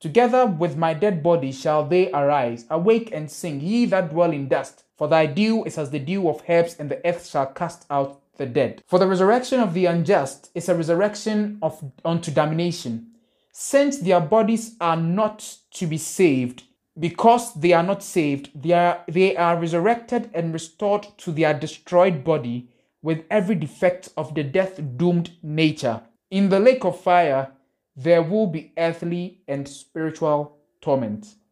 Together 0.00 0.46
with 0.46 0.76
my 0.76 0.94
dead 0.94 1.22
body 1.22 1.52
shall 1.52 1.86
they 1.86 2.10
arise. 2.12 2.64
Awake 2.70 3.10
and 3.12 3.30
sing, 3.30 3.60
ye 3.60 3.86
that 3.86 4.10
dwell 4.10 4.32
in 4.32 4.48
dust. 4.48 4.84
For 4.96 5.08
thy 5.08 5.26
dew 5.26 5.64
is 5.64 5.78
as 5.78 5.90
the 5.90 5.98
dew 5.98 6.28
of 6.28 6.42
herbs, 6.48 6.76
and 6.78 6.90
the 6.90 7.04
earth 7.06 7.26
shall 7.26 7.46
cast 7.46 7.86
out 7.90 8.20
the 8.36 8.46
dead. 8.46 8.82
For 8.86 8.98
the 8.98 9.06
resurrection 9.06 9.60
of 9.60 9.74
the 9.74 9.86
unjust 9.86 10.50
is 10.54 10.68
a 10.68 10.74
resurrection 10.74 11.58
of 11.62 11.92
unto 12.04 12.30
damnation 12.30 13.12
since 13.52 13.98
their 13.98 14.20
bodies 14.20 14.76
are 14.80 14.96
not 14.96 15.58
to 15.72 15.86
be 15.86 15.98
saved, 15.98 16.64
because 16.98 17.54
they 17.54 17.72
are 17.72 17.82
not 17.82 18.02
saved, 18.02 18.50
they 18.54 18.72
are, 18.72 19.04
they 19.06 19.36
are 19.36 19.58
resurrected 19.58 20.30
and 20.34 20.52
restored 20.52 21.06
to 21.18 21.30
their 21.30 21.54
destroyed 21.54 22.24
body 22.24 22.68
with 23.02 23.24
every 23.30 23.56
defect 23.56 24.08
of 24.16 24.34
the 24.34 24.44
death 24.44 24.80
doomed 24.96 25.30
nature. 25.42 26.02
In 26.30 26.48
the 26.48 26.60
lake 26.60 26.84
of 26.84 27.00
fire, 27.00 27.52
there 27.96 28.22
will 28.22 28.46
be 28.46 28.72
earthly 28.78 29.42
and 29.48 29.68
spiritual 29.68 30.56
torment. 30.80 31.34